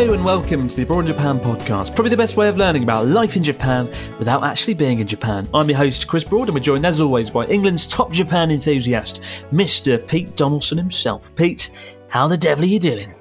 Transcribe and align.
Hello 0.00 0.14
and 0.14 0.24
welcome 0.24 0.66
to 0.66 0.74
the 0.74 0.82
Abroad 0.84 1.00
in 1.00 1.08
Japan 1.08 1.38
podcast, 1.38 1.94
probably 1.94 2.08
the 2.08 2.16
best 2.16 2.34
way 2.34 2.48
of 2.48 2.56
learning 2.56 2.84
about 2.84 3.06
life 3.06 3.36
in 3.36 3.44
Japan 3.44 3.86
without 4.18 4.42
actually 4.42 4.72
being 4.72 4.98
in 4.98 5.06
Japan. 5.06 5.46
I'm 5.52 5.68
your 5.68 5.76
host, 5.76 6.08
Chris 6.08 6.24
Broad, 6.24 6.48
and 6.48 6.54
we're 6.54 6.60
joined 6.60 6.86
as 6.86 7.00
always 7.00 7.28
by 7.28 7.44
England's 7.48 7.86
top 7.86 8.10
Japan 8.10 8.50
enthusiast, 8.50 9.20
Mr. 9.52 10.08
Pete 10.08 10.34
Donaldson 10.36 10.78
himself. 10.78 11.36
Pete, 11.36 11.70
how 12.08 12.26
the 12.26 12.38
devil 12.38 12.64
are 12.64 12.68
you 12.68 12.78
doing? 12.78 13.14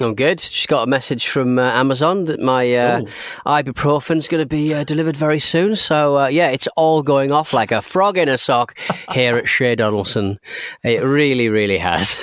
I'm 0.00 0.14
good. 0.14 0.38
Just 0.38 0.68
got 0.68 0.82
a 0.82 0.86
message 0.86 1.28
from 1.28 1.58
uh, 1.58 1.62
Amazon 1.62 2.24
that 2.24 2.40
my 2.40 2.74
uh, 2.74 3.02
ibuprofen's 3.46 4.28
going 4.28 4.42
to 4.42 4.46
be 4.46 4.72
uh, 4.74 4.84
delivered 4.84 5.16
very 5.16 5.38
soon. 5.38 5.76
So 5.76 6.18
uh, 6.18 6.26
yeah, 6.28 6.48
it's 6.50 6.66
all 6.76 7.02
going 7.02 7.32
off 7.32 7.52
like 7.52 7.72
a 7.72 7.82
frog 7.82 8.18
in 8.18 8.28
a 8.28 8.38
sock 8.38 8.78
here 9.12 9.36
at 9.36 9.48
Chez 9.48 9.76
Donaldson. 9.76 10.38
It 10.84 11.02
really, 11.02 11.48
really 11.48 11.78
has. 11.78 12.20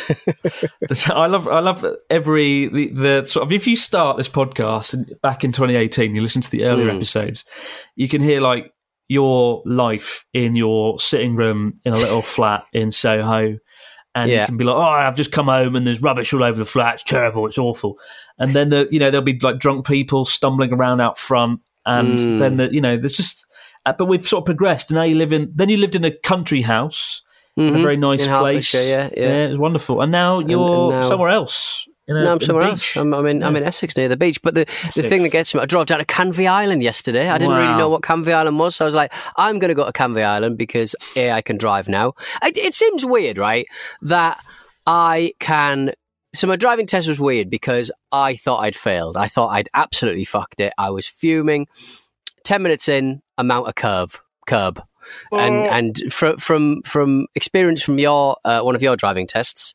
I 1.07 1.27
love, 1.27 1.47
I 1.47 1.59
love 1.59 1.85
every 2.09 2.67
the, 2.67 2.87
the 2.89 3.25
sort 3.25 3.45
of. 3.45 3.51
If 3.51 3.67
you 3.67 3.75
start 3.75 4.17
this 4.17 4.29
podcast 4.29 5.19
back 5.21 5.43
in 5.43 5.51
2018, 5.51 6.15
you 6.15 6.21
listen 6.21 6.41
to 6.41 6.49
the 6.51 6.65
earlier 6.65 6.87
Mm. 6.91 6.95
episodes, 6.97 7.43
you 7.95 8.07
can 8.07 8.21
hear 8.21 8.39
like 8.41 8.71
your 9.09 9.61
life 9.65 10.25
in 10.33 10.55
your 10.55 10.99
sitting 10.99 11.35
room 11.35 11.79
in 11.85 11.93
a 11.93 11.97
little 11.97 12.21
flat 12.35 12.63
in 12.73 12.91
Soho. 12.91 13.57
And 14.21 14.31
you 14.31 14.45
can 14.45 14.57
be 14.57 14.63
like, 14.63 14.75
oh, 14.75 14.79
I've 14.81 15.15
just 15.15 15.31
come 15.31 15.45
home 15.45 15.75
and 15.75 15.85
there's 15.85 16.01
rubbish 16.01 16.33
all 16.33 16.43
over 16.43 16.57
the 16.57 16.65
flat. 16.65 16.95
It's 16.95 17.03
terrible. 17.03 17.45
It's 17.45 17.57
awful. 17.57 17.97
And 18.39 18.53
then 18.53 18.69
the, 18.69 18.87
you 18.91 18.99
know, 18.99 19.11
there'll 19.11 19.23
be 19.23 19.37
like 19.39 19.59
drunk 19.59 19.85
people 19.85 20.25
stumbling 20.25 20.73
around 20.73 21.01
out 21.01 21.17
front. 21.17 21.59
And 21.85 22.19
Mm. 22.19 22.39
then 22.39 22.57
the, 22.57 22.73
you 22.73 22.81
know, 22.81 22.97
there's 22.97 23.15
just, 23.15 23.45
uh, 23.85 23.93
but 23.97 24.05
we've 24.05 24.27
sort 24.27 24.41
of 24.41 24.45
progressed. 24.45 24.89
And 24.91 24.95
now 24.95 25.03
you 25.03 25.15
live 25.15 25.33
in, 25.33 25.51
then 25.55 25.69
you 25.69 25.77
lived 25.77 25.95
in 25.95 26.03
a 26.05 26.11
country 26.11 26.61
house 26.61 27.21
in 27.55 27.69
a 27.75 27.77
Mhm. 27.77 27.81
very 27.81 27.97
nice 27.97 28.25
In 28.25 28.33
place. 28.35 28.71
Hertfordshire, 28.71 29.09
yeah, 29.15 29.25
yeah. 29.25 29.45
it 29.45 29.49
was 29.49 29.57
wonderful. 29.57 30.01
And 30.01 30.11
now 30.11 30.39
you're 30.39 30.91
now- 30.91 31.01
somewhere 31.01 31.29
else. 31.29 31.86
No, 32.07 32.31
I'm 32.31 32.39
somewhere 32.39 32.65
else. 32.65 32.95
I'm, 32.95 33.13
I'm 33.13 33.25
in. 33.25 33.43
I'm 33.43 33.55
in 33.55 33.63
Essex 33.63 33.97
near 33.97 34.07
the 34.07 34.15
beach. 34.15 34.41
But 34.41 34.55
the, 34.55 34.65
the 34.95 35.03
thing 35.03 35.23
that 35.23 35.29
gets 35.29 35.53
me, 35.53 35.59
I 35.59 35.65
drove 35.65 35.87
down 35.87 35.99
to 35.99 36.05
Canvey 36.05 36.47
Island 36.47 36.81
yesterday. 36.81 37.29
I 37.29 37.37
didn't 37.37 37.55
really 37.55 37.77
know 37.77 37.89
what 37.89 38.01
Canvey 38.01 38.33
Island 38.33 38.59
was, 38.59 38.75
so 38.75 38.85
I 38.85 38.87
was 38.87 38.95
like, 38.95 39.13
I'm 39.35 39.59
going 39.59 39.69
to 39.69 39.75
go 39.75 39.85
to 39.85 39.91
Canvey 39.91 40.23
Island 40.23 40.57
because 40.57 40.95
a 41.15 41.31
I 41.31 41.41
can 41.41 41.57
drive 41.57 41.89
now. 41.89 42.13
It, 42.41 42.57
it 42.57 42.73
seems 42.73 43.03
weird, 43.03 43.37
right? 43.37 43.67
That 44.01 44.41
I 44.85 45.33
can. 45.39 45.91
So 46.33 46.47
my 46.47 46.55
driving 46.55 46.85
test 46.85 47.07
was 47.07 47.19
weird 47.19 47.49
because 47.49 47.91
I 48.11 48.35
thought 48.35 48.59
I'd 48.59 48.75
failed. 48.75 49.17
I 49.17 49.27
thought 49.27 49.49
I'd 49.49 49.69
absolutely 49.73 50.25
fucked 50.25 50.59
it. 50.59 50.71
I 50.77 50.89
was 50.91 51.07
fuming. 51.07 51.67
Ten 52.43 52.61
minutes 52.61 52.87
in, 52.87 53.21
I 53.37 53.43
mount 53.43 53.67
a 53.67 53.73
curve, 53.73 54.21
curb, 54.45 54.81
and 55.31 55.67
and 55.67 56.13
from 56.13 56.37
from 56.37 56.81
from 56.83 57.27
experience 57.35 57.81
from 57.81 57.99
your 57.99 58.37
uh, 58.45 58.61
one 58.61 58.75
of 58.75 58.81
your 58.81 58.95
driving 58.95 59.27
tests, 59.27 59.73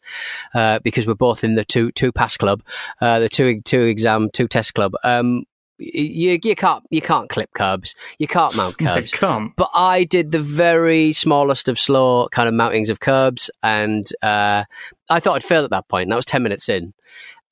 uh, 0.54 0.78
because 0.84 1.06
we're 1.06 1.15
both 1.15 1.44
in 1.44 1.54
the 1.54 1.65
two 1.65 1.93
two 1.93 2.12
pass 2.12 2.37
club, 2.37 2.62
uh, 3.00 3.19
the 3.19 3.28
two 3.28 3.60
two 3.62 3.82
exam 3.82 4.31
two 4.32 4.48
test 4.48 4.75
club. 4.75 4.94
Um, 5.04 5.44
you 5.78 6.38
you 6.42 6.54
can't 6.54 6.84
you 6.91 7.00
can't 7.00 7.28
clip 7.28 7.50
curbs, 7.54 7.94
you 8.19 8.26
can't 8.26 8.56
mount 8.56 8.78
curbs. 8.78 9.12
can't. 9.12 9.54
But 9.56 9.71
I 9.75 10.04
did 10.04 10.32
the 10.32 10.41
very 10.41 11.12
smallest 11.12 11.69
of 11.69 11.78
slow 11.78 12.28
kind 12.28 12.48
of 12.48 12.54
mountings 12.54 12.88
of 12.88 13.00
curbs, 13.00 13.50
and 13.62 14.06
uh, 14.22 14.65
I 15.09 15.21
thought 15.21 15.37
I'd 15.37 15.44
failed 15.44 15.65
at 15.65 15.71
that 15.71 15.88
point. 15.88 16.04
And 16.04 16.12
that 16.12 16.16
was 16.16 16.25
ten 16.25 16.42
minutes 16.42 16.69
in, 16.69 16.94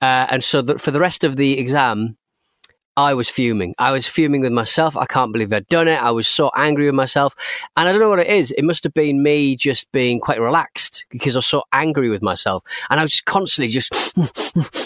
uh, 0.01 0.27
and 0.31 0.45
so 0.45 0.63
the, 0.63 0.79
for 0.79 0.91
the 0.91 1.01
rest 1.01 1.25
of 1.25 1.37
the 1.37 1.59
exam, 1.59 2.17
I 3.01 3.15
was 3.15 3.31
fuming. 3.31 3.75
I 3.79 3.93
was 3.93 4.07
fuming 4.07 4.43
with 4.43 4.53
myself. 4.53 4.95
I 4.95 5.07
can't 5.07 5.33
believe 5.33 5.55
I'd 5.55 5.67
done 5.69 5.89
it. 5.89 6.03
I 6.03 6.11
was 6.11 6.29
so 6.29 6.51
angry 6.55 6.85
with 6.85 6.95
myself, 6.95 7.35
and 7.75 7.89
I 7.89 7.93
don't 7.93 8.01
know 8.01 8.11
what 8.11 8.19
it 8.19 8.27
is. 8.27 8.51
It 8.51 8.63
must 8.63 8.85
have 8.85 8.93
been 8.93 9.23
me 9.23 9.57
just 9.57 9.91
being 9.91 10.21
quite 10.21 10.39
relaxed 10.39 11.07
because 11.09 11.35
I 11.35 11.39
was 11.39 11.47
so 11.47 11.63
angry 11.73 12.11
with 12.11 12.21
myself, 12.21 12.63
and 12.91 13.01
I 13.01 13.03
was 13.03 13.13
just 13.13 13.25
constantly 13.25 13.69
just 13.69 14.15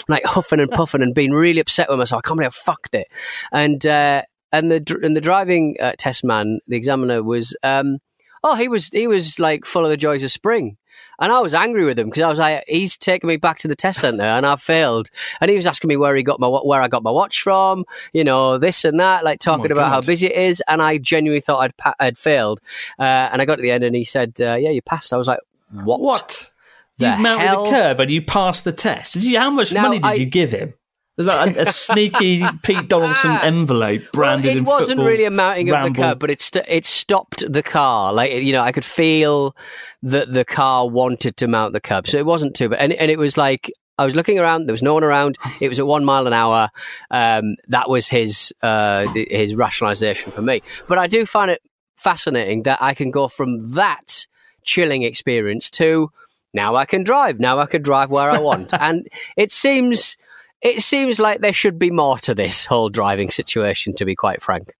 like 0.09 0.23
huffing 0.23 0.61
and 0.61 0.71
puffing 0.71 1.01
and 1.01 1.13
being 1.13 1.33
really 1.33 1.59
upset 1.59 1.89
with 1.89 1.99
myself. 1.99 2.21
I 2.23 2.27
can't 2.27 2.37
believe 2.37 2.53
I 2.53 2.71
fucked 2.71 2.95
it, 2.95 3.07
and. 3.51 3.85
Uh, 3.85 4.21
and 4.51 4.71
the 4.71 4.99
and 5.03 5.17
the 5.17 5.21
driving 5.21 5.75
uh, 5.81 5.93
test 5.97 6.23
man, 6.23 6.59
the 6.65 6.77
examiner 6.77 7.21
was, 7.21 7.57
um, 7.61 7.97
oh, 8.45 8.55
he 8.55 8.67
was 8.69 8.87
he 8.87 9.07
was 9.07 9.39
like 9.39 9.65
full 9.65 9.83
of 9.83 9.89
the 9.89 9.97
joys 9.97 10.23
of 10.23 10.31
spring, 10.31 10.77
and 11.19 11.31
I 11.33 11.39
was 11.41 11.53
angry 11.53 11.83
with 11.85 11.97
him 11.99 12.07
because 12.09 12.21
I 12.23 12.29
was 12.29 12.39
like, 12.39 12.63
he's 12.67 12.95
taking 12.97 13.27
me 13.27 13.37
back 13.37 13.57
to 13.59 13.67
the 13.67 13.75
test 13.75 13.99
center 13.99 14.23
and 14.23 14.45
I 14.45 14.55
failed, 14.55 15.09
and 15.41 15.49
he 15.51 15.57
was 15.57 15.65
asking 15.65 15.87
me 15.89 15.97
where 15.97 16.15
he 16.15 16.23
got 16.23 16.39
my 16.39 16.47
where 16.47 16.81
I 16.81 16.87
got 16.87 17.03
my 17.03 17.11
watch 17.11 17.41
from, 17.41 17.83
you 18.13 18.23
know, 18.23 18.57
this 18.57 18.85
and 18.85 18.99
that, 18.99 19.23
like 19.25 19.39
talking 19.39 19.71
about 19.71 19.89
how 19.89 19.99
busy 20.01 20.27
it 20.27 20.35
is, 20.35 20.61
and 20.67 20.81
I 20.81 20.97
genuinely 20.99 21.41
thought 21.41 21.59
I'd 21.59 21.75
pa- 21.77 21.95
I'd 21.99 22.17
failed, 22.17 22.61
uh, 22.99 23.03
and 23.03 23.41
I 23.41 23.45
got 23.45 23.55
to 23.57 23.61
the 23.63 23.71
end 23.71 23.83
and 23.83 23.95
he 23.95 24.05
said, 24.05 24.35
uh, 24.39 24.55
yeah, 24.55 24.69
you 24.69 24.81
passed. 24.81 25.11
I 25.11 25.17
was 25.17 25.27
like, 25.27 25.39
what? 25.71 25.99
What? 25.99 26.49
The 26.97 27.07
you 27.07 27.17
mounted 27.23 27.47
hell? 27.47 27.65
a 27.65 27.69
curb 27.69 27.99
and 27.99 28.09
you 28.09 28.21
passed 28.21 28.63
the 28.63 28.71
test. 28.71 29.13
Did 29.15 29.23
you? 29.25 29.37
How 29.37 29.49
much 29.49 29.73
Now, 29.73 29.81
money 29.81 29.97
did 29.97 30.05
I- 30.05 30.13
you 30.13 30.25
give 30.25 30.51
him? 30.51 30.75
Was 31.17 31.27
that 31.27 31.55
a, 31.55 31.61
a 31.61 31.65
sneaky 31.65 32.43
Pete 32.63 32.89
Donaldson 32.89 33.31
envelope 33.41 34.01
branded 34.11 34.65
well, 34.65 34.77
it 34.77 34.81
wasn't 34.81 34.99
really 34.99 35.23
a 35.23 35.31
mounting 35.31 35.69
of 35.69 35.75
the 35.75 35.83
ramble? 35.83 36.03
curb, 36.03 36.19
but 36.19 36.29
it 36.29 36.41
st- 36.41 36.65
it 36.67 36.85
stopped 36.85 37.49
the 37.51 37.63
car. 37.63 38.13
Like 38.13 38.33
you 38.33 38.51
know, 38.51 38.61
I 38.61 38.71
could 38.71 38.83
feel 38.83 39.55
that 40.03 40.33
the 40.33 40.43
car 40.43 40.87
wanted 40.89 41.37
to 41.37 41.47
mount 41.47 41.73
the 41.73 41.79
curb, 41.79 42.07
so 42.07 42.17
it 42.17 42.25
wasn't 42.25 42.55
too. 42.55 42.69
But 42.69 42.79
and 42.79 42.91
and 42.93 43.09
it 43.09 43.17
was 43.17 43.37
like 43.37 43.71
I 43.97 44.03
was 44.03 44.15
looking 44.15 44.39
around. 44.39 44.67
There 44.67 44.73
was 44.73 44.83
no 44.83 44.93
one 44.93 45.03
around. 45.03 45.37
It 45.61 45.69
was 45.69 45.79
at 45.79 45.87
one 45.87 46.03
mile 46.03 46.27
an 46.27 46.33
hour. 46.33 46.69
Um, 47.11 47.55
that 47.69 47.89
was 47.89 48.07
his 48.07 48.53
uh, 48.61 49.07
his 49.13 49.53
rationalisation 49.53 50.33
for 50.33 50.41
me. 50.41 50.61
But 50.87 50.97
I 50.97 51.07
do 51.07 51.25
find 51.25 51.49
it 51.49 51.61
fascinating 51.95 52.63
that 52.63 52.81
I 52.81 52.93
can 52.93 53.09
go 53.09 53.27
from 53.27 53.73
that 53.73 54.27
chilling 54.63 55.03
experience 55.03 55.69
to 55.69 56.11
now 56.53 56.75
I 56.75 56.85
can 56.85 57.03
drive. 57.03 57.39
Now 57.39 57.59
I 57.59 57.67
can 57.67 57.81
drive 57.81 58.11
where 58.11 58.29
I 58.29 58.39
want, 58.39 58.73
and 58.79 59.07
it 59.37 59.51
seems. 59.51 60.17
It 60.65 60.81
seems 60.81 61.19
like 61.19 61.41
there 61.41 61.53
should 61.53 61.77
be 61.79 61.91
more 61.91 62.17
to 62.19 62.33
this 62.33 62.65
whole 62.65 62.89
driving 62.89 63.29
situation, 63.29 63.93
to 63.95 64.05
be 64.05 64.15
quite 64.15 64.41
frank. 64.41 64.73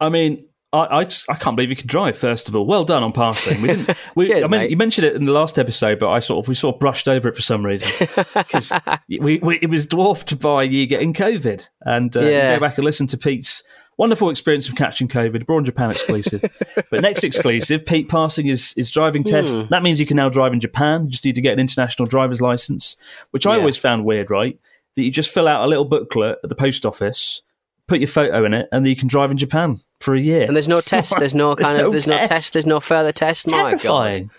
I 0.00 0.08
mean, 0.08 0.44
I, 0.72 0.98
I, 0.98 1.04
just- 1.04 1.24
I 1.30 1.34
can't 1.34 1.56
believe 1.56 1.70
you 1.70 1.76
can 1.76 1.86
drive. 1.86 2.18
First 2.18 2.48
of 2.48 2.56
all, 2.56 2.66
well 2.66 2.84
done 2.84 3.02
on 3.02 3.12
passing. 3.12 3.62
We 3.62 3.68
didn't. 3.68 3.96
We, 4.14 4.26
Cheers, 4.26 4.44
I 4.44 4.48
mean, 4.48 4.60
mate. 4.62 4.70
you 4.70 4.76
mentioned 4.76 5.06
it 5.06 5.14
in 5.14 5.24
the 5.26 5.32
last 5.32 5.58
episode, 5.58 5.98
but 6.00 6.10
I 6.10 6.18
sort 6.18 6.44
of 6.44 6.48
we 6.48 6.54
sort 6.54 6.74
of 6.74 6.80
brushed 6.80 7.06
over 7.08 7.28
it 7.28 7.36
for 7.36 7.42
some 7.42 7.64
reason 7.64 8.08
because 8.34 8.72
we, 9.08 9.38
we 9.38 9.58
it 9.62 9.70
was 9.70 9.86
dwarfed 9.86 10.38
by 10.40 10.64
you 10.64 10.86
getting 10.86 11.14
COVID. 11.14 11.68
And 11.82 12.16
uh, 12.16 12.20
you 12.20 12.28
Yeah. 12.30 12.56
go 12.56 12.60
back 12.60 12.76
and 12.78 12.84
listen 12.84 13.06
to 13.08 13.16
Pete's 13.16 13.62
wonderful 13.96 14.30
experience 14.30 14.68
of 14.68 14.74
catching 14.76 15.08
COVID. 15.08 15.42
Abroad 15.42 15.58
in 15.60 15.64
Japan 15.66 15.90
exclusive. 15.90 16.44
but 16.90 17.00
next 17.00 17.22
exclusive, 17.24 17.86
Pete 17.86 18.08
passing 18.08 18.46
his 18.46 18.72
his 18.72 18.90
driving 18.90 19.24
test. 19.24 19.56
Hmm. 19.56 19.66
That 19.70 19.82
means 19.82 19.98
you 20.00 20.06
can 20.06 20.16
now 20.16 20.28
drive 20.28 20.52
in 20.52 20.60
Japan. 20.60 21.04
You 21.04 21.10
just 21.12 21.24
need 21.24 21.34
to 21.36 21.40
get 21.40 21.52
an 21.54 21.60
international 21.60 22.06
driver's 22.06 22.40
license, 22.40 22.96
which 23.30 23.46
I 23.46 23.56
always 23.58 23.76
found 23.76 24.04
weird. 24.04 24.30
Right, 24.30 24.58
that 24.98 25.04
you 25.04 25.10
just 25.10 25.30
fill 25.30 25.48
out 25.48 25.64
a 25.64 25.66
little 25.68 25.84
booklet 25.86 26.38
at 26.42 26.48
the 26.50 26.54
post 26.56 26.84
office. 26.84 27.40
Put 27.86 28.00
your 28.00 28.08
photo 28.08 28.44
in 28.44 28.52
it, 28.52 28.68
and 28.70 28.84
then 28.84 28.90
you 28.90 28.96
can 28.96 29.08
drive 29.08 29.30
in 29.30 29.38
Japan 29.38 29.78
for 30.00 30.14
a 30.14 30.20
year. 30.20 30.42
And 30.42 30.54
there's 30.54 30.68
no 30.68 30.80
test. 30.82 31.14
There's 31.18 31.34
no 31.34 31.54
There's 31.54 31.66
kind 31.66 31.78
no 31.78 31.86
of. 31.86 31.92
There's 31.92 32.06
no 32.06 32.18
test. 32.18 32.30
test. 32.30 32.52
There's 32.52 32.66
no 32.66 32.80
further 32.80 33.12
test. 33.12 33.50
My 33.50 33.56
God. 33.56 33.68
terrifying. 33.78 34.30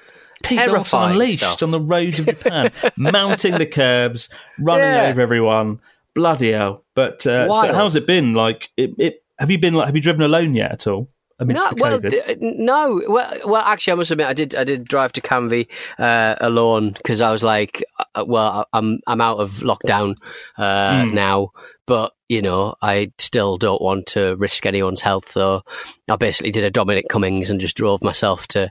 Pete 0.43 0.59
Terrifying 0.59 1.11
unleashed 1.13 1.39
stuff. 1.41 1.63
on 1.63 1.71
the 1.71 1.79
roads 1.81 2.19
of 2.19 2.25
Japan, 2.27 2.71
mounting 2.95 3.57
the 3.57 3.65
curbs, 3.65 4.29
running 4.59 4.85
Yeah. 4.85 5.07
over 5.09 5.19
everyone. 5.19 5.81
Bloody 6.13 6.51
hell! 6.53 6.85
But 6.93 7.25
uh, 7.27 7.51
so 7.51 7.73
how's 7.73 7.95
it 7.95 8.05
been? 8.07 8.33
Like, 8.33 8.69
it, 8.77 8.91
it, 8.97 9.23
have 9.39 9.49
you 9.51 9.57
been 9.57 9.73
like? 9.73 9.87
Have 9.87 9.95
you 9.95 10.01
driven 10.01 10.21
alone 10.21 10.53
yet 10.53 10.71
at 10.71 10.87
all? 10.87 11.09
Amidst 11.41 11.65
No, 11.65 11.69
the 11.73 11.81
well, 11.81 11.99
d- 11.99 12.35
no. 12.41 13.01
Well, 13.07 13.33
well, 13.45 13.61
actually, 13.63 13.93
I 13.93 13.95
must 13.95 14.11
admit, 14.11 14.27
I 14.27 14.33
did. 14.33 14.55
I 14.55 14.63
did 14.65 14.85
drive 14.85 15.13
to 15.13 15.21
Canvey 15.21 15.67
uh, 15.97 16.35
alone 16.41 16.91
because 16.91 17.21
I 17.21 17.31
was 17.31 17.43
like, 17.43 17.81
uh, 18.15 18.25
well, 18.27 18.67
I'm 18.73 18.99
I'm 19.07 19.21
out 19.21 19.39
of 19.39 19.51
lockdown 19.63 20.15
uh, 20.57 21.05
Hmm. 21.05 21.13
now, 21.15 21.51
but 21.87 22.11
you 22.27 22.41
know, 22.41 22.75
I 22.81 23.11
still 23.17 23.57
don't 23.57 23.81
want 23.81 24.05
to 24.07 24.35
risk 24.35 24.65
anyone's 24.65 25.01
health. 25.01 25.31
So 25.31 25.61
I 26.09 26.15
basically 26.17 26.51
did 26.51 26.65
a 26.65 26.69
Dominic 26.71 27.05
Cummings 27.09 27.49
and 27.49 27.61
just 27.61 27.77
drove 27.77 28.03
myself 28.03 28.47
to 28.49 28.69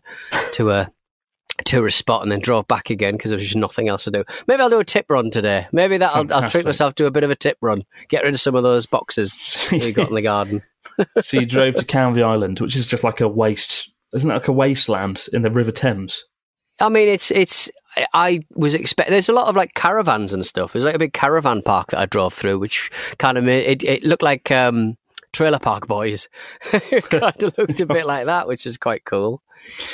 to 0.53 0.71
a 0.71 0.91
tourist 1.65 1.99
spot 1.99 2.23
and 2.23 2.31
then 2.31 2.39
drove 2.39 2.69
back 2.69 2.89
again 2.89 3.15
because 3.15 3.31
there 3.31 3.37
was 3.37 3.45
just 3.47 3.57
nothing 3.57 3.89
else 3.89 4.05
to 4.05 4.11
do. 4.13 4.25
Maybe 4.47 4.63
I'll 4.63 4.71
do 4.71 4.79
a 4.79 4.85
tip 4.85 5.07
run 5.09 5.31
today. 5.31 5.67
Maybe 5.73 5.97
that 5.99 6.15
I'll, 6.15 6.33
I'll 6.33 6.49
treat 6.49 6.65
myself 6.65 6.95
to 6.97 7.07
a 7.07 7.11
bit 7.11 7.25
of 7.25 7.31
a 7.31 7.35
tip 7.35 7.57
run. 7.61 7.83
Get 8.09 8.23
rid 8.23 8.35
of 8.35 8.41
some 8.41 8.55
of 8.55 8.63
those 8.63 8.87
boxes 8.87 9.67
we 9.73 9.91
got 9.93 10.09
in 10.09 10.15
the 10.15 10.23
garden. 10.35 10.63
So 11.21 11.41
you 11.41 11.47
drove 11.47 11.75
to 11.77 11.85
Canvey 11.85 12.23
Island, 12.23 12.61
which 12.61 12.77
is 12.77 12.87
just 12.87 13.05
like 13.05 13.21
a 13.21 13.29
waste. 13.29 13.91
Isn't 14.15 14.31
it 14.31 14.35
like 14.35 14.49
a 14.49 14.53
wasteland 14.53 15.27
in 15.33 15.43
the 15.43 15.51
River 15.51 15.71
Thames? 15.73 16.25
I 16.81 16.89
mean, 16.89 17.09
it's 17.09 17.31
it's. 17.31 17.71
I- 18.15 18.41
was 18.55 18.75
expect. 18.75 19.11
There's 19.11 19.29
a 19.29 19.33
lot 19.33 19.49
of 19.49 19.57
like 19.57 19.75
caravans 19.75 20.33
and 20.33 20.47
stuff. 20.47 20.73
There's 20.73 20.85
like 20.85 20.95
a 20.95 20.99
big 20.99 21.13
caravan 21.13 21.63
park 21.63 21.89
that 21.91 21.99
I 21.99 22.07
drove 22.07 22.33
through, 22.35 22.59
which 22.59 22.91
kind 23.19 23.37
of 23.37 23.45
made 23.45 23.67
it. 23.67 23.85
It 23.85 24.05
looked 24.05 24.23
like 24.23 24.51
um, 24.51 24.97
Trailer 25.33 25.59
Park 25.59 25.87
Boys. 25.89 26.29
it 26.73 27.05
kind 27.11 27.43
of 27.43 27.59
looked 27.59 27.81
a 27.81 27.87
bit 27.87 28.07
like 28.07 28.27
that, 28.27 28.47
which 28.47 28.67
is 28.67 28.77
quite 28.77 29.05
cool. 29.05 29.43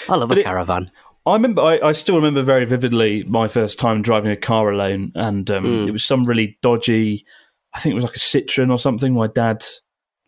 I 0.09 0.17
love 0.17 0.29
But 0.29 0.39
a 0.39 0.41
it- 0.43 0.45
caravan. 0.45 0.91
I 1.27 1.33
remember. 1.33 1.63
I, 1.63 1.79
I 1.81 1.93
still 1.93 2.17
remember 2.17 2.43
very 2.43 2.67
vividly 2.67 3.25
my 3.25 3.49
first 3.49 3.79
time 3.79 4.03
driving 4.03 4.31
a 4.31 4.37
car 4.37 4.71
alone, 4.71 5.11
and 5.15 5.51
um, 5.51 5.65
Mm. 5.65 5.89
it 5.89 5.93
was 5.93 6.05
some 6.05 6.27
really 6.27 6.59
dodgy. 6.61 7.25
I 7.73 7.81
think 7.81 7.93
it 7.93 7.97
was 7.97 8.05
like 8.05 8.15
a 8.17 8.19
Citroen 8.19 8.71
or 8.71 8.79
something. 8.79 9.15
My 9.15 9.27
dad 9.29 9.65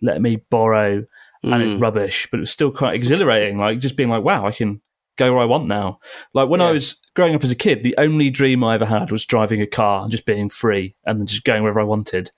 let 0.03 0.21
me 0.21 0.43
borrow, 0.51 1.05
and 1.43 1.63
it's 1.63 1.75
Mm. 1.75 1.81
rubbish, 1.83 2.27
but 2.31 2.39
it 2.39 2.41
was 2.41 2.51
still 2.51 2.71
quite 2.71 2.95
exhilarating. 2.95 3.59
Like 3.59 3.79
just 3.79 3.97
being 3.97 4.09
like, 4.11 4.25
"Wow, 4.25 4.47
I 4.47 4.53
can 4.53 4.81
go 5.19 5.33
where 5.33 5.43
I 5.43 5.47
want 5.47 5.67
now." 5.69 5.99
Like 6.35 6.49
when 6.49 6.61
I 6.61 6.71
was 6.73 6.97
growing 7.15 7.35
up 7.35 7.45
as 7.45 7.51
a 7.51 7.55
kid, 7.57 7.83
the 7.83 7.95
only 7.99 8.31
dream 8.31 8.63
I 8.65 8.75
ever 8.75 8.85
had 8.87 9.11
was 9.13 9.25
driving 9.25 9.63
a 9.63 9.67
car 9.67 10.03
and 10.03 10.11
just 10.11 10.27
being 10.27 10.49
free 10.51 10.97
and 11.07 11.19
then 11.21 11.27
just 11.27 11.45
going 11.45 11.63
wherever 11.63 11.81
I 11.81 11.85
wanted. 11.85 12.31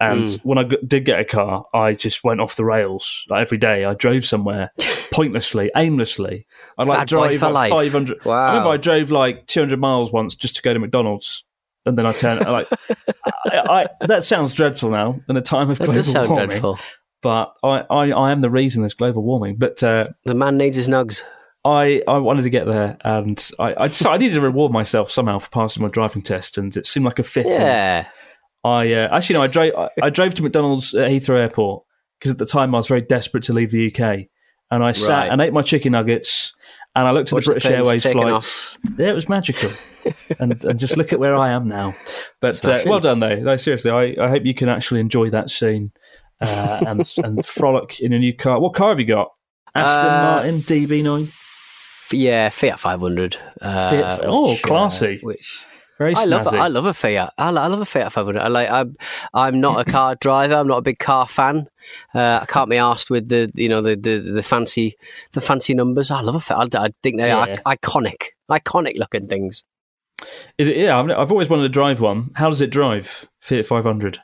And 0.00 0.24
Mm. 0.28 0.40
when 0.44 0.58
I 0.58 0.64
g- 0.64 0.78
did 0.86 1.04
get 1.04 1.20
a 1.20 1.24
car, 1.24 1.64
I 1.74 1.92
just 1.94 2.24
went 2.24 2.40
off 2.40 2.56
the 2.56 2.64
rails. 2.64 3.24
Like 3.28 3.42
every 3.42 3.58
day, 3.58 3.84
I 3.84 3.94
drove 3.94 4.24
somewhere 4.24 4.72
pointlessly, 5.12 5.70
aimlessly. 5.76 6.46
I'd 6.78 6.88
like 6.88 6.98
Bad 7.00 7.08
drive 7.08 7.42
like 7.42 7.52
life. 7.52 7.70
500. 7.70 8.26
I 8.26 8.46
remember 8.48 8.70
I 8.70 8.76
drove 8.78 9.10
like 9.12 9.46
200 9.46 9.78
miles 9.78 10.10
once 10.12 10.34
just 10.34 10.56
to 10.56 10.62
go 10.62 10.72
to 10.72 10.80
McDonald's. 10.80 11.44
And 11.86 11.96
then 11.98 12.06
I 12.06 12.12
turned 12.12 12.40
like 12.46 12.68
I, 13.46 13.86
I, 14.00 14.06
that 14.06 14.24
sounds 14.24 14.52
dreadful 14.52 14.90
now 14.90 15.20
in 15.28 15.36
a 15.36 15.40
time 15.40 15.68
of 15.70 15.78
That 15.78 15.84
global 15.86 16.00
does 16.02 16.10
sound 16.10 16.30
warming. 16.30 16.48
dreadful. 16.48 16.78
But 17.22 17.56
I, 17.62 17.84
I, 17.88 18.10
I 18.10 18.32
am 18.32 18.40
the 18.40 18.50
reason 18.50 18.82
there's 18.82 18.94
global 18.94 19.22
warming. 19.22 19.56
But 19.56 19.82
uh, 19.82 20.08
The 20.24 20.34
man 20.34 20.58
needs 20.58 20.76
his 20.76 20.88
nugs. 20.88 21.22
I, 21.64 22.02
I 22.08 22.18
wanted 22.18 22.42
to 22.42 22.50
get 22.50 22.66
there, 22.66 22.98
and 23.04 23.50
I, 23.60 23.84
I, 23.84 23.88
decided 23.88 24.14
I 24.14 24.16
needed 24.18 24.34
to 24.34 24.40
reward 24.40 24.72
myself 24.72 25.12
somehow 25.12 25.38
for 25.38 25.48
passing 25.50 25.82
my 25.84 25.88
driving 25.88 26.22
test, 26.22 26.58
and 26.58 26.76
it 26.76 26.86
seemed 26.86 27.06
like 27.06 27.20
a 27.20 27.22
fit. 27.22 27.46
Yeah. 27.46 28.08
I 28.64 28.92
uh, 28.92 29.08
actually 29.16 29.34
no, 29.36 29.42
I 29.42 29.46
drove 29.48 29.72
I, 29.76 29.88
I 30.02 30.10
drove 30.10 30.34
to 30.34 30.42
McDonald's 30.42 30.94
at 30.94 31.08
Heathrow 31.10 31.38
Airport 31.38 31.84
because 32.18 32.30
at 32.30 32.38
the 32.38 32.46
time 32.46 32.74
I 32.74 32.78
was 32.78 32.86
very 32.86 33.00
desperate 33.00 33.44
to 33.44 33.52
leave 33.52 33.70
the 33.70 33.92
UK, 33.92 34.26
and 34.70 34.84
I 34.84 34.92
sat 34.92 35.08
Right. 35.08 35.32
and 35.32 35.40
ate 35.40 35.52
my 35.52 35.62
chicken 35.62 35.92
nuggets, 35.92 36.52
and 36.96 37.06
I 37.06 37.12
looked 37.12 37.30
at 37.32 37.36
Watch 37.36 37.44
the 37.46 37.54
the 37.54 37.60
British 37.60 37.70
planes 37.70 37.86
Airways 37.86 38.02
flights. 38.02 38.78
Yeah, 38.98 39.08
it 39.10 39.14
was 39.14 39.28
magical, 39.28 39.70
and 40.40 40.64
and 40.64 40.78
just 40.80 40.96
look 40.96 41.12
at 41.12 41.20
where 41.20 41.36
I 41.36 41.50
am 41.50 41.68
now. 41.68 41.94
But 42.40 42.66
uh, 42.66 42.82
well 42.86 43.00
done 43.00 43.20
though. 43.20 43.36
No, 43.36 43.56
seriously, 43.56 43.90
I, 43.90 44.24
I 44.24 44.28
hope 44.28 44.44
you 44.44 44.54
can 44.54 44.68
actually 44.68 45.00
enjoy 45.00 45.30
that 45.30 45.50
soon 45.50 45.92
uh, 46.42 46.84
and 46.86 47.12
and 47.24 47.44
frolic 47.46 48.00
in 48.00 48.12
a 48.12 48.18
new 48.18 48.34
car. 48.36 48.60
What 48.60 48.74
car 48.74 48.90
have 48.90 49.00
you 49.00 49.06
got? 49.06 49.28
Aston 49.74 50.06
Uh, 50.06 50.22
Martin 50.22 50.54
DB9. 50.60 51.22
F- 51.28 52.08
Yeah, 52.12 52.48
Fiat 52.50 52.78
500. 52.78 53.38
Uh, 53.60 53.90
Fiat- 53.90 54.20
oh, 54.24 54.50
which, 54.52 54.64
uh, 54.64 54.66
classy. 54.66 55.18
which 55.22 55.64
Very 55.98 56.14
I 56.14 56.24
love. 56.24 56.46
I 56.48 56.68
love 56.68 56.84
a 56.86 56.92
Fiat. 56.92 57.32
I, 57.38 57.50
love 57.50 57.80
a 57.80 57.84
Fiat 57.86 58.12
500. 58.12 58.40
I 58.42 58.48
like. 58.48 58.68
I'm 58.70 58.96
I'm 59.32 59.60
not 59.60 59.80
a 59.86 59.90
car 59.90 60.14
driver. 60.20 60.56
I'm 60.56 60.66
not 60.68 60.78
a 60.78 60.82
big 60.82 60.98
car 60.98 61.26
fan. 61.28 61.68
Uh, 62.14 62.40
I 62.42 62.46
can't 62.46 62.68
be 62.68 62.76
asked 62.76 63.08
with 63.10 63.28
the 63.28 63.50
you 63.54 63.68
know 63.68 63.80
the, 63.80 63.96
the, 63.96 64.18
the 64.18 64.42
fancy 64.42 64.96
the 65.32 65.40
fancy 65.40 65.74
numbers. 65.74 66.10
I 66.10 66.20
love 66.20 66.34
a 66.34 66.40
Fiat. 66.40 66.74
I, 66.74 66.84
I 66.86 66.88
think 67.02 67.16
they 67.18 67.28
Yeah. 67.28 67.56
are 67.64 67.76
iconic, 67.76 68.26
iconic 68.50 68.96
looking 68.98 69.26
things. 69.28 69.64
Is 70.58 70.68
it? 70.68 70.76
Yeah, 70.76 70.98
I've, 71.00 71.10
I've 71.10 71.30
always 71.32 71.48
wanted 71.48 71.62
to 71.62 71.68
drive 71.70 72.00
one. 72.00 72.30
How 72.34 72.48
does 72.50 72.60
it 72.60 72.70
drive? 72.70 73.26
Fiat 73.40 73.64
500. 73.66 74.18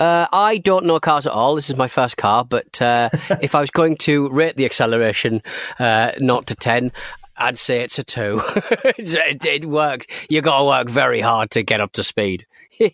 Uh, 0.00 0.26
I 0.32 0.58
don't 0.58 0.86
know 0.86 0.98
cars 0.98 1.26
at 1.26 1.32
all. 1.32 1.54
This 1.54 1.68
is 1.70 1.76
my 1.76 1.86
first 1.88 2.16
car, 2.16 2.44
but 2.44 2.80
uh, 2.82 3.10
if 3.42 3.54
I 3.54 3.60
was 3.60 3.70
going 3.70 3.96
to 3.98 4.28
rate 4.30 4.56
the 4.56 4.64
acceleration 4.64 5.42
uh, 5.78 6.12
not 6.18 6.46
to 6.48 6.56
ten, 6.56 6.90
I'd 7.36 7.58
say 7.58 7.82
it's 7.82 7.98
a 7.98 8.04
two. 8.04 8.40
It, 8.98 9.44
it 9.44 9.64
works. 9.66 10.06
You 10.28 10.40
got 10.42 10.58
to 10.58 10.64
work 10.64 10.88
very 10.88 11.20
hard 11.20 11.50
to 11.52 11.62
get 11.62 11.80
up 11.80 11.92
to 11.92 12.02
speed. 12.02 12.46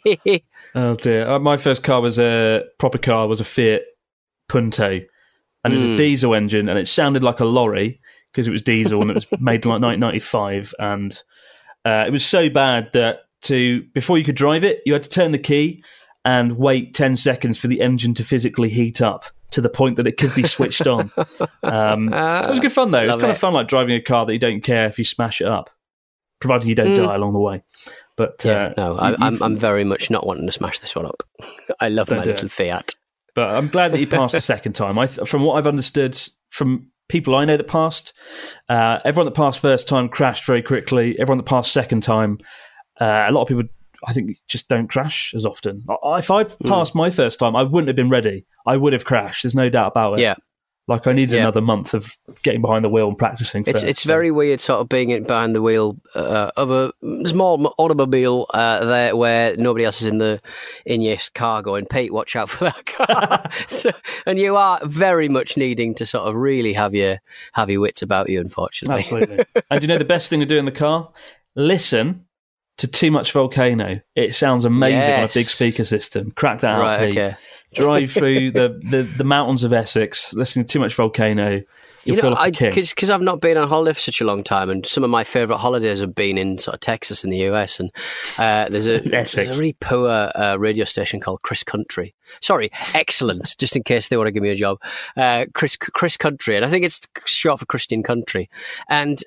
Oh 0.75 0.95
dear! 0.97 1.27
Uh, 1.29 1.39
my 1.39 1.57
first 1.57 1.83
car 1.85 2.01
was 2.03 2.19
a 2.19 2.65
proper 2.79 2.99
car. 2.99 3.27
Was 3.29 3.41
a 3.41 3.45
Fiat 3.45 3.83
Punto, 4.49 5.01
and 5.65 5.73
it 5.73 5.77
was 5.77 5.83
a 5.83 5.87
Mm. 5.87 5.97
diesel 5.97 6.35
engine, 6.35 6.69
and 6.69 6.79
it 6.79 6.87
sounded 6.89 7.23
like 7.23 7.41
a 7.41 7.45
lorry 7.47 8.01
because 8.31 8.47
it 8.47 8.51
was 8.51 8.61
diesel 8.63 9.01
and 9.01 9.11
it 9.11 9.15
was 9.15 9.27
made 9.41 9.65
in 9.65 9.71
like 9.71 9.81
1995, 9.81 10.75
and 10.79 11.23
uh, 11.87 12.05
it 12.07 12.11
was 12.11 12.27
so 12.27 12.51
bad 12.51 12.91
that 12.93 13.21
to 13.43 13.85
before 13.95 14.19
you 14.19 14.25
could 14.25 14.35
drive 14.35 14.65
it, 14.65 14.81
you 14.85 14.93
had 14.93 15.03
to 15.05 15.09
turn 15.09 15.31
the 15.33 15.39
key 15.39 15.83
and 16.27 16.59
wait 16.59 16.93
10 16.93 17.15
seconds 17.17 17.57
for 17.59 17.69
the 17.69 17.81
engine 17.81 18.13
to 18.15 18.25
physically 18.25 18.69
heat 18.69 19.01
up 19.01 19.25
to 19.53 19.61
the 19.61 19.69
point 19.71 19.95
that 19.97 20.07
it 20.09 20.17
could 20.19 20.35
be 20.35 20.43
switched 20.43 20.87
on. 20.87 21.11
Um, 21.63 22.13
it 22.13 22.51
was 22.51 22.61
good 22.61 22.73
fun 22.73 22.91
though. 22.93 23.03
It 23.03 23.07
was 23.07 23.15
kind 23.17 23.25
it. 23.25 23.31
of 23.31 23.39
fun, 23.39 23.53
like 23.53 23.67
driving 23.67 23.95
a 23.97 24.01
car 24.01 24.25
that 24.27 24.33
you 24.33 24.39
don't 24.39 24.61
care 24.61 24.87
if 24.87 24.99
you 24.99 25.05
smash 25.05 25.41
it 25.41 25.49
up, 25.49 25.69
provided 26.41 26.69
you 26.69 26.75
don't 26.77 26.89
Mm. 26.97 27.05
die 27.07 27.15
along 27.17 27.33
the 27.33 27.41
way. 27.41 27.63
But 28.17 28.43
Yeah, 28.45 28.67
uh, 28.67 28.75
no, 28.77 28.97
I, 28.99 29.17
I'm 29.27 29.43
I'm 29.43 29.57
very 29.57 29.83
much 29.85 30.09
not 30.11 30.25
wanting 30.27 30.47
to 30.47 30.53
smash 30.53 30.79
this 30.79 30.95
one 30.95 31.07
up. 31.07 31.23
I 31.81 31.89
love 31.89 32.11
my 32.11 32.19
little 32.23 32.47
it. 32.47 32.53
Fiat. 32.53 32.95
But 33.35 33.55
I'm 33.55 33.69
glad 33.69 33.93
that 33.93 33.99
you 34.01 34.07
passed 34.07 34.33
the 34.35 34.41
second 34.55 34.75
time. 34.75 34.97
I, 34.99 35.07
from 35.09 35.43
what 35.43 35.55
I've 35.59 35.67
understood 35.67 36.19
from 36.51 36.91
people 37.09 37.35
I 37.35 37.45
know 37.45 37.57
that 37.57 37.69
passed, 37.69 38.13
uh, 38.69 38.99
everyone 39.05 39.27
that 39.27 39.35
passed 39.37 39.59
first 39.61 39.89
time 39.89 40.09
crashed 40.09 40.45
very 40.47 40.63
quickly. 40.63 41.19
Everyone 41.19 41.39
that 41.39 41.45
passed 41.47 41.73
second 41.73 42.03
time, 42.03 42.39
uh, 43.01 43.27
a 43.29 43.33
lot 43.33 43.43
of 43.43 43.49
people, 43.49 43.65
I 44.07 44.13
think, 44.13 44.39
just 44.49 44.69
don't 44.69 44.89
crash 44.89 45.33
as 45.37 45.47
often. 45.47 45.85
If 46.05 46.31
I'd 46.31 46.51
Hmm. 46.53 46.69
passed 46.69 46.95
my 46.95 47.11
first 47.11 47.39
time, 47.39 47.55
I 47.57 47.63
wouldn't 47.63 47.89
have 47.89 47.97
been 47.97 48.11
ready. 48.11 48.45
I 48.67 48.77
would 48.77 48.93
have 48.93 49.05
crashed. 49.05 49.43
There's 49.45 49.55
no 49.55 49.69
doubt 49.69 49.93
about 49.93 50.15
it. 50.15 50.23
Yeah, 50.23 50.35
Like 50.89 51.09
I 51.09 51.13
needed 51.13 51.35
Yeah. 51.35 51.41
another 51.43 51.61
month 51.61 51.95
of 51.95 52.17
getting 52.45 52.61
behind 52.63 52.85
the 52.85 52.89
wheel 52.89 53.09
and 53.09 53.19
practicing. 53.19 53.63
it's 53.63 53.73
first, 53.73 53.85
it's 53.85 54.03
so- 54.03 54.09
very 54.09 54.31
weird, 54.31 54.61
sort 54.61 54.81
of 54.81 54.89
being 54.89 55.21
behind 55.25 55.57
the 55.57 55.61
wheel 55.63 55.97
uh, 56.15 56.53
of 56.57 56.71
a 56.71 56.93
small 57.27 57.75
automobile 57.77 58.47
uh, 58.55 58.85
there 58.85 59.17
where 59.17 59.57
nobody 59.57 59.85
else 59.85 60.01
is 60.01 60.07
in 60.07 60.19
the 60.19 60.41
in 60.85 61.01
your 61.03 61.17
car 61.35 61.61
going, 61.63 61.87
Pete, 61.87 62.13
watch 62.13 62.37
out 62.37 62.49
for 62.49 62.65
that 62.67 62.87
car. 62.87 63.51
so, 63.69 63.91
and 64.27 64.39
you 64.39 64.55
are 64.57 64.79
very 64.85 65.29
much 65.29 65.57
needing 65.57 65.93
to 65.97 66.07
sort 66.07 66.23
of 66.29 66.37
really 66.37 66.73
have 66.75 66.95
your 66.95 67.19
have 67.55 67.69
your 67.69 67.81
wits 67.81 68.01
about 68.03 68.29
you. 68.29 68.41
Unfortunately, 68.41 69.01
Absolutely. 69.03 69.45
and 69.71 69.83
you 69.83 69.89
know 69.89 69.99
the 69.99 70.05
best 70.05 70.31
thing 70.31 70.39
to 70.39 70.47
do 70.47 70.57
in 70.57 70.67
the 70.67 70.71
car? 70.71 71.11
Listen 71.57 72.26
to 72.79 72.87
Too 72.87 73.11
Much 73.11 73.33
Volcano. 73.33 74.01
It 74.15 74.35
sounds 74.35 74.65
amazing 74.65 75.13
on 75.13 75.25
a 75.25 75.29
big 75.33 75.47
speaker 75.47 75.85
system. 75.85 76.33
Crack 76.33 76.61
that 76.61 76.77
out, 76.77 76.81
right? 76.81 77.09
Pete. 77.09 77.19
Okay. 77.19 77.37
Drive 77.75 78.13
through 78.13 78.53
the, 78.53 78.81
the, 78.91 79.03
the 79.03 79.25
mountains 79.25 79.65
of 79.65 79.73
Essex, 79.73 80.33
listening 80.35 80.67
to 80.67 80.73
Too 80.73 80.81
Much 80.81 80.95
Volcano. 80.95 81.63
You'll 82.05 82.17
You 82.17 82.23
feel 82.23 82.31
know, 82.31 82.37
like 82.37 82.59
because 82.59 83.11
I've 83.11 83.21
not 83.21 83.41
been 83.41 83.57
on 83.57 83.67
holiday 83.67 83.93
for 83.93 84.01
such 84.01 84.21
a 84.21 84.25
long 84.25 84.45
time, 84.45 84.71
and 84.71 84.87
some 84.87 85.03
of 85.03 85.11
my 85.11 85.25
favourite 85.25 85.59
holidays 85.59 85.99
have 85.99 86.15
been 86.15 86.39
in 86.39 86.57
sort 86.59 86.75
of 86.75 86.81
Texas 86.81 87.25
in 87.25 87.31
the 87.31 87.39
US. 87.51 87.81
And 87.81 87.91
uh, 88.39 88.69
there's 88.69 88.87
a 88.87 89.01
there's 89.09 89.37
a 89.37 89.49
really 89.49 89.77
poor 89.81 90.31
uh, 90.37 90.57
radio 90.57 90.85
station 90.85 91.19
called 91.19 91.43
Chris 91.43 91.65
Country. 91.65 92.15
Sorry, 92.41 92.71
excellent. 92.95 93.57
just 93.59 93.75
in 93.75 93.83
case 93.83 94.09
they 94.09 94.17
want 94.17 94.29
to 94.29 94.33
give 94.33 94.43
me 94.43 94.51
a 94.51 94.55
job, 94.55 94.81
uh, 95.17 95.47
Chris 95.53 95.77
Chris 95.77 96.17
Country, 96.17 96.55
and 96.55 96.65
I 96.65 96.69
think 96.69 96.85
it's 96.85 97.01
short 97.25 97.59
for 97.59 97.67
Christian 97.67 98.05
Country. 98.05 98.49
And 98.89 99.21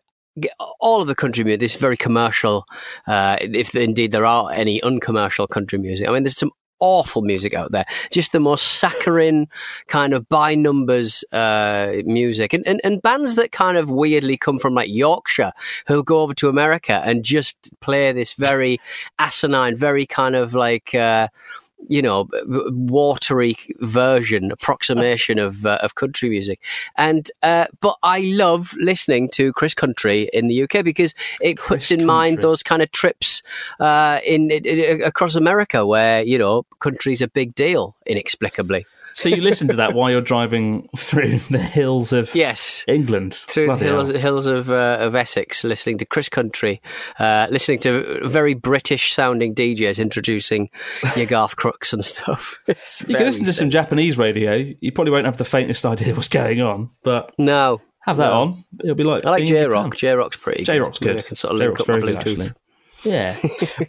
all 0.80 1.02
of 1.02 1.08
the 1.08 1.16
country 1.16 1.44
music, 1.44 1.60
this 1.60 1.76
very 1.76 1.98
commercial, 1.98 2.66
uh, 3.08 3.38
if 3.42 3.76
indeed 3.76 4.12
there 4.12 4.26
are 4.26 4.52
any 4.52 4.82
uncommercial 4.82 5.48
country 5.48 5.80
music. 5.80 6.08
I 6.08 6.12
mean, 6.12 6.24
there's 6.24 6.38
some 6.38 6.52
awful 6.80 7.22
music 7.22 7.54
out 7.54 7.72
there. 7.72 7.86
Just 8.12 8.32
the 8.32 8.40
most 8.40 8.80
saccharine 8.80 9.48
kind 9.88 10.14
of 10.14 10.28
by 10.30 10.56
numbers 10.56 11.24
uh, 11.32 12.02
music, 12.06 12.54
and, 12.54 12.66
and 12.68 12.80
and 12.84 13.02
bands 13.02 13.36
that 13.36 13.52
kind 13.52 13.78
of 13.78 13.90
weirdly 13.90 14.38
come 14.38 14.60
from 14.60 14.74
like 14.74 14.90
Yorkshire, 14.90 15.52
who'll 15.88 16.04
go 16.04 16.22
over 16.22 16.34
to 16.36 16.50
America 16.50 17.02
and 17.04 17.24
just 17.24 17.72
play 17.82 18.12
this 18.12 18.34
very 18.34 18.80
asinine, 19.18 19.76
very 19.76 20.06
kind 20.06 20.36
of 20.36 20.54
like. 20.54 20.94
Uh, 20.96 21.28
you 21.88 22.02
know, 22.02 22.28
watery 22.46 23.56
version, 23.80 24.52
approximation 24.52 25.40
of 25.40 25.66
uh, 25.66 25.80
of 25.82 25.96
country 25.96 26.30
music. 26.30 26.60
And 26.98 27.30
uh, 27.44 27.66
but 27.82 27.98
I 28.04 28.20
love 28.22 28.76
listening 28.80 29.30
to 29.30 29.54
Chris 29.54 29.74
Country 29.74 30.30
in 30.34 30.48
the 30.48 30.64
UK 30.64 30.84
because 30.84 31.16
it 31.42 31.58
Chris 31.58 31.68
puts 31.68 31.92
in 31.92 32.06
mind 32.06 32.42
those 32.42 32.64
kind 32.64 32.82
of 32.82 32.92
trips 32.92 33.42
uh, 33.80 34.20
in, 34.26 34.52
in, 34.52 34.66
in- 34.66 35.02
across 35.04 35.36
America 35.36 35.86
where 35.86 36.22
you 36.22 36.38
know 36.38 36.66
country's 36.80 37.22
a 37.22 37.28
big 37.28 37.56
deal 37.56 37.96
inexplicably. 38.06 38.86
So 39.14 39.30
you 39.30 39.42
listen 39.42 39.68
to 39.70 39.76
that 39.78 39.94
while 39.94 40.10
you're 40.12 40.22
driving 40.22 40.88
through 40.98 41.40
the 41.50 41.58
hills 41.60 42.14
of 42.14 42.34
Yes. 42.36 42.84
England. 42.88 43.34
Through 43.34 43.66
Bloody 43.68 43.86
the 43.86 43.92
hills, 43.92 44.10
hills 44.12 44.46
of 44.46 44.70
uh, 44.70 44.98
of 45.00 45.16
Essex, 45.16 45.64
listening 45.64 45.98
to 45.98 46.06
Chris 46.06 46.30
Country, 46.30 46.82
uh, 47.20 47.48
listening 47.50 47.80
to 47.80 48.28
very 48.28 48.54
British 48.54 49.12
sounding 49.14 49.54
DJs 49.56 50.00
introducing 50.00 50.70
your 51.16 51.26
Garth 51.26 51.56
Brooks 51.58 51.94
and 51.94 52.04
stuff. 52.06 52.60
It's 52.68 53.02
You 53.08 53.16
can 53.16 53.26
listen 53.26 53.46
to 53.46 53.54
some. 53.54 53.70
Japanese 53.70 54.18
radio. 54.18 54.56
You 54.80 54.92
probably 54.92 55.12
won't 55.12 55.26
have 55.26 55.38
the 55.38 55.46
faintest 55.46 55.86
idea 55.86 56.14
what's 56.16 56.28
going 56.28 56.62
on, 56.62 56.90
but 57.04 57.34
No, 57.38 57.82
have 58.06 58.18
that 58.18 58.28
No. 58.30 58.34
on. 58.34 58.64
It'll 58.84 58.96
be 58.96 59.04
like 59.04 59.26
I 59.26 59.32
like 59.32 59.46
J 59.46 59.66
Rock. 59.68 59.96
J 59.96 60.14
Rock's 60.16 60.38
pretty. 60.38 60.64
J 60.64 60.80
Rock's 60.80 61.02
Maybe 61.02 61.14
good. 61.14 61.24
I 61.26 61.28
can 61.28 61.36
sort 61.36 61.54
of 61.54 61.60
link 61.60 61.70
J-Rock's 61.78 61.82
up 61.82 61.88
my 61.88 62.00
very 62.00 62.36
good. 62.36 62.56
Yeah. 63.04 63.38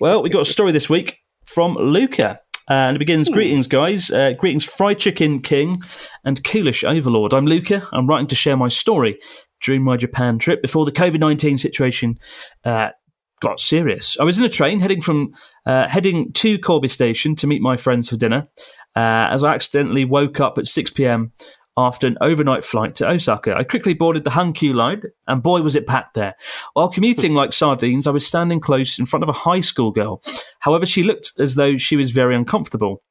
well, 0.00 0.22
we 0.22 0.30
got 0.30 0.42
a 0.42 0.44
story 0.44 0.70
this 0.72 0.88
week 0.88 1.18
from 1.44 1.74
Luca. 1.74 2.40
And 2.70 2.94
it 2.94 3.00
begins, 3.00 3.28
greetings, 3.28 3.66
guys. 3.66 4.12
Uh, 4.12 4.32
greetings, 4.38 4.64
Fried 4.64 5.00
Chicken 5.00 5.40
King 5.40 5.82
and 6.24 6.42
Coolish 6.44 6.84
Overlord. 6.84 7.34
I'm 7.34 7.44
Luca. 7.44 7.82
I'm 7.92 8.06
writing 8.06 8.28
to 8.28 8.36
share 8.36 8.56
my 8.56 8.68
story 8.68 9.18
during 9.60 9.82
my 9.82 9.96
Japan 9.96 10.38
trip 10.38 10.62
before 10.62 10.84
the 10.84 10.92
COVID 10.92 11.18
19 11.18 11.58
situation 11.58 12.16
uh, 12.64 12.90
got 13.40 13.58
serious. 13.58 14.16
I 14.20 14.22
was 14.22 14.38
in 14.38 14.44
a 14.44 14.48
train 14.48 14.78
heading 14.78 15.02
from 15.02 15.32
uh, 15.66 15.88
heading 15.88 16.32
to 16.34 16.60
Kobe 16.60 16.86
Station 16.86 17.34
to 17.36 17.48
meet 17.48 17.60
my 17.60 17.76
friends 17.76 18.08
for 18.08 18.16
dinner 18.16 18.46
uh, 18.94 19.26
as 19.32 19.42
I 19.42 19.52
accidentally 19.52 20.04
woke 20.04 20.38
up 20.38 20.56
at 20.56 20.68
6 20.68 20.90
p.m. 20.92 21.32
after 21.76 22.06
an 22.06 22.18
overnight 22.20 22.64
flight 22.64 22.94
to 22.96 23.08
Osaka. 23.08 23.54
I 23.56 23.64
quickly 23.64 23.94
boarded 23.94 24.24
the 24.24 24.30
Hankyu 24.30 24.74
line, 24.74 25.02
and 25.26 25.42
boy, 25.42 25.62
was 25.62 25.76
it 25.76 25.86
packed 25.86 26.14
there. 26.14 26.34
While 26.74 26.88
commuting 26.88 27.34
like 27.34 27.52
sardines, 27.52 28.06
I 28.06 28.10
was 28.10 28.26
standing 28.26 28.60
close 28.60 28.98
in 28.98 29.06
front 29.06 29.22
of 29.22 29.28
a 29.28 29.32
high 29.32 29.60
school 29.60 29.90
girl. 29.90 30.22
However, 30.60 30.86
she 30.86 31.02
looked 31.02 31.32
as 31.38 31.54
though 31.54 31.76
she 31.78 31.96
was 31.96 32.10
very 32.10 32.34
uncomfortable. 32.34 33.02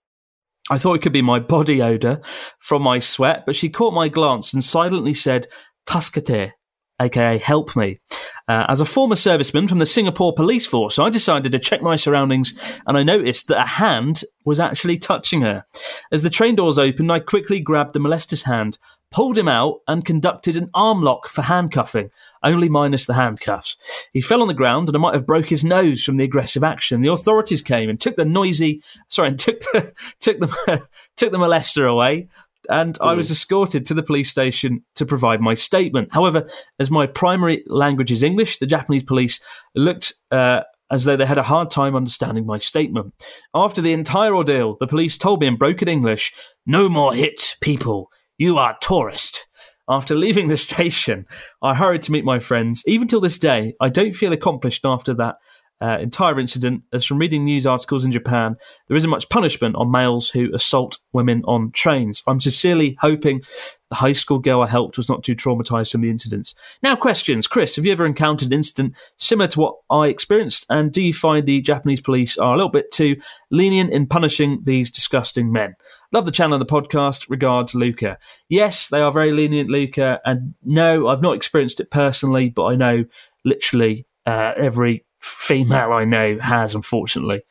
I 0.69 0.77
thought 0.77 0.95
it 0.95 1.01
could 1.01 1.13
be 1.13 1.21
my 1.21 1.39
body 1.39 1.81
odour 1.81 2.21
from 2.59 2.83
my 2.83 2.99
sweat, 2.99 3.43
but 3.45 3.55
she 3.55 3.69
caught 3.69 3.93
my 3.93 4.07
glance 4.07 4.53
and 4.53 4.63
silently 4.63 5.13
said, 5.15 5.47
Tasukete, 5.87 6.51
aka 6.99 7.37
help 7.37 7.75
me. 7.75 7.99
Uh, 8.47 8.65
as 8.67 8.79
a 8.79 8.85
former 8.85 9.15
serviceman 9.15 9.69
from 9.69 9.77
the 9.77 9.85
Singapore 9.85 10.33
police 10.33 10.65
force, 10.65 10.97
I 10.97 11.09
decided 11.09 11.51
to 11.51 11.59
check 11.59 11.81
my 11.81 11.95
surroundings 11.95 12.53
and 12.87 12.97
I 12.97 13.03
noticed 13.03 13.47
that 13.47 13.61
a 13.61 13.67
hand 13.67 14.23
was 14.43 14.59
actually 14.59 14.97
touching 14.97 15.41
her. 15.41 15.65
As 16.11 16.23
the 16.23 16.29
train 16.29 16.55
doors 16.55 16.79
opened, 16.79 17.11
I 17.11 17.19
quickly 17.19 17.59
grabbed 17.59 17.93
the 17.93 17.99
molester's 17.99 18.43
hand, 18.43 18.79
pulled 19.11 19.37
him 19.37 19.47
out, 19.47 19.81
and 19.87 20.03
conducted 20.03 20.55
an 20.55 20.69
arm 20.73 21.01
lock 21.03 21.27
for 21.27 21.43
handcuffing, 21.43 22.09
only 22.43 22.69
minus 22.69 23.05
the 23.05 23.13
handcuffs. 23.13 23.77
He 24.13 24.21
fell 24.21 24.41
on 24.41 24.47
the 24.47 24.53
ground 24.53 24.89
and 24.89 24.97
I 24.97 24.99
might 24.99 25.13
have 25.13 25.27
broke 25.27 25.49
his 25.49 25.63
nose 25.63 26.03
from 26.03 26.17
the 26.17 26.23
aggressive 26.23 26.63
action. 26.63 27.01
The 27.01 27.11
authorities 27.11 27.61
came 27.61 27.89
and 27.89 28.01
took 28.01 28.15
the 28.15 28.25
noisy, 28.25 28.81
sorry, 29.09 29.29
and 29.29 29.39
took 29.39 29.59
the, 29.59 29.93
took 30.19 30.39
the, 30.39 30.87
took 31.15 31.31
the 31.31 31.37
molester 31.37 31.89
away 31.89 32.29
and 32.69 32.97
I 33.01 33.13
was 33.13 33.31
escorted 33.31 33.85
to 33.87 33.93
the 33.93 34.03
police 34.03 34.29
station 34.29 34.83
to 34.95 35.05
provide 35.05 35.41
my 35.41 35.55
statement. 35.55 36.09
However, 36.11 36.47
as 36.79 36.91
my 36.91 37.07
primary 37.07 37.63
language 37.67 38.11
is 38.11 38.23
English, 38.23 38.59
the 38.59 38.67
Japanese 38.67 39.03
police 39.03 39.41
looked 39.75 40.13
uh, 40.31 40.61
as 40.91 41.03
though 41.03 41.15
they 41.15 41.25
had 41.25 41.37
a 41.37 41.43
hard 41.43 41.71
time 41.71 41.95
understanding 41.95 42.45
my 42.45 42.57
statement. 42.57 43.13
After 43.53 43.81
the 43.81 43.93
entire 43.93 44.35
ordeal, 44.35 44.77
the 44.79 44.87
police 44.87 45.17
told 45.17 45.41
me 45.41 45.47
in 45.47 45.55
broken 45.55 45.87
English, 45.87 46.33
No 46.65 46.89
more 46.89 47.13
hit, 47.13 47.55
people. 47.59 48.11
You 48.37 48.57
are 48.57 48.77
tourist. 48.81 49.47
After 49.89 50.15
leaving 50.15 50.47
the 50.47 50.57
station, 50.69 51.25
I 51.63 51.73
hurried 51.73 52.03
to 52.03 52.11
meet 52.11 52.23
my 52.23 52.39
friends. 52.39 52.83
Even 52.85 53.07
till 53.07 53.21
this 53.21 53.39
day, 53.39 53.73
I 53.81 53.89
don't 53.89 54.13
feel 54.15 54.31
accomplished 54.31 54.85
after 54.85 55.13
that 55.15 55.35
uh, 55.81 55.97
entire 55.99 56.39
incident, 56.39 56.83
as 56.91 57.05
from 57.05 57.19
reading 57.19 57.45
news 57.45 57.65
articles 57.65 58.03
in 58.03 58.11
Japan, 58.11 58.55
there 58.87 58.97
isn't 58.97 59.09
much 59.09 59.29
punishment 59.29 59.75
on 59.75 59.91
males 59.91 60.29
who 60.29 60.53
assault 60.53 60.97
women 61.13 61.41
on 61.45 61.71
trains. 61.71 62.21
I'm 62.27 62.41
sincerely 62.41 62.97
hoping 62.99 63.41
the 63.89 63.95
high 63.95 64.11
school 64.11 64.39
girl 64.39 64.61
I 64.61 64.67
helped 64.67 64.97
was 64.97 65.09
not 65.09 65.23
too 65.23 65.35
traumatized 65.35 65.91
from 65.91 66.01
the 66.01 66.09
incidents. 66.09 66.53
Now, 66.83 66.95
questions. 66.95 67.47
Chris, 67.47 67.75
have 67.75 67.85
you 67.85 67.91
ever 67.91 68.05
encountered 68.05 68.49
an 68.49 68.53
incident 68.53 68.95
similar 69.17 69.47
to 69.47 69.59
what 69.59 69.75
I 69.89 70.07
experienced? 70.07 70.65
And 70.69 70.91
do 70.91 71.01
you 71.01 71.13
find 71.13 71.45
the 71.45 71.61
Japanese 71.61 72.01
police 72.01 72.37
are 72.37 72.53
a 72.53 72.57
little 72.57 72.69
bit 72.69 72.91
too 72.91 73.15
lenient 73.49 73.91
in 73.91 74.05
punishing 74.05 74.59
these 74.63 74.91
disgusting 74.91 75.51
men? 75.51 75.75
Love 76.11 76.25
the 76.25 76.31
channel 76.31 76.55
and 76.55 76.61
the 76.61 76.71
podcast. 76.71 77.29
Regards, 77.29 77.73
Luca. 77.73 78.17
Yes, 78.47 78.89
they 78.89 78.99
are 78.99 79.11
very 79.11 79.31
lenient, 79.31 79.69
Luca. 79.69 80.19
And 80.25 80.53
no, 80.63 81.07
I've 81.07 81.21
not 81.21 81.35
experienced 81.35 81.79
it 81.79 81.89
personally, 81.89 82.49
but 82.49 82.65
I 82.65 82.75
know 82.75 83.05
literally 83.43 84.05
uh, 84.25 84.53
every 84.55 85.05
female 85.19 85.93
I 85.93 86.05
know 86.05 86.37
has, 86.39 86.75
unfortunately, 86.75 87.41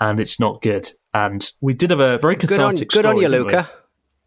and 0.00 0.18
it's 0.20 0.40
not 0.40 0.62
good. 0.62 0.90
And 1.12 1.50
we 1.60 1.74
did 1.74 1.90
have 1.90 2.00
a 2.00 2.18
very 2.18 2.36
Good 2.36 2.52
on, 2.52 2.58
cathartic 2.76 2.90
good 2.90 3.06
on 3.06 3.16
you. 3.18 3.28
Luca. 3.28 3.68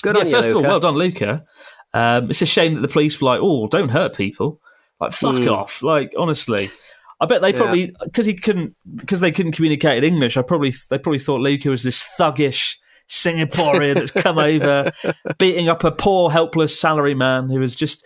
Good 0.01 0.15
yeah, 0.15 0.21
on 0.21 0.27
you, 0.27 0.33
first 0.35 0.47
Luca. 0.49 0.59
of 0.59 0.65
all, 0.65 0.69
well 0.71 0.79
done, 0.79 0.95
Luca. 0.95 1.45
Um, 1.93 2.29
it's 2.29 2.41
a 2.41 2.45
shame 2.45 2.73
that 2.75 2.81
the 2.81 2.87
police 2.87 3.21
were 3.21 3.25
like, 3.27 3.39
"Oh, 3.41 3.67
don't 3.67 3.89
hurt 3.89 4.15
people." 4.15 4.59
Like, 4.99 5.11
fuck 5.13 5.35
Mm. 5.35 5.51
off. 5.51 5.81
Like, 5.83 6.13
honestly, 6.17 6.69
I 7.21 7.25
bet 7.25 7.41
they 7.41 7.53
probably 7.53 7.95
because 8.03 8.25
he 8.25 8.33
couldn't 8.33 8.75
because 8.95 9.19
they 9.21 9.31
couldn't 9.31 9.53
communicate 9.53 10.03
in 10.03 10.13
English. 10.13 10.35
I 10.37 10.41
probably 10.41 10.73
they 10.89 10.97
probably 10.97 11.19
thought 11.19 11.39
Luca 11.41 11.69
was 11.69 11.83
this 11.83 12.03
thuggish 12.19 12.75
Singaporean 13.09 13.95
that's 13.95 14.11
come 14.11 14.37
over, 14.39 14.91
beating 15.37 15.69
up 15.69 15.83
a 15.83 15.91
poor, 15.91 16.29
helpless 16.31 16.79
salaryman 16.81 17.49
who 17.51 17.59
was 17.59 17.75
just 17.75 18.05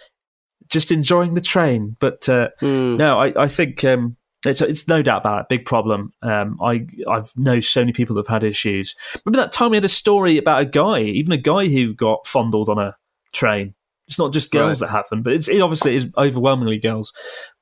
just 0.69 0.91
enjoying 0.91 1.33
the 1.33 1.41
train. 1.41 1.95
But 1.99 2.27
uh, 2.29 2.49
Mm. 2.61 2.97
no, 2.97 3.17
I, 3.19 3.43
I 3.43 3.47
think 3.47 3.83
um, 3.85 4.17
it's 4.49 4.61
it's 4.61 4.87
no 4.87 5.01
doubt 5.01 5.21
about 5.21 5.41
it. 5.41 5.49
Big 5.49 5.65
problem. 5.65 6.13
Um, 6.21 6.57
I 6.61 6.85
I've 7.09 7.31
know 7.35 7.59
so 7.59 7.81
many 7.81 7.93
people 7.93 8.15
that 8.15 8.27
have 8.27 8.41
had 8.41 8.43
issues. 8.43 8.95
Remember 9.25 9.43
that 9.43 9.51
time 9.51 9.71
we 9.71 9.77
had 9.77 9.85
a 9.85 9.89
story 9.89 10.37
about 10.37 10.61
a 10.61 10.65
guy, 10.65 11.01
even 11.01 11.31
a 11.31 11.37
guy 11.37 11.67
who 11.67 11.93
got 11.93 12.27
fondled 12.27 12.69
on 12.69 12.77
a 12.79 12.95
train. 13.33 13.73
It's 14.07 14.19
not 14.19 14.31
just 14.31 14.51
girls 14.51 14.81
Right. 14.81 14.87
that 14.87 14.93
happen, 14.93 15.21
but 15.21 15.33
it's 15.33 15.47
it 15.47 15.59
obviously 15.59 15.95
is 15.95 16.07
overwhelmingly 16.17 16.79
girls. 16.79 17.11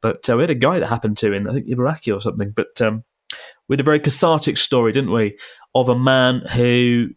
But 0.01 0.29
uh, 0.29 0.35
we 0.35 0.43
had 0.43 0.49
a 0.51 0.55
guy 0.55 0.79
that 0.79 0.87
happened 0.87 1.17
to 1.19 1.33
in 1.33 1.47
I 1.49 1.53
think 1.53 1.67
Ibaraki 1.67 2.15
or 2.15 2.21
something. 2.21 2.51
But 2.55 2.79
um, 2.81 3.03
we 3.67 3.73
had 3.73 3.79
a 3.79 3.83
very 3.83 3.99
cathartic 3.99 4.57
story, 4.57 4.91
didn't 4.91 5.11
we, 5.11 5.37
of 5.73 5.89
a 5.89 5.97
man 5.97 6.41
who 6.53 7.07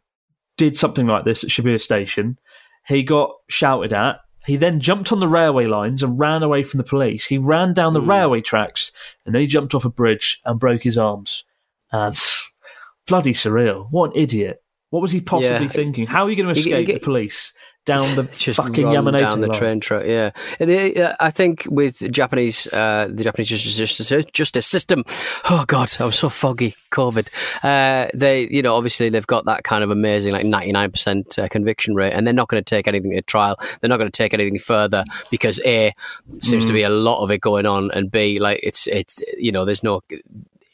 did 0.57 0.77
something 0.77 1.07
like 1.07 1.25
this 1.25 1.45
at 1.45 1.51
Shibuya 1.51 1.81
Station. 1.81 2.39
He 2.87 3.03
got 3.03 3.31
shouted 3.49 3.93
at. 3.93 4.17
He 4.49 4.57
then 4.57 4.81
jumped 4.81 5.13
on 5.13 5.21
the 5.21 5.29
railway 5.29 5.67
lines 5.67 6.03
and 6.03 6.19
ran 6.19 6.43
away 6.43 6.63
from 6.65 6.79
the 6.79 6.85
police. 6.85 7.27
He 7.27 7.39
ran 7.39 7.73
down 7.75 7.93
the 7.93 8.01
railway 8.01 8.41
tracks 8.41 8.91
and 9.25 9.35
then 9.35 9.43
he 9.43 9.47
jumped 9.47 9.75
off 9.75 9.85
a 9.85 9.91
bridge 9.91 10.41
and 10.45 10.59
broke 10.59 10.83
his 10.83 10.97
arms. 10.99 11.45
And 11.93 12.19
bloody 13.07 13.33
surreal. 13.35 13.89
What 13.91 14.15
an 14.15 14.21
idiot. 14.23 14.63
What 14.91 15.03
was 15.03 15.13
he 15.13 15.21
possibly 15.21 15.67
Yeah. 15.67 15.69
thinking? 15.69 16.07
How 16.07 16.25
are 16.25 16.31
you 16.31 16.37
going 16.37 16.55
to 16.55 16.61
You- 16.61 16.71
you 16.71 16.77
escape 16.79 16.95
the 17.01 17.05
police 17.05 17.53
down 17.89 18.15
the 18.17 18.25
fucking 18.55 18.91
down 18.93 19.41
the 19.41 19.47
line? 19.49 19.57
train 19.57 19.81
track. 19.81 20.05
Yeah, 20.07 20.31
And 20.61 20.71
uh, 20.99 21.17
I 21.19 21.31
think 21.31 21.67
with 21.71 21.97
Japanese, 22.13 22.67
uh, 22.73 23.09
the 23.11 23.25
Japanese 23.25 23.49
justice, 23.49 23.77
justice, 23.77 24.25
justice 24.33 24.67
system. 24.67 25.05
Oh 25.49 25.65
God, 25.67 25.91
I'm 25.99 26.13
so 26.13 26.29
foggy. 26.29 26.75
COVID. 26.91 27.29
Uh, 27.63 28.09
they, 28.15 28.49
you 28.49 28.63
know, 28.63 28.75
obviously 28.75 29.09
they've 29.09 29.27
got 29.27 29.45
that 29.47 29.65
kind 29.65 29.83
of 29.83 29.91
amazing, 29.91 30.33
like 30.33 30.45
99 30.45 30.91
percent 30.91 31.39
uh, 31.39 31.49
conviction 31.49 31.95
rate, 31.95 32.13
and 32.13 32.27
they're 32.27 32.35
not 32.35 32.49
going 32.49 32.63
to 32.63 32.69
take 32.69 32.87
anything 32.89 33.13
to 33.13 33.23
trial. 33.23 33.57
They're 33.81 33.89
not 33.89 33.99
going 33.99 34.11
to 34.11 34.17
take 34.17 34.35
anything 34.35 34.59
further 34.59 35.05
because 35.31 35.61
a 35.65 35.95
seems 36.41 36.67
to 36.67 36.73
be 36.73 36.83
a 36.83 36.91
lot 36.91 37.23
of 37.23 37.31
it 37.31 37.41
going 37.41 37.67
on, 37.67 37.91
and 37.93 38.11
b 38.11 38.39
like 38.39 38.61
it's 38.63 38.87
it's 38.87 39.23
you 39.37 39.53
know 39.53 39.65
there's 39.65 39.83
no. 39.83 40.03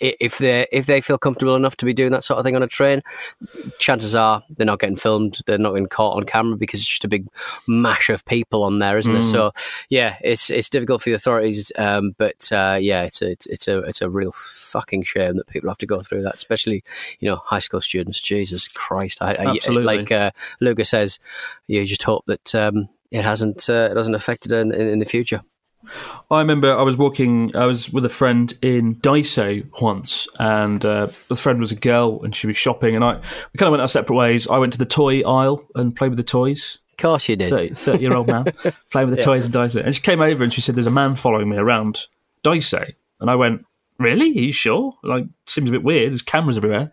If 0.00 0.38
they 0.38 0.66
if 0.72 0.86
they 0.86 1.00
feel 1.00 1.18
comfortable 1.18 1.54
enough 1.54 1.76
to 1.76 1.84
be 1.84 1.92
doing 1.94 2.10
that 2.12 2.24
sort 2.24 2.38
of 2.38 2.44
thing 2.44 2.56
on 2.56 2.62
a 2.62 2.66
train, 2.66 3.00
chances 3.78 4.14
are 4.14 4.42
they're 4.50 4.66
not 4.66 4.80
getting 4.80 4.96
filmed. 4.96 5.38
They're 5.46 5.56
not 5.56 5.70
getting 5.70 5.86
caught 5.86 6.16
on 6.16 6.24
camera 6.24 6.56
because 6.56 6.80
it's 6.80 6.88
just 6.88 7.04
a 7.04 7.08
big 7.08 7.26
mash 7.68 8.10
of 8.10 8.24
people 8.24 8.64
on 8.64 8.80
there, 8.80 8.98
isn't 8.98 9.14
it? 9.14 9.22
So 9.22 9.52
yeah, 9.88 10.16
it's 10.20 10.50
it's 10.50 10.68
difficult 10.68 11.02
for 11.02 11.10
the 11.10 11.14
authorities. 11.14 11.70
Um, 11.76 12.14
but 12.18 12.50
uh, 12.52 12.76
yeah, 12.80 13.04
it's 13.04 13.22
a, 13.22 13.30
it's 13.30 13.46
it's 13.46 13.68
a 13.68 13.78
it's 13.80 14.02
a 14.02 14.10
real 14.10 14.32
fucking 14.32 15.04
shame 15.04 15.36
that 15.36 15.46
people 15.46 15.70
have 15.70 15.78
to 15.78 15.86
go 15.86 16.02
through 16.02 16.22
that, 16.22 16.34
especially 16.34 16.82
you 17.20 17.28
know 17.30 17.36
high 17.36 17.60
school 17.60 17.80
students. 17.80 18.20
Jesus 18.20 18.68
Christ! 18.68 19.18
I, 19.22 19.34
I- 19.34 19.46
Absolutely. 19.52 19.84
like 19.98 20.10
uh, 20.12 20.32
Luca 20.60 20.84
says, 20.84 21.18
you 21.68 21.84
just 21.86 22.02
hope 22.02 22.24
that 22.26 22.54
um, 22.54 22.88
it 23.12 23.22
hasn't 23.22 23.70
uh, 23.70 23.88
it 23.92 23.96
hasn't 23.96 24.16
affected 24.16 24.50
her 24.50 24.60
in, 24.60 24.72
in, 24.72 24.88
in 24.88 24.98
the 24.98 25.06
future. 25.06 25.40
I 26.30 26.38
remember 26.38 26.76
I 26.76 26.82
was 26.82 26.96
walking, 26.96 27.54
I 27.56 27.66
was 27.66 27.90
with 27.90 28.04
a 28.04 28.10
friend 28.10 28.52
in 28.62 28.96
Daiso 28.96 29.66
once, 29.80 30.28
and 30.38 30.84
uh, 30.84 31.08
the 31.28 31.36
friend 31.36 31.60
was 31.60 31.72
a 31.72 31.76
girl, 31.76 32.22
and 32.22 32.34
she 32.34 32.46
was 32.46 32.56
shopping, 32.56 32.94
and 32.94 33.04
I 33.04 33.14
we 33.16 33.58
kind 33.58 33.68
of 33.68 33.72
went 33.72 33.82
our 33.82 33.88
separate 33.88 34.16
ways. 34.16 34.48
I 34.48 34.58
went 34.58 34.72
to 34.72 34.78
the 34.78 34.86
toy 34.86 35.22
aisle 35.22 35.64
and 35.74 35.94
played 35.94 36.08
with 36.08 36.18
the 36.18 36.24
toys. 36.24 36.78
Of 36.92 36.98
course, 36.98 37.28
you 37.28 37.36
did. 37.36 37.76
30 37.76 37.98
year 38.00 38.14
old 38.14 38.28
man 38.28 38.44
playing 38.90 39.10
with 39.10 39.18
the 39.18 39.22
toys 39.22 39.44
in 39.44 39.50
Daiso. 39.50 39.84
And 39.84 39.94
she 39.94 40.00
came 40.00 40.20
over 40.20 40.44
and 40.44 40.52
she 40.52 40.60
said, 40.60 40.76
There's 40.76 40.86
a 40.86 40.92
man 40.92 41.16
following 41.16 41.48
me 41.48 41.56
around 41.56 42.06
Daiso. 42.44 42.92
And 43.20 43.30
I 43.30 43.34
went, 43.34 43.66
Really? 43.98 44.30
Are 44.30 44.42
you 44.42 44.52
sure? 44.52 44.96
Like, 45.02 45.24
seems 45.46 45.70
a 45.70 45.72
bit 45.72 45.82
weird. 45.82 46.12
There's 46.12 46.22
cameras 46.22 46.56
everywhere. 46.56 46.92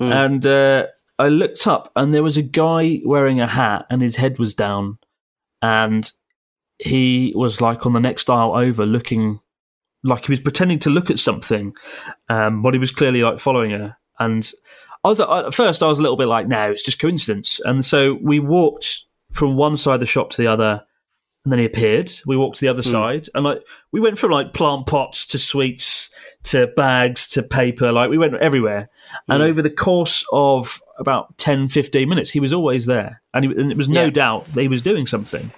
And 0.00 0.46
uh, 0.46 0.86
I 1.18 1.28
looked 1.28 1.66
up 1.66 1.92
and 1.94 2.12
there 2.12 2.22
was 2.22 2.36
a 2.36 2.42
guy 2.42 3.00
wearing 3.04 3.40
a 3.40 3.46
hat 3.46 3.86
and 3.90 4.02
his 4.02 4.16
head 4.16 4.38
was 4.38 4.54
down, 4.54 4.98
and 5.62 6.10
he 6.78 7.32
was 7.36 7.60
like 7.60 7.86
on 7.86 7.92
the 7.92 8.00
next 8.00 8.28
aisle 8.30 8.52
over, 8.54 8.84
looking 8.86 9.40
like 10.02 10.26
he 10.26 10.32
was 10.32 10.40
pretending 10.40 10.78
to 10.80 10.90
look 10.90 11.10
at 11.10 11.18
something, 11.18 11.74
um, 12.28 12.62
but 12.62 12.74
he 12.74 12.78
was 12.80 12.90
clearly 12.90 13.22
like 13.22 13.38
following 13.38 13.70
her. 13.70 13.96
And 14.18 14.50
I 15.04 15.08
was 15.08 15.20
at 15.20 15.54
first 15.54 15.82
I 15.82 15.86
was 15.86 15.98
a 15.98 16.02
little 16.02 16.16
bit 16.16 16.28
like, 16.28 16.46
no, 16.48 16.70
it's 16.70 16.82
just 16.82 16.98
coincidence. 16.98 17.60
And 17.64 17.84
so 17.84 18.18
we 18.22 18.38
walked 18.38 19.04
from 19.32 19.56
one 19.56 19.76
side 19.76 19.94
of 19.94 20.00
the 20.00 20.06
shop 20.06 20.30
to 20.30 20.36
the 20.42 20.46
other, 20.48 20.84
and 21.44 21.52
then 21.52 21.58
he 21.58 21.64
appeared. 21.66 22.12
We 22.26 22.36
walked 22.36 22.56
to 22.56 22.60
the 22.62 22.68
other 22.68 22.82
Hmm. 22.82 22.90
side, 22.90 23.28
and 23.34 23.44
like 23.44 23.62
we 23.92 24.00
went 24.00 24.18
from 24.18 24.30
like 24.30 24.52
plant 24.54 24.86
pots 24.86 25.26
to 25.26 25.38
sweets 25.38 26.10
to 26.44 26.66
bags 26.68 27.26
to 27.28 27.42
paper. 27.42 27.90
Like 27.92 28.10
we 28.10 28.18
went 28.18 28.34
everywhere. 28.36 28.88
And 29.28 29.42
Hmm. 29.42 29.48
over 29.48 29.62
the 29.62 29.70
course 29.70 30.24
of 30.32 30.80
about 30.98 31.36
10, 31.38 31.68
15 31.68 32.08
minutes, 32.08 32.30
he 32.30 32.40
was 32.40 32.52
always 32.52 32.86
there, 32.86 33.20
and, 33.32 33.44
he, 33.44 33.50
and 33.60 33.70
it 33.70 33.76
was 33.76 33.88
no 33.88 34.04
Yeah. 34.04 34.10
doubt 34.10 34.52
that 34.54 34.62
he 34.62 34.68
was 34.68 34.82
doing 34.82 35.06
something. 35.06 35.50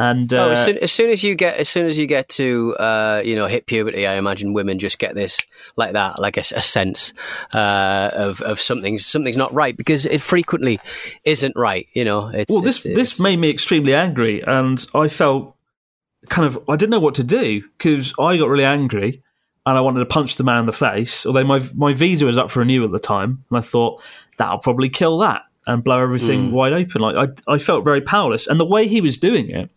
And 0.00 0.32
Oh, 0.32 0.48
uh, 0.48 0.52
as, 0.52 0.64
soon, 0.64 0.78
as 0.78 0.90
soon 0.90 1.10
as 1.10 1.22
you 1.22 1.34
get, 1.34 1.58
as 1.58 1.68
soon 1.68 1.84
as 1.86 1.98
you 1.98 2.06
get 2.06 2.30
to, 2.30 2.74
uh, 2.76 3.22
you 3.22 3.36
know, 3.36 3.46
hit 3.46 3.66
puberty, 3.66 4.06
I 4.06 4.14
imagine 4.14 4.54
women 4.54 4.78
just 4.78 4.98
get 4.98 5.14
this 5.14 5.38
like 5.76 5.92
that, 5.92 6.18
like 6.18 6.38
a, 6.38 6.40
a 6.40 6.62
sense 6.62 7.12
uh, 7.54 8.10
of 8.14 8.40
of 8.40 8.60
something's 8.62 9.04
something's 9.04 9.36
not 9.36 9.52
right 9.52 9.76
because 9.76 10.06
it 10.06 10.22
frequently 10.22 10.80
isn't 11.24 11.54
right. 11.54 11.86
You 11.92 12.06
know, 12.06 12.28
it's 12.28 12.50
well, 12.50 12.62
this 12.62 12.86
it's, 12.86 12.96
this 12.96 13.08
it's- 13.08 13.20
made 13.20 13.38
me 13.38 13.50
extremely 13.50 13.94
angry, 13.94 14.40
and 14.40 14.84
I 14.94 15.08
felt 15.08 15.54
kind 16.30 16.46
of 16.46 16.58
I 16.66 16.76
didn't 16.76 16.90
know 16.90 17.00
what 17.00 17.16
to 17.16 17.24
do 17.24 17.62
because 17.76 18.14
I 18.18 18.38
got 18.38 18.48
really 18.48 18.64
angry 18.64 19.22
and 19.66 19.76
I 19.76 19.82
wanted 19.82 19.98
to 20.00 20.06
punch 20.06 20.36
the 20.36 20.44
man 20.44 20.60
in 20.60 20.66
the 20.66 20.72
face. 20.72 21.26
Although 21.26 21.44
my 21.44 21.60
my 21.74 21.92
visa 21.92 22.24
was 22.24 22.38
up 22.38 22.50
for 22.50 22.60
renewal 22.60 22.86
at 22.86 22.92
the 22.92 22.98
time, 22.98 23.44
and 23.50 23.58
I 23.58 23.60
thought 23.60 24.02
that'll 24.38 24.58
probably 24.58 24.88
kill 24.88 25.18
that 25.18 25.42
and 25.66 25.84
blow 25.84 26.00
everything 26.00 26.48
mm. 26.48 26.52
wide 26.52 26.72
open. 26.72 27.02
Like 27.02 27.16
I 27.16 27.52
I 27.52 27.58
felt 27.58 27.84
very 27.84 28.00
powerless, 28.00 28.46
and 28.46 28.58
the 28.58 28.64
way 28.64 28.86
he 28.88 29.00
was 29.00 29.18
doing 29.18 29.50
it, 29.50 29.70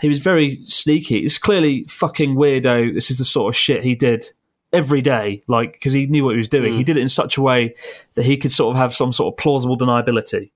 he 0.00 0.08
was 0.08 0.18
very 0.18 0.60
sneaky. 0.66 1.24
It's 1.24 1.38
clearly 1.38 1.84
fucking 1.84 2.36
weirdo. 2.36 2.94
This 2.94 3.10
is 3.10 3.18
the 3.18 3.24
sort 3.24 3.52
of 3.52 3.56
shit 3.56 3.84
he 3.84 3.94
did 3.94 4.26
every 4.72 5.00
day, 5.00 5.42
like 5.46 5.72
because 5.72 5.92
he 5.92 6.06
knew 6.06 6.24
what 6.24 6.32
he 6.32 6.38
was 6.38 6.48
doing. 6.48 6.74
He 6.74 6.82
mm. 6.82 6.86
did 6.86 6.96
it 6.96 7.02
in 7.02 7.08
such 7.08 7.36
a 7.36 7.42
way 7.42 7.74
that 8.14 8.24
he 8.24 8.36
could 8.36 8.52
sort 8.52 8.74
of 8.74 8.78
have 8.78 8.94
some 8.94 9.12
sort 9.12 9.32
of 9.32 9.38
plausible 9.38 9.76
deniability. 9.76 10.50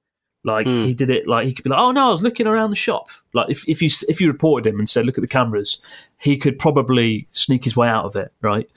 Like 0.44 0.66
mm. 0.66 0.86
he 0.86 0.94
did 0.94 1.10
it, 1.10 1.26
like 1.26 1.46
he 1.46 1.52
could 1.52 1.64
be 1.64 1.70
like, 1.70 1.80
"Oh 1.80 1.90
no, 1.90 2.08
I 2.08 2.10
was 2.10 2.22
looking 2.22 2.46
around 2.46 2.70
the 2.70 2.76
shop." 2.76 3.08
Like 3.34 3.50
if 3.50 3.68
if 3.68 3.82
you 3.82 3.90
if 4.08 4.20
you 4.20 4.28
reported 4.28 4.72
him 4.72 4.78
and 4.78 4.88
said, 4.88 5.04
"Look 5.04 5.18
at 5.18 5.20
the 5.22 5.28
cameras," 5.28 5.80
he 6.16 6.36
could 6.36 6.58
probably 6.58 7.26
sneak 7.32 7.64
his 7.64 7.76
way 7.76 7.88
out 7.88 8.04
of 8.04 8.14
it, 8.14 8.32
right? 8.40 8.68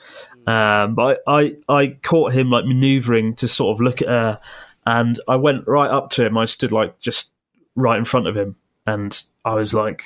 Um, 0.48 0.96
but 0.96 1.22
I, 1.28 1.56
I 1.70 1.74
I 1.82 1.88
caught 2.02 2.34
him 2.34 2.50
like 2.50 2.66
manoeuvring 2.66 3.36
to 3.36 3.48
sort 3.48 3.76
of 3.76 3.82
look 3.82 4.02
at 4.02 4.08
her, 4.08 4.40
and 4.86 5.20
I 5.28 5.36
went 5.36 5.68
right 5.68 5.90
up 5.90 6.10
to 6.12 6.26
him. 6.26 6.38
I 6.38 6.46
stood 6.46 6.72
like 6.72 7.00
just 7.00 7.32
right 7.76 7.98
in 7.98 8.06
front 8.06 8.28
of 8.28 8.36
him, 8.36 8.56
and 8.86 9.22
I 9.46 9.54
was 9.56 9.74
like, 9.74 10.04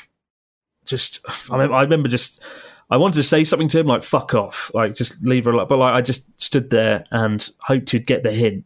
just 0.85 1.25
I, 1.51 1.57
mean, 1.57 1.71
I 1.73 1.81
remember 1.81 2.09
just 2.09 2.41
I 2.89 2.97
wanted 2.97 3.15
to 3.15 3.23
say 3.23 3.43
something 3.43 3.69
to 3.69 3.79
him 3.79 3.87
like 3.87 4.03
"fuck 4.03 4.33
off," 4.33 4.71
like 4.73 4.95
just 4.95 5.21
leave 5.23 5.45
her 5.45 5.51
alone. 5.51 5.67
But 5.67 5.77
like 5.79 5.93
I 5.95 6.01
just 6.01 6.27
stood 6.39 6.69
there 6.69 7.05
and 7.11 7.47
hoped 7.59 7.89
he'd 7.91 8.07
get 8.07 8.23
the 8.23 8.31
hint, 8.31 8.65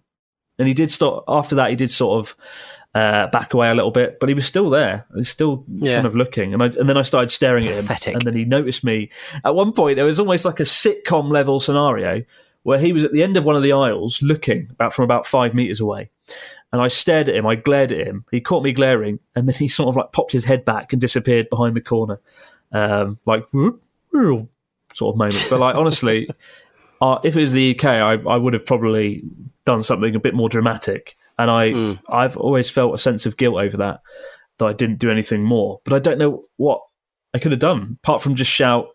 and 0.57 0.67
he 0.67 0.73
did 0.73 0.91
start. 0.91 1.23
After 1.27 1.55
that, 1.55 1.69
he 1.69 1.75
did 1.75 1.91
sort 1.91 2.19
of 2.19 2.35
uh, 2.95 3.27
back 3.27 3.53
away 3.53 3.69
a 3.69 3.75
little 3.75 3.91
bit, 3.91 4.19
but 4.19 4.29
he 4.29 4.35
was 4.35 4.45
still 4.47 4.69
there. 4.69 5.05
He 5.13 5.19
was 5.19 5.29
still 5.29 5.63
Yeah. 5.69 5.95
kind 5.97 6.07
of 6.07 6.15
looking, 6.15 6.53
and 6.53 6.61
I 6.63 6.65
and 6.67 6.89
then 6.89 6.97
I 6.97 7.03
started 7.03 7.29
staring 7.29 7.67
at 7.67 7.75
him, 7.75 7.85
Pathetic. 7.85 8.15
and 8.15 8.23
then 8.23 8.35
he 8.35 8.45
noticed 8.45 8.83
me. 8.83 9.09
At 9.45 9.55
one 9.55 9.71
point, 9.73 9.95
there 9.95 10.05
was 10.05 10.19
almost 10.19 10.43
like 10.43 10.59
a 10.59 10.63
sitcom 10.63 11.31
level 11.31 11.59
scenario 11.59 12.23
where 12.63 12.79
he 12.79 12.93
was 12.93 13.03
at 13.03 13.11
the 13.11 13.23
end 13.23 13.37
of 13.37 13.45
one 13.45 13.55
of 13.55 13.63
the 13.63 13.71
aisles, 13.71 14.21
looking 14.21 14.67
about 14.71 14.93
from 14.93 15.03
about 15.03 15.25
five 15.25 15.53
meters 15.53 15.79
away. 15.79 16.09
And 16.71 16.81
I 16.81 16.87
stared 16.87 17.29
at 17.29 17.35
him. 17.35 17.47
I 17.47 17.55
glared 17.55 17.91
at 17.91 18.05
him. 18.05 18.25
He 18.31 18.41
caught 18.41 18.63
me 18.63 18.71
glaring, 18.71 19.19
and 19.35 19.47
then 19.47 19.55
he 19.55 19.67
sort 19.67 19.89
of 19.89 19.95
like 19.95 20.11
popped 20.11 20.31
his 20.31 20.45
head 20.45 20.65
back 20.65 20.93
and 20.93 21.01
disappeared 21.01 21.49
behind 21.49 21.75
the 21.75 21.81
corner, 21.81 22.19
um, 22.71 23.17
like 23.25 23.51
whoop, 23.51 23.81
whoop, 24.11 24.49
sort 24.93 25.15
of 25.15 25.17
moment. 25.17 25.47
But 25.49 25.59
like 25.59 25.75
honestly, 25.75 26.29
uh, 27.01 27.19
if 27.23 27.35
it 27.35 27.41
was 27.41 27.53
the 27.53 27.75
UK, 27.75 27.85
I, 27.85 28.13
I 28.13 28.37
would 28.37 28.53
have 28.53 28.65
probably 28.65 29.23
done 29.65 29.83
something 29.83 30.15
a 30.15 30.19
bit 30.19 30.35
more 30.35 30.49
dramatic. 30.49 31.15
And 31.39 31.49
I, 31.49 31.95
I've 32.09 32.35
always 32.35 32.69
felt 32.69 32.93
a 32.93 32.97
sense 32.97 33.25
of 33.25 33.37
guilt 33.37 33.55
over 33.55 33.77
that, 33.77 34.01
that 34.57 34.65
I 34.65 34.73
didn't 34.73 34.99
do 34.99 35.09
anything 35.09 35.41
more. 35.41 35.79
But 35.85 35.93
I 35.93 35.99
don't 35.99 36.17
know 36.17 36.43
what 36.57 36.81
I 37.33 37.39
could 37.39 37.53
have 37.53 37.61
done 37.61 37.97
apart 38.03 38.21
from 38.21 38.35
just 38.35 38.51
shout, 38.51 38.89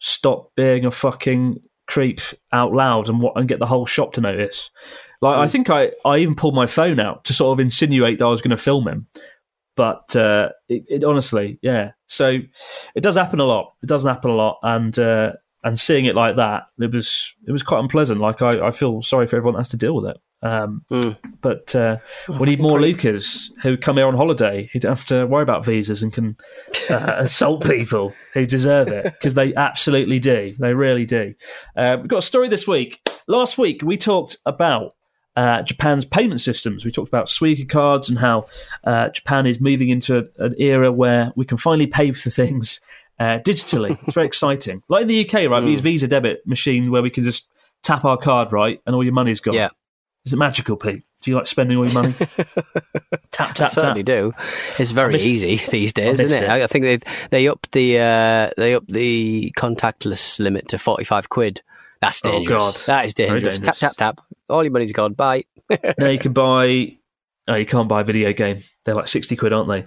"Stop 0.00 0.54
being 0.56 0.84
a 0.84 0.90
fucking 0.90 1.60
creep" 1.86 2.20
out 2.52 2.72
loud 2.72 3.08
and 3.08 3.20
what 3.20 3.34
and 3.36 3.48
get 3.48 3.58
the 3.58 3.66
whole 3.66 3.86
shop 3.86 4.12
to 4.14 4.20
notice. 4.20 4.70
Like 5.20 5.38
I 5.38 5.48
think 5.48 5.70
I, 5.70 5.92
I 6.04 6.18
even 6.18 6.34
pulled 6.34 6.54
my 6.54 6.66
phone 6.66 7.00
out 7.00 7.24
to 7.24 7.32
sort 7.32 7.56
of 7.56 7.60
insinuate 7.60 8.18
that 8.18 8.26
I 8.26 8.30
was 8.30 8.42
going 8.42 8.50
to 8.50 8.56
film 8.56 8.86
him. 8.86 9.06
But 9.76 10.14
uh, 10.14 10.50
it, 10.68 10.84
it 10.88 11.04
honestly, 11.04 11.58
yeah. 11.62 11.92
So 12.06 12.38
it 12.94 13.02
does 13.02 13.16
happen 13.16 13.40
a 13.40 13.44
lot. 13.44 13.72
It 13.82 13.86
doesn't 13.86 14.08
happen 14.08 14.30
a 14.30 14.34
lot, 14.34 14.58
and 14.62 14.96
uh, 14.98 15.32
and 15.64 15.80
seeing 15.80 16.04
it 16.04 16.14
like 16.14 16.36
that, 16.36 16.64
it 16.78 16.92
was 16.92 17.34
it 17.48 17.52
was 17.52 17.62
quite 17.62 17.80
unpleasant. 17.80 18.20
Like 18.20 18.42
I, 18.42 18.68
I 18.68 18.70
feel 18.70 19.02
sorry 19.02 19.26
for 19.26 19.36
everyone 19.36 19.54
that 19.54 19.60
has 19.60 19.68
to 19.70 19.76
deal 19.76 19.96
with 19.96 20.10
it. 20.10 20.18
Um, 20.42 20.84
But 21.40 21.74
uh, 21.74 21.96
we 22.38 22.46
need 22.46 22.60
more 22.60 22.78
Lucas 22.78 23.50
who 23.62 23.78
come 23.78 23.96
here 23.96 24.06
on 24.06 24.14
holiday 24.14 24.68
who 24.72 24.78
don't 24.78 24.96
have 24.96 25.06
to 25.06 25.24
worry 25.26 25.42
about 25.42 25.64
visas 25.64 26.02
and 26.02 26.12
can 26.12 26.36
uh, 26.90 27.14
assault 27.18 27.64
people 27.64 28.12
who 28.34 28.44
deserve 28.44 28.88
it 28.88 29.04
because 29.04 29.34
they 29.34 29.54
absolutely 29.54 30.18
do. 30.18 30.54
They 30.58 30.74
really 30.74 31.06
do. 31.06 31.34
Uh, 31.76 31.96
we've 31.98 32.08
got 32.08 32.18
a 32.18 32.22
story 32.22 32.48
this 32.48 32.68
week. 32.68 33.00
Last 33.26 33.56
week 33.56 33.82
we 33.82 33.96
talked 33.96 34.36
about 34.44 34.94
uh, 35.36 35.62
Japan's 35.62 36.04
payment 36.04 36.40
systems. 36.40 36.84
We 36.84 36.92
talked 36.92 37.08
about 37.08 37.26
Suica 37.26 37.68
cards 37.68 38.08
and 38.08 38.18
how 38.18 38.46
uh, 38.84 39.08
Japan 39.08 39.46
is 39.46 39.60
moving 39.60 39.88
into 39.88 40.18
a, 40.18 40.44
an 40.44 40.54
era 40.58 40.92
where 40.92 41.32
we 41.36 41.44
can 41.44 41.56
finally 41.56 41.86
pay 41.86 42.12
for 42.12 42.30
things 42.30 42.80
uh, 43.18 43.38
digitally. 43.40 43.98
It's 44.02 44.14
very 44.14 44.26
exciting. 44.26 44.82
Like 44.88 45.02
in 45.02 45.08
the 45.08 45.24
UK, 45.28 45.50
right? 45.50 45.62
We 45.62 45.72
use 45.72 45.80
Visa 45.80 46.08
debit 46.08 46.46
machine 46.46 46.90
where 46.90 47.02
we 47.02 47.10
can 47.10 47.24
just 47.24 47.48
tap 47.82 48.04
our 48.04 48.16
card, 48.16 48.52
right, 48.52 48.80
and 48.86 48.94
all 48.94 49.04
your 49.04 49.12
money's 49.12 49.40
gone. 49.40 49.54
Yeah. 49.54 49.68
Is 50.24 50.32
it 50.32 50.36
magical, 50.38 50.76
Pete? 50.76 51.02
Do 51.22 51.30
you 51.30 51.36
like 51.36 51.46
spending 51.46 51.76
all 51.76 51.84
your 51.86 51.94
money? 52.02 52.14
tap, 53.30 53.50
I 53.50 53.52
tap, 53.52 53.70
certainly 53.70 54.02
tap. 54.02 54.06
do. 54.06 54.32
It's 54.78 54.90
very 54.90 55.14
miss- 55.14 55.24
easy 55.24 55.56
these 55.70 55.92
days, 55.92 56.20
isn't 56.20 56.42
it? 56.42 56.44
it. 56.46 56.50
I, 56.50 56.64
I 56.64 56.66
think 56.66 56.84
they 56.84 56.98
they 57.30 57.48
up 57.48 57.66
the 57.72 57.98
uh, 57.98 58.50
they 58.56 58.74
up 58.74 58.86
the 58.88 59.52
contactless 59.56 60.38
limit 60.38 60.68
to 60.68 60.78
forty 60.78 61.04
five 61.04 61.28
quid. 61.28 61.62
That's 62.00 62.20
Oh, 62.26 62.30
dangerous. 62.32 62.58
God. 62.58 62.86
That 62.86 63.04
is 63.06 63.14
dangerous. 63.14 63.42
dangerous. 63.42 63.60
Tap 63.60 63.76
tap 63.76 63.96
tap. 63.96 64.20
All 64.48 64.62
your 64.62 64.72
money's 64.72 64.92
gone. 64.92 65.12
Bye. 65.14 65.44
now 65.98 66.08
you 66.08 66.18
can 66.18 66.32
buy. 66.32 66.96
Oh, 67.46 67.54
you 67.54 67.66
can't 67.66 67.88
buy 67.88 68.00
a 68.00 68.04
video 68.04 68.32
game. 68.32 68.62
They're 68.84 68.94
like 68.94 69.08
sixty 69.08 69.36
quid, 69.36 69.52
aren't 69.52 69.68
they? 69.68 69.84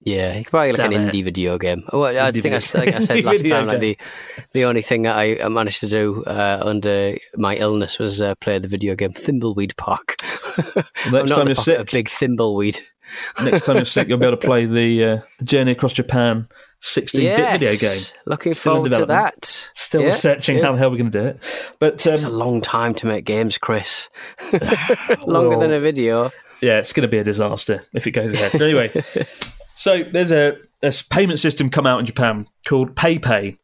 Yeah, 0.00 0.36
you 0.36 0.44
could 0.44 0.50
probably 0.50 0.72
like 0.72 0.76
Damn 0.90 0.92
an 0.92 1.08
it. 1.08 1.12
indie 1.14 1.24
video 1.24 1.56
game. 1.56 1.84
Oh, 1.90 2.02
I 2.04 2.30
think 2.30 2.54
I, 2.54 2.58
think 2.60 2.94
I 2.94 2.98
said 2.98 3.24
last 3.24 3.46
time 3.46 3.66
like 3.68 3.80
the 3.80 3.96
the 4.52 4.64
only 4.64 4.82
thing 4.82 5.02
that 5.02 5.16
I 5.16 5.48
managed 5.48 5.80
to 5.80 5.88
do 5.88 6.22
uh, 6.26 6.60
under 6.62 7.16
my 7.36 7.56
illness 7.56 7.98
was 7.98 8.20
uh, 8.20 8.34
play 8.36 8.58
the 8.58 8.68
video 8.68 8.94
game 8.96 9.12
Thimbleweed 9.14 9.76
Park. 9.78 10.16
Next 11.10 11.30
not 11.30 11.36
time 11.36 11.46
you're 11.48 11.54
sick- 11.54 11.90
big 11.90 12.08
thimbleweed. 12.08 12.80
Next 13.42 13.64
time 13.64 13.76
you're 13.76 13.84
sick, 13.86 14.08
you'll 14.08 14.18
be 14.18 14.26
able 14.26 14.36
to 14.36 14.46
play 14.46 14.66
the 14.66 15.04
uh, 15.04 15.18
the 15.38 15.44
Journey 15.46 15.72
Across 15.72 15.94
Japan 15.94 16.48
sixteen-bit 16.80 17.38
Yes, 17.38 17.58
video 17.58 17.74
game. 17.76 18.02
Looking 18.26 18.52
Still 18.52 18.74
forward 18.74 18.92
to 18.92 19.06
that. 19.06 19.70
Still 19.74 20.02
Yeah, 20.02 20.08
researching 20.08 20.56
good. 20.56 20.64
how 20.64 20.72
the 20.72 20.78
hell 20.78 20.90
we're 20.90 20.98
going 20.98 21.10
to 21.10 21.18
do 21.22 21.26
it. 21.28 21.42
But 21.80 21.94
It's 21.94 22.06
a 22.22 22.26
um, 22.26 22.32
long 22.32 22.60
time 22.60 22.92
to 22.96 23.06
make 23.06 23.24
games, 23.24 23.56
Chris. 23.56 24.08
Longer 25.26 25.48
Well, 25.50 25.60
than 25.60 25.72
a 25.72 25.80
video. 25.80 26.30
yeah, 26.60 26.78
it's 26.78 26.92
going 26.92 27.02
to 27.02 27.08
be 27.08 27.18
a 27.18 27.24
disaster 27.24 27.84
if 27.94 28.06
it 28.06 28.10
goes 28.12 28.32
ahead. 28.34 28.52
But 28.52 28.62
anyway, 28.62 28.90
so 29.74 30.02
there's 30.04 30.32
a, 30.32 30.56
a 30.82 30.92
payment 31.10 31.40
system 31.40 31.70
come 31.70 31.86
out 31.86 32.00
in 32.00 32.06
Japan 32.06 32.46
called 32.66 32.94
PayPay, 32.94 33.58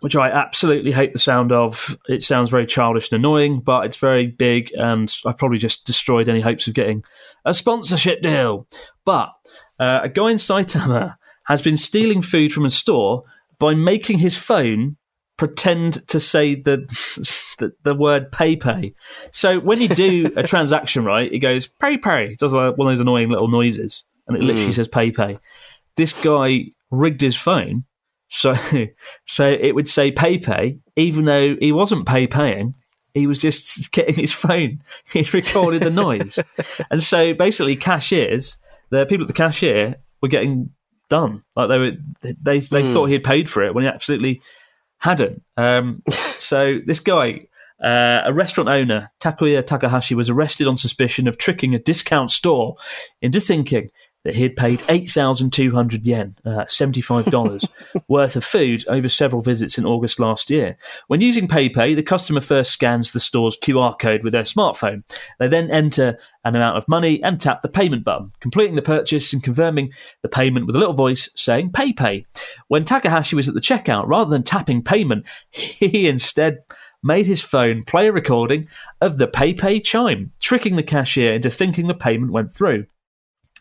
which 0.00 0.16
I 0.16 0.30
absolutely 0.30 0.92
hate 0.92 1.12
the 1.12 1.18
sound 1.18 1.52
of. 1.52 1.96
It 2.08 2.22
sounds 2.22 2.50
very 2.50 2.66
childish 2.66 3.10
and 3.10 3.18
annoying, 3.18 3.60
but 3.60 3.86
it's 3.86 3.96
very 3.96 4.26
big, 4.26 4.72
and 4.74 5.14
I 5.26 5.32
probably 5.32 5.58
just 5.58 5.86
destroyed 5.86 6.28
any 6.28 6.40
hopes 6.40 6.66
of 6.66 6.74
getting 6.74 7.04
a 7.44 7.54
sponsorship 7.54 8.22
deal. 8.22 8.66
But 9.04 9.30
uh, 9.78 10.00
a 10.04 10.08
guy 10.08 10.30
in 10.30 10.36
Saitama 10.36 11.16
has 11.46 11.62
been 11.62 11.76
stealing 11.76 12.22
food 12.22 12.52
from 12.52 12.64
a 12.64 12.70
store 12.70 13.24
by 13.58 13.74
making 13.74 14.18
his 14.18 14.36
phone 14.36 14.96
pretend 15.36 16.06
to 16.06 16.20
say 16.20 16.54
the 16.54 16.76
the, 17.58 17.72
the 17.82 17.94
word 17.94 18.30
PayPay. 18.30 18.94
So 19.32 19.60
when 19.60 19.80
you 19.80 19.88
do 19.88 20.32
a 20.36 20.42
transaction, 20.42 21.04
right, 21.04 21.32
it 21.32 21.38
goes 21.38 21.66
PayPay. 21.66 22.32
It 22.32 22.38
does 22.38 22.52
like 22.52 22.76
one 22.76 22.88
of 22.88 22.92
those 22.92 23.00
annoying 23.00 23.30
little 23.30 23.48
noises, 23.48 24.04
and 24.30 24.42
it 24.42 24.46
literally 24.46 24.72
says 24.72 24.88
PayPay. 24.88 25.38
This 25.96 26.12
guy 26.12 26.66
rigged 26.90 27.20
his 27.20 27.36
phone 27.36 27.84
so 28.30 28.54
so 29.26 29.46
it 29.46 29.74
would 29.74 29.88
say 29.88 30.10
PayPay, 30.10 30.78
even 30.96 31.26
though 31.26 31.56
he 31.60 31.72
wasn't 31.72 32.06
PayPaying. 32.06 32.74
He 33.12 33.26
was 33.26 33.38
just 33.38 33.92
getting 33.92 34.14
his 34.14 34.32
phone. 34.32 34.82
He 35.12 35.26
recorded 35.34 35.82
the 35.82 35.90
noise, 35.90 36.38
and 36.90 37.02
so 37.02 37.34
basically, 37.34 37.76
cashiers, 37.76 38.56
the 38.90 39.04
people 39.04 39.24
at 39.24 39.26
the 39.26 39.34
cashier, 39.34 39.96
were 40.22 40.28
getting 40.28 40.70
done. 41.08 41.42
Like 41.56 41.68
they 41.68 41.78
were, 41.78 41.92
they 42.22 42.60
they 42.60 42.92
thought 42.92 43.06
he 43.06 43.14
had 43.14 43.24
paid 43.24 43.50
for 43.50 43.62
it 43.64 43.74
when 43.74 43.84
he 43.84 43.90
absolutely 43.90 44.40
hadn't. 44.98 45.42
Um, 45.56 46.02
so 46.38 46.78
this 46.86 47.00
guy 47.00 47.46
Uh, 47.82 48.20
a 48.26 48.32
restaurant 48.34 48.68
owner, 48.68 49.10
Takuya 49.20 49.64
Takahashi, 49.66 50.14
was 50.14 50.28
arrested 50.28 50.66
on 50.68 50.76
suspicion 50.76 51.26
of 51.26 51.38
tricking 51.38 51.74
a 51.74 51.78
discount 51.78 52.30
store 52.30 52.76
into 53.22 53.40
thinking 53.40 53.88
that 54.24 54.34
he 54.34 54.42
had 54.42 54.56
paid 54.56 54.82
8,200 54.88 56.06
yen, 56.06 56.36
uh, 56.44 56.64
$75 56.64 57.68
worth 58.08 58.36
of 58.36 58.44
food 58.44 58.84
over 58.88 59.08
several 59.08 59.40
visits 59.40 59.78
in 59.78 59.86
August 59.86 60.20
last 60.20 60.50
year. 60.50 60.76
When 61.06 61.20
using 61.20 61.48
PayPay, 61.48 61.96
the 61.96 62.02
customer 62.02 62.40
first 62.40 62.70
scans 62.70 63.12
the 63.12 63.20
store's 63.20 63.56
QR 63.56 63.98
code 63.98 64.22
with 64.22 64.32
their 64.32 64.42
smartphone. 64.42 65.04
They 65.38 65.48
then 65.48 65.70
enter 65.70 66.18
an 66.44 66.54
amount 66.54 66.76
of 66.76 66.88
money 66.88 67.22
and 67.22 67.40
tap 67.40 67.62
the 67.62 67.68
payment 67.68 68.04
button, 68.04 68.32
completing 68.40 68.76
the 68.76 68.82
purchase 68.82 69.32
and 69.32 69.42
confirming 69.42 69.92
the 70.22 70.28
payment 70.28 70.66
with 70.66 70.76
a 70.76 70.78
little 70.78 70.94
voice 70.94 71.30
saying 71.34 71.72
PayPay. 71.72 72.24
When 72.68 72.84
Takahashi 72.84 73.36
was 73.36 73.48
at 73.48 73.54
the 73.54 73.60
checkout, 73.60 74.06
rather 74.06 74.30
than 74.30 74.42
tapping 74.42 74.82
payment, 74.82 75.26
he 75.50 76.08
instead 76.08 76.58
made 77.02 77.26
his 77.26 77.40
phone 77.40 77.82
play 77.82 78.08
a 78.08 78.12
recording 78.12 78.64
of 79.00 79.16
the 79.16 79.28
PayPay 79.28 79.82
chime, 79.82 80.32
tricking 80.40 80.76
the 80.76 80.82
cashier 80.82 81.32
into 81.32 81.48
thinking 81.48 81.86
the 81.86 81.94
payment 81.94 82.32
went 82.32 82.52
through. 82.52 82.86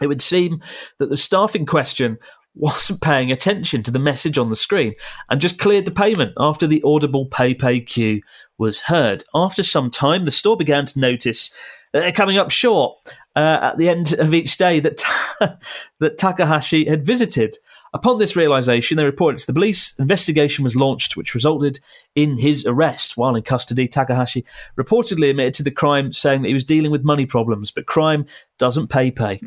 It 0.02 0.08
would 0.08 0.22
seem 0.22 0.62
that 0.98 1.10
the 1.10 1.18
staff 1.18 1.56
in 1.56 1.66
question 1.66 2.18
wasn't 2.56 3.02
paying 3.02 3.32
attention 3.32 3.84
to 3.84 3.92
the 3.92 4.00
message 4.00 4.38
on 4.38 4.50
the 4.50 4.56
screen 4.56 4.94
and 5.30 5.40
just 5.40 5.60
cleared 5.60 5.86
the 5.86 5.92
payment 5.92 6.34
after 6.38 6.68
the 6.68 6.82
audible 6.84 7.28
PayPay 7.28 7.86
cue 7.86 8.22
was 8.58 8.82
heard. 8.82 9.24
After 9.34 9.64
some 9.64 9.90
time, 9.90 10.26
the 10.26 10.32
store 10.32 10.58
began 10.58 10.86
to 10.88 11.00
notice 11.00 11.52
that 11.94 12.02
they're 12.02 12.12
coming 12.12 12.38
up 12.38 12.52
short 12.52 12.98
uh, 13.36 13.60
at 13.62 13.78
the 13.78 13.88
end 13.88 14.14
of 14.14 14.34
each 14.34 14.58
day 14.58 14.80
that 14.80 15.04
that 16.00 16.18
Takahashi 16.18 16.86
had 16.86 17.06
visited. 17.06 17.56
Upon 17.94 18.20
this 18.20 18.36
realization, 18.36 18.98
they 18.98 19.06
reported 19.06 19.40
to 19.40 19.48
the 19.48 19.54
police. 19.54 19.94
Investigation 19.98 20.64
was 20.64 20.76
launched, 20.76 21.18
which 21.18 21.34
resulted 21.34 21.80
in 22.16 22.38
his 22.38 22.66
arrest. 22.66 23.18
While 23.18 23.36
in 23.36 23.42
custody, 23.42 23.88
Takahashi 23.88 24.46
reportedly 24.78 25.30
admitted 25.30 25.56
to 25.56 25.64
the 25.64 25.72
crime, 25.72 26.14
saying 26.14 26.44
that 26.44 26.50
he 26.50 26.54
was 26.54 26.66
dealing 26.66 26.92
with 26.92 27.04
money 27.04 27.26
problems. 27.26 27.72
But 27.72 27.88
crime 27.88 28.26
doesn't 28.58 28.88
pay 28.88 29.10
pay. 29.12 29.42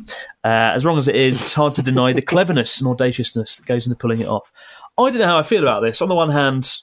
Uh, 0.44 0.72
as 0.74 0.84
wrong 0.84 0.98
as 0.98 1.08
it 1.08 1.16
is, 1.16 1.40
it's 1.40 1.54
hard 1.54 1.74
to 1.76 1.82
deny 1.82 2.12
the 2.12 2.22
cleverness 2.22 2.80
and 2.80 2.88
audaciousness 2.88 3.56
that 3.56 3.66
goes 3.66 3.86
into 3.86 3.96
pulling 3.96 4.20
it 4.20 4.28
off. 4.28 4.52
I 4.98 5.10
don't 5.10 5.18
know 5.18 5.26
how 5.26 5.38
I 5.38 5.44
feel 5.44 5.62
about 5.62 5.80
this. 5.80 6.02
On 6.02 6.08
the 6.08 6.14
one 6.14 6.30
hand, 6.30 6.78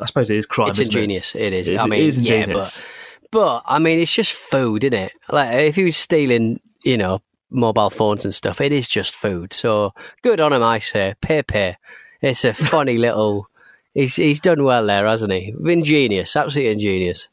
I 0.00 0.06
suppose 0.06 0.30
it 0.30 0.36
is 0.36 0.46
crime. 0.46 0.68
It's 0.68 0.78
ingenious. 0.78 1.34
It? 1.34 1.42
it 1.42 1.52
is. 1.52 1.68
It 1.68 1.74
is. 1.74 1.80
I 1.80 1.86
mean, 1.86 2.00
it 2.00 2.06
is 2.06 2.20
yeah, 2.20 2.46
but 2.46 2.88
but 3.30 3.62
I 3.66 3.78
mean, 3.78 3.98
it's 3.98 4.12
just 4.12 4.32
food, 4.32 4.84
isn't 4.84 4.98
it? 4.98 5.12
Like 5.30 5.54
if 5.54 5.76
he 5.76 5.84
was 5.84 5.96
stealing, 5.96 6.60
you 6.84 6.96
know, 6.96 7.20
mobile 7.50 7.90
phones 7.90 8.24
and 8.24 8.34
stuff, 8.34 8.60
it 8.60 8.72
is 8.72 8.88
just 8.88 9.14
food. 9.14 9.52
So 9.52 9.92
good 10.22 10.40
on 10.40 10.52
him, 10.52 10.62
I 10.62 10.78
say. 10.78 11.14
Pay 11.20 11.42
pay. 11.42 11.76
It's 12.20 12.44
a 12.44 12.54
funny 12.54 12.98
little. 13.06 13.48
He's 13.94 14.16
he's 14.16 14.40
done 14.40 14.64
well 14.64 14.86
there, 14.86 15.06
hasn't 15.06 15.32
he? 15.32 15.54
Ingenious, 15.64 16.36
absolutely 16.36 16.72
ingenious. 16.72 17.28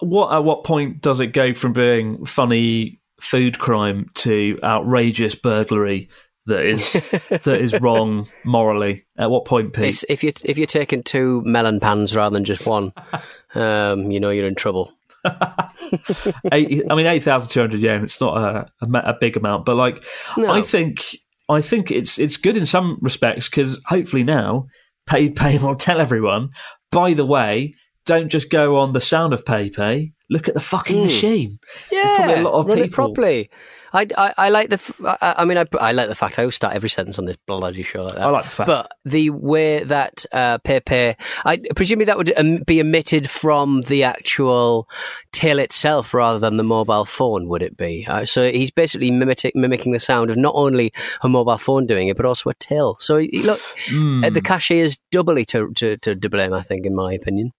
what 0.00 0.32
at 0.32 0.44
what 0.44 0.64
point 0.64 1.00
does 1.00 1.20
it 1.20 1.28
go 1.28 1.54
from 1.54 1.72
being 1.72 2.24
funny 2.26 3.00
food 3.20 3.58
crime 3.58 4.10
to 4.14 4.58
outrageous 4.62 5.34
burglary 5.34 6.08
that 6.44 6.64
is 6.64 6.92
that 7.30 7.60
is 7.60 7.80
wrong 7.80 8.28
morally? 8.44 9.06
At 9.18 9.30
what 9.30 9.46
point, 9.46 9.72
Pete? 9.72 9.86
It's, 9.86 10.04
if 10.08 10.22
you 10.22 10.32
if 10.44 10.58
you're 10.58 10.66
taking 10.66 11.02
two 11.02 11.42
melon 11.44 11.80
pans 11.80 12.14
rather 12.14 12.34
than 12.34 12.44
just 12.44 12.66
one, 12.66 12.92
um, 13.54 14.10
you 14.10 14.20
know 14.20 14.30
you're 14.30 14.46
in 14.46 14.54
trouble. 14.54 14.92
eight, 16.52 16.82
I 16.90 16.94
mean, 16.94 17.06
eight 17.06 17.22
thousand 17.22 17.48
two 17.48 17.60
hundred 17.60 17.80
yen. 17.80 18.04
It's 18.04 18.20
not 18.20 18.36
a, 18.36 18.66
a, 18.82 18.98
a 19.10 19.16
big 19.20 19.36
amount, 19.36 19.64
but 19.64 19.76
like, 19.76 20.04
No. 20.36 20.50
I 20.50 20.62
think 20.62 21.04
I 21.48 21.60
think 21.60 21.90
it's 21.90 22.18
it's 22.18 22.36
good 22.36 22.56
in 22.56 22.66
some 22.66 22.98
respects 23.00 23.48
because 23.48 23.80
hopefully 23.86 24.24
now 24.24 24.66
PayPay 25.08 25.60
will 25.60 25.76
tell 25.76 26.00
everyone. 26.00 26.50
By 26.90 27.14
the 27.14 27.26
way, 27.26 27.74
don't 28.04 28.28
just 28.28 28.50
go 28.50 28.76
on 28.76 28.92
the 28.92 29.00
sound 29.00 29.32
of 29.32 29.44
PayPay. 29.44 30.12
Look 30.28 30.48
at 30.48 30.54
the 30.54 30.60
fucking 30.60 30.96
hmm. 30.96 31.04
machine. 31.04 31.58
Yeah, 31.90 32.16
probably 32.16 32.34
a 32.34 32.42
lot 32.42 32.54
of 32.54 32.66
run 32.66 32.78
it 32.78 32.82
people- 32.82 32.94
properly. 32.94 33.50
I, 33.92 34.06
I, 34.16 34.34
I 34.38 34.48
like 34.50 34.68
the. 34.70 34.74
f- 34.74 35.00
I, 35.04 35.34
I 35.38 35.44
mean, 35.44 35.58
I, 35.58 35.64
I 35.80 35.92
like 35.92 36.08
the 36.08 36.14
fact 36.14 36.38
I 36.38 36.42
always 36.42 36.54
start 36.56 36.74
every 36.74 36.88
sentence 36.88 37.18
on 37.18 37.24
this 37.24 37.36
bloody 37.46 37.82
show 37.82 38.04
like 38.04 38.14
that. 38.14 38.22
I 38.22 38.30
like 38.30 38.44
the 38.44 38.50
fact. 38.50 38.66
but 38.66 38.90
the 39.04 39.30
way 39.30 39.82
that 39.84 40.24
uh, 40.32 40.58
PayPay, 40.58 41.16
I 41.44 41.58
presumably 41.74 42.04
that 42.06 42.16
would 42.18 42.32
um, 42.38 42.58
be 42.66 42.80
emitted 42.80 43.28
from 43.30 43.82
the 43.82 44.04
actual 44.04 44.88
till 45.32 45.58
itself 45.58 46.12
rather 46.14 46.38
than 46.38 46.56
the 46.56 46.62
mobile 46.62 47.04
phone. 47.04 47.48
Would 47.48 47.62
it 47.62 47.76
be? 47.76 48.06
Uh, 48.08 48.24
so 48.24 48.50
he's 48.50 48.70
basically 48.70 49.10
mimicking 49.10 49.52
mimicking 49.54 49.92
the 49.92 50.00
sound 50.00 50.30
of 50.30 50.36
not 50.36 50.54
only 50.56 50.92
a 51.22 51.28
mobile 51.28 51.58
phone 51.58 51.86
doing 51.86 52.08
it, 52.08 52.16
but 52.16 52.26
also 52.26 52.50
a 52.50 52.54
till. 52.54 52.96
So 53.00 53.18
he, 53.18 53.42
look, 53.42 53.60
Hmm. 53.88 54.24
uh, 54.24 54.30
the 54.30 54.40
cashier 54.40 54.84
is 54.84 54.98
doubly 55.12 55.44
to 55.46 55.72
to 55.74 55.96
to 55.96 56.28
blame. 56.28 56.52
I 56.52 56.62
think, 56.62 56.86
in 56.86 56.94
my 56.94 57.12
opinion. 57.12 57.52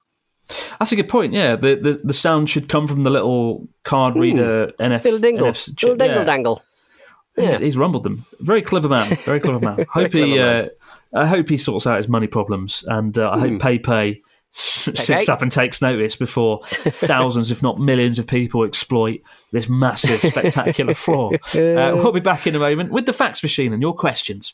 That's 0.80 0.92
a 0.92 0.96
good 0.96 1.10
point. 1.10 1.34
Yeah, 1.34 1.56
the, 1.56 1.76
the 1.76 2.02
the 2.04 2.14
sound 2.14 2.50
should 2.50 2.70
come 2.70 2.88
from 2.88 3.04
the 3.04 3.10
little 3.10 3.68
card 3.84 4.16
reader 4.16 4.72
NF. 4.80 5.04
Little 5.04 5.20
dingle, 5.20 5.52
chip. 5.54 5.82
little 5.84 5.98
dingle 5.98 6.26
dangle. 6.26 6.64
Yeah, 7.38 7.60
he's 7.60 7.78
rumbled 7.78 8.04
them. 8.04 8.26
Very 8.40 8.62
clever 8.62 8.90
man. 8.90 9.16
Very 9.26 9.40
clever 9.40 9.60
man. 9.60 9.86
Hope 9.94 10.14
he. 10.14 10.36
clever 10.38 10.70
Uh, 11.14 11.20
I 11.20 11.26
hope 11.26 11.48
he 11.48 11.58
sorts 11.58 11.88
out 11.88 11.98
his 11.98 12.10
money 12.10 12.28
problems, 12.28 12.84
and 12.88 13.18
uh, 13.18 13.30
I 13.32 13.40
hope 13.40 13.62
PayPay 13.62 14.22
s- 14.54 14.90
sits 14.94 15.30
up 15.30 15.42
and 15.42 15.50
takes 15.50 15.82
notice 15.82 16.18
before 16.18 16.62
thousands, 16.66 17.50
if 17.50 17.64
not 17.64 17.80
millions, 17.80 18.20
of 18.20 18.28
people 18.28 18.64
exploit 18.66 19.22
this 19.54 19.70
massive, 19.70 20.20
spectacular 20.20 20.94
flaw. 20.94 21.32
Uh, 21.56 21.94
we'll 21.96 22.12
be 22.12 22.20
back 22.20 22.46
in 22.46 22.56
a 22.56 22.60
moment 22.60 22.92
with 22.92 23.06
the 23.06 23.14
fax 23.14 23.42
machine 23.42 23.72
and 23.72 23.82
your 23.82 23.94
questions. 23.96 24.54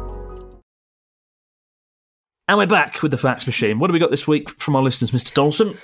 And 2.47 2.57
we're 2.57 2.67
back 2.67 3.01
with 3.01 3.11
the 3.11 3.17
fax 3.17 3.45
machine. 3.45 3.79
What 3.79 3.89
have 3.89 3.93
we 3.93 3.99
got 3.99 4.11
this 4.11 4.27
week 4.27 4.49
from 4.59 4.75
our 4.75 4.81
listeners, 4.81 5.11
Mr. 5.11 5.33
Dawson? 5.33 5.77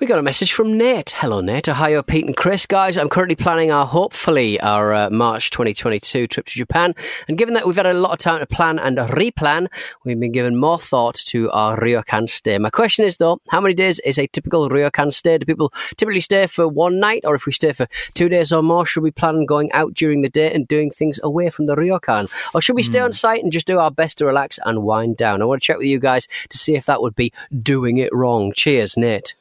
We 0.00 0.08
got 0.08 0.18
a 0.18 0.22
message 0.22 0.52
from 0.52 0.76
Nate. 0.76 1.10
Hello, 1.18 1.40
Nate. 1.40 1.68
Ohio, 1.68 2.02
Pete, 2.02 2.26
and 2.26 2.36
Chris. 2.36 2.66
Guys, 2.66 2.98
I'm 2.98 3.08
currently 3.08 3.36
planning 3.36 3.70
our, 3.70 3.86
hopefully, 3.86 4.60
our 4.60 4.92
uh, 4.92 5.08
March 5.08 5.50
2022 5.50 6.26
trip 6.26 6.46
to 6.46 6.52
Japan. 6.52 6.94
And 7.28 7.38
given 7.38 7.54
that 7.54 7.64
we've 7.64 7.76
had 7.76 7.86
a 7.86 7.94
lot 7.94 8.10
of 8.10 8.18
time 8.18 8.40
to 8.40 8.46
plan 8.46 8.80
and 8.80 8.98
replan, 8.98 9.68
we've 10.04 10.18
been 10.18 10.32
given 10.32 10.56
more 10.56 10.80
thought 10.80 11.14
to 11.26 11.48
our 11.52 11.78
ryokan 11.78 12.28
stay. 12.28 12.58
My 12.58 12.70
question 12.70 13.04
is, 13.04 13.18
though, 13.18 13.38
how 13.50 13.60
many 13.60 13.72
days 13.72 14.00
is 14.00 14.18
a 14.18 14.26
typical 14.26 14.68
ryokan 14.68 15.12
stay? 15.12 15.38
Do 15.38 15.46
people 15.46 15.72
typically 15.96 16.20
stay 16.20 16.48
for 16.48 16.66
one 16.66 16.98
night? 16.98 17.20
Or 17.22 17.36
if 17.36 17.46
we 17.46 17.52
stay 17.52 17.72
for 17.72 17.86
two 18.14 18.28
days 18.28 18.52
or 18.52 18.64
more, 18.64 18.84
should 18.84 19.04
we 19.04 19.12
plan 19.12 19.36
on 19.36 19.46
going 19.46 19.70
out 19.70 19.94
during 19.94 20.22
the 20.22 20.28
day 20.28 20.52
and 20.52 20.66
doing 20.66 20.90
things 20.90 21.20
away 21.22 21.50
from 21.50 21.66
the 21.66 21.76
ryokan? 21.76 22.28
Or 22.52 22.60
should 22.60 22.74
we 22.74 22.82
stay 22.82 22.98
on 22.98 23.12
site 23.12 23.44
and 23.44 23.52
just 23.52 23.68
do 23.68 23.78
our 23.78 23.92
best 23.92 24.18
to 24.18 24.26
relax 24.26 24.58
and 24.66 24.82
wind 24.82 25.16
down? 25.16 25.40
I 25.40 25.44
want 25.44 25.62
to 25.62 25.66
check 25.66 25.78
with 25.78 25.86
you 25.86 26.00
guys 26.00 26.26
to 26.48 26.58
see 26.58 26.74
if 26.74 26.84
that 26.86 27.00
would 27.00 27.14
be 27.14 27.32
doing 27.62 27.98
it 27.98 28.12
wrong. 28.12 28.52
Cheers, 28.56 28.96
Nate. 28.96 29.36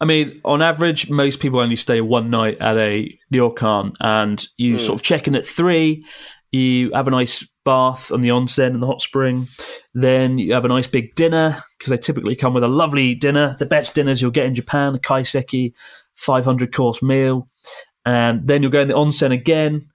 I 0.00 0.04
mean, 0.04 0.40
on 0.44 0.62
average, 0.62 1.10
most 1.10 1.40
people 1.40 1.60
only 1.60 1.76
stay 1.76 2.00
one 2.00 2.30
night 2.30 2.58
at 2.60 2.76
a 2.76 3.18
ryokan, 3.32 3.94
and 4.00 4.46
you 4.56 4.74
hmm. 4.74 4.84
sort 4.84 4.94
of 4.96 5.02
check 5.02 5.26
in 5.26 5.34
at 5.34 5.46
three. 5.46 6.04
You 6.52 6.90
have 6.92 7.08
a 7.08 7.10
nice 7.10 7.46
bath 7.64 8.12
on 8.12 8.22
the 8.22 8.30
onsen 8.30 8.68
and 8.68 8.82
the 8.82 8.86
hot 8.86 9.02
spring. 9.02 9.46
Then 9.94 10.38
you 10.38 10.54
have 10.54 10.64
a 10.64 10.68
nice 10.68 10.86
big 10.86 11.14
dinner 11.14 11.62
because 11.76 11.90
they 11.90 11.98
typically 11.98 12.36
come 12.36 12.54
with 12.54 12.64
a 12.64 12.68
lovely 12.68 13.14
dinner, 13.14 13.56
the 13.58 13.66
best 13.66 13.94
dinners 13.94 14.22
you'll 14.22 14.30
get 14.30 14.46
in 14.46 14.54
Japan, 14.54 14.94
a 14.94 14.98
kaiseki, 14.98 15.74
500 16.14 16.74
course 16.74 17.02
meal. 17.02 17.48
And 18.06 18.46
then 18.46 18.62
you'll 18.62 18.72
go 18.72 18.80
in 18.80 18.88
the 18.88 18.94
onsen 18.94 19.32
again. 19.32 19.90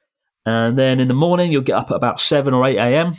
And 0.46 0.78
then 0.78 1.00
in 1.00 1.08
the 1.08 1.14
morning, 1.14 1.52
you'll 1.52 1.62
get 1.62 1.78
up 1.78 1.92
at 1.92 1.98
about 1.98 2.20
7 2.20 2.54
or 2.54 2.66
8 2.66 2.78
a.m. 2.78 3.16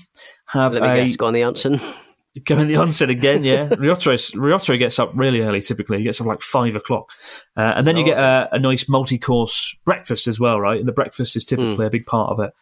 Have 0.47 0.75
Let 0.75 0.83
me 0.83 0.88
a 0.88 1.07
guess, 1.07 1.16
go 1.16 1.27
on 1.27 1.33
the 1.33 1.40
onsen. 1.40 1.81
Go 2.47 2.57
in 2.59 2.68
the 2.68 2.75
onsen 2.75 3.11
again, 3.11 3.45
yeah. 3.45 3.68
Ryotaro, 3.68 4.16
Ryotaro 4.35 4.79
gets 4.79 4.99
up 4.99 5.12
really 5.14 5.42
early 5.42 5.61
typically. 5.61 5.99
He 5.99 6.05
gets 6.05 6.21
up 6.21 6.27
like 6.27 6.40
five 6.40 6.75
o'clock. 6.75 7.11
Uh, 7.57 7.75
and 7.77 7.87
then 7.87 7.97
you 7.97 8.05
get 8.05 8.18
a, 8.18 8.49
a 8.53 8.59
nice 8.59 8.88
multi 8.88 9.18
course 9.18 9.77
breakfast 9.85 10.27
as 10.27 10.40
well, 10.40 10.59
right? 10.59 10.79
And 10.79 10.88
the 10.88 10.92
breakfast 10.92 11.37
is 11.37 11.45
typically 11.45 11.85
a 11.87 11.90
big 11.90 12.07
part 12.07 12.31
of 12.31 12.40
it. 12.40 12.53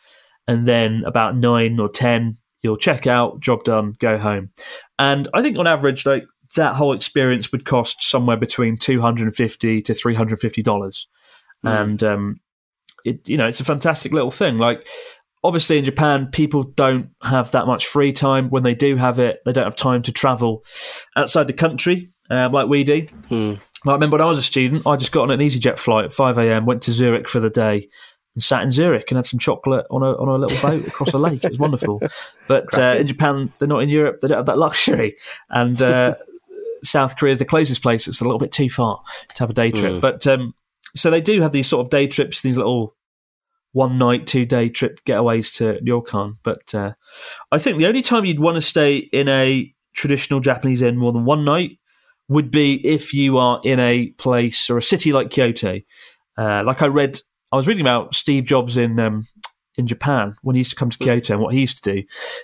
And 0.48 0.66
then 0.66 1.04
about 1.06 1.36
nine 1.36 1.78
or 1.78 1.88
10, 1.88 2.36
you'll 2.62 2.76
check 2.76 3.06
out, 3.06 3.38
job 3.40 3.62
done, 3.62 3.94
go 4.00 4.18
home. 4.18 4.50
And 4.98 5.28
I 5.34 5.42
think 5.42 5.56
on 5.56 5.68
average, 5.68 6.04
like 6.04 6.24
that 6.56 6.74
whole 6.74 6.92
experience 6.92 7.52
would 7.52 7.64
cost 7.64 8.02
somewhere 8.02 8.36
between 8.36 8.76
250 8.76 9.82
to 9.82 9.92
$350. 9.92 11.06
And, 11.62 12.02
um, 12.02 12.40
it, 13.04 13.28
you 13.28 13.36
know, 13.36 13.46
it's 13.46 13.60
a 13.60 13.64
fantastic 13.64 14.12
little 14.12 14.32
thing. 14.32 14.58
Like, 14.58 14.86
obviously 15.42 15.78
in 15.78 15.84
Japan, 15.84 16.26
people 16.26 16.64
don't 16.64 17.10
have 17.22 17.50
that 17.52 17.66
much 17.66 17.86
free 17.86 18.12
time. 18.12 18.50
When 18.50 18.62
they 18.62 18.74
do 18.74 18.96
have 18.96 19.18
it, 19.18 19.40
they 19.44 19.52
don't 19.52 19.64
have 19.64 19.76
time 19.76 20.02
to 20.02 20.12
travel 20.12 20.64
outside 21.16 21.46
the 21.46 21.52
country 21.52 22.10
um, 22.30 22.52
like 22.52 22.68
we 22.68 22.84
do. 22.84 23.06
Hmm. 23.28 23.54
I 23.86 23.92
remember 23.92 24.16
when 24.16 24.26
I 24.26 24.28
was 24.28 24.38
a 24.38 24.42
student, 24.42 24.86
I 24.86 24.96
just 24.96 25.12
got 25.12 25.22
on 25.22 25.30
an 25.30 25.40
EasyJet 25.40 25.78
flight 25.78 26.04
at 26.04 26.12
5 26.12 26.38
a.m., 26.38 26.66
went 26.66 26.82
to 26.82 26.92
Zurich 26.92 27.28
for 27.28 27.40
the 27.40 27.48
day, 27.48 27.88
and 28.34 28.42
sat 28.42 28.62
in 28.62 28.70
Zurich 28.70 29.10
and 29.10 29.16
had 29.16 29.24
some 29.24 29.40
chocolate 29.40 29.86
on 29.90 30.02
a 30.02 30.12
on 30.12 30.28
a 30.28 30.36
little 30.36 30.60
boat 30.60 30.86
across 30.86 31.14
a 31.14 31.18
lake. 31.18 31.44
It 31.44 31.50
was 31.50 31.58
wonderful. 31.58 32.00
But 32.46 32.76
uh, 32.76 32.96
in 32.98 33.06
Japan, 33.06 33.52
they're 33.58 33.68
not 33.68 33.82
in 33.82 33.88
Europe. 33.88 34.20
They 34.20 34.28
don't 34.28 34.38
have 34.38 34.46
that 34.46 34.58
luxury. 34.58 35.16
And 35.50 35.80
uh, 35.80 36.16
South 36.82 37.16
Korea 37.16 37.30
is 37.30 37.38
the 37.38 37.44
closest 37.44 37.80
place. 37.80 38.08
It's 38.08 38.20
a 38.20 38.24
little 38.24 38.40
bit 38.40 38.50
too 38.50 38.68
far 38.68 39.00
to 39.34 39.38
have 39.38 39.50
a 39.50 39.54
day 39.54 39.70
trip. 39.70 39.92
Mm. 39.92 40.00
But 40.00 40.26
um, 40.26 40.52
so 40.96 41.12
they 41.12 41.20
do 41.20 41.40
have 41.42 41.52
these 41.52 41.68
sort 41.68 41.86
of 41.86 41.90
day 41.90 42.08
trips, 42.08 42.42
these 42.42 42.56
little 42.56 42.96
one 43.72 43.98
night, 43.98 44.26
two 44.26 44.44
day 44.44 44.68
trip 44.68 45.00
getaways 45.04 45.56
to 45.56 45.80
Ryokan. 45.84 46.36
But 46.42 46.74
uh, 46.74 46.92
I 47.52 47.58
think 47.58 47.78
the 47.78 47.86
only 47.86 48.02
time 48.02 48.24
you'd 48.24 48.40
want 48.40 48.56
to 48.56 48.62
stay 48.62 48.96
in 48.96 49.28
a 49.28 49.72
traditional 49.94 50.40
Japanese 50.40 50.82
inn 50.82 50.96
more 50.96 51.12
than 51.12 51.24
one 51.24 51.44
night 51.44 51.78
would 52.28 52.50
be 52.50 52.74
if 52.86 53.12
you 53.12 53.38
are 53.38 53.60
in 53.64 53.80
a 53.80 54.08
place 54.12 54.70
or 54.70 54.78
a 54.78 54.82
city 54.82 55.12
like 55.12 55.30
Kyoto. 55.30 55.80
Uh, 56.38 56.62
like 56.64 56.80
I 56.80 56.86
read, 56.86 57.20
I 57.52 57.56
was 57.56 57.66
reading 57.66 57.82
about 57.82 58.14
Steve 58.14 58.44
Jobs 58.44 58.76
in 58.76 58.98
um, 59.00 59.26
in 59.76 59.86
Japan 59.86 60.36
when 60.42 60.54
he 60.54 60.60
used 60.60 60.70
to 60.70 60.76
come 60.76 60.90
to 60.90 60.98
Kyoto 60.98 61.34
and 61.34 61.42
what 61.42 61.54
he 61.54 61.60
used 61.60 61.82
to 61.82 61.92
do. 61.92 61.98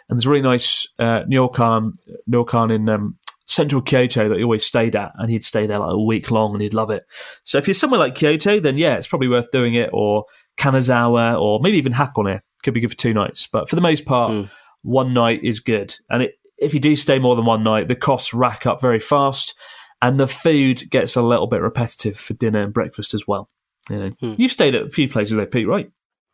And 0.08 0.18
there's 0.18 0.26
a 0.26 0.30
really 0.30 0.42
nice 0.42 0.88
uh, 0.98 1.22
Ryokan, 1.22 1.92
Ryokan 2.28 2.74
in 2.74 2.88
um, 2.88 3.16
central 3.46 3.82
Kyoto 3.82 4.28
that 4.28 4.38
he 4.38 4.44
always 4.44 4.64
stayed 4.64 4.96
at, 4.96 5.12
and 5.16 5.30
he'd 5.30 5.44
stay 5.44 5.66
there 5.66 5.78
like 5.78 5.92
a 5.92 6.02
week 6.02 6.30
long 6.30 6.52
and 6.52 6.62
he'd 6.62 6.74
love 6.74 6.90
it. 6.90 7.04
So 7.42 7.58
if 7.58 7.66
you're 7.66 7.74
somewhere 7.74 8.00
like 8.00 8.14
Kyoto, 8.14 8.60
then 8.60 8.76
yeah, 8.78 8.94
it's 8.96 9.08
probably 9.08 9.28
worth 9.28 9.50
doing 9.50 9.74
it. 9.74 9.90
Or 9.92 10.24
Kanazawa, 10.56 11.40
or 11.40 11.60
maybe 11.60 11.78
even 11.78 11.92
Hakone 11.92 12.40
could 12.62 12.74
be 12.74 12.80
good 12.80 12.90
for 12.90 12.96
two 12.96 13.14
nights. 13.14 13.46
But 13.46 13.68
for 13.68 13.76
the 13.76 13.82
most 13.82 14.04
part, 14.04 14.48
one 14.82 15.12
night 15.14 15.40
is 15.42 15.60
good. 15.60 15.96
And 16.10 16.22
it, 16.22 16.34
if 16.58 16.72
you 16.74 16.80
do 16.80 16.96
stay 16.96 17.18
more 17.18 17.36
than 17.36 17.44
one 17.44 17.62
night, 17.62 17.88
the 17.88 17.96
costs 17.96 18.32
rack 18.32 18.66
up 18.66 18.80
very 18.80 19.00
fast, 19.00 19.54
and 20.02 20.18
the 20.18 20.28
food 20.28 20.88
gets 20.90 21.16
a 21.16 21.22
little 21.22 21.46
bit 21.46 21.60
repetitive 21.60 22.16
for 22.16 22.34
dinner 22.34 22.62
and 22.62 22.72
breakfast 22.72 23.14
as 23.14 23.26
well. 23.26 23.48
You 23.90 23.96
know, 23.96 24.34
you've 24.38 24.52
stayed 24.52 24.74
at 24.74 24.86
a 24.86 24.90
few 24.90 25.08
places 25.08 25.36
there, 25.36 25.46
Pete, 25.46 25.68
right? 25.68 25.90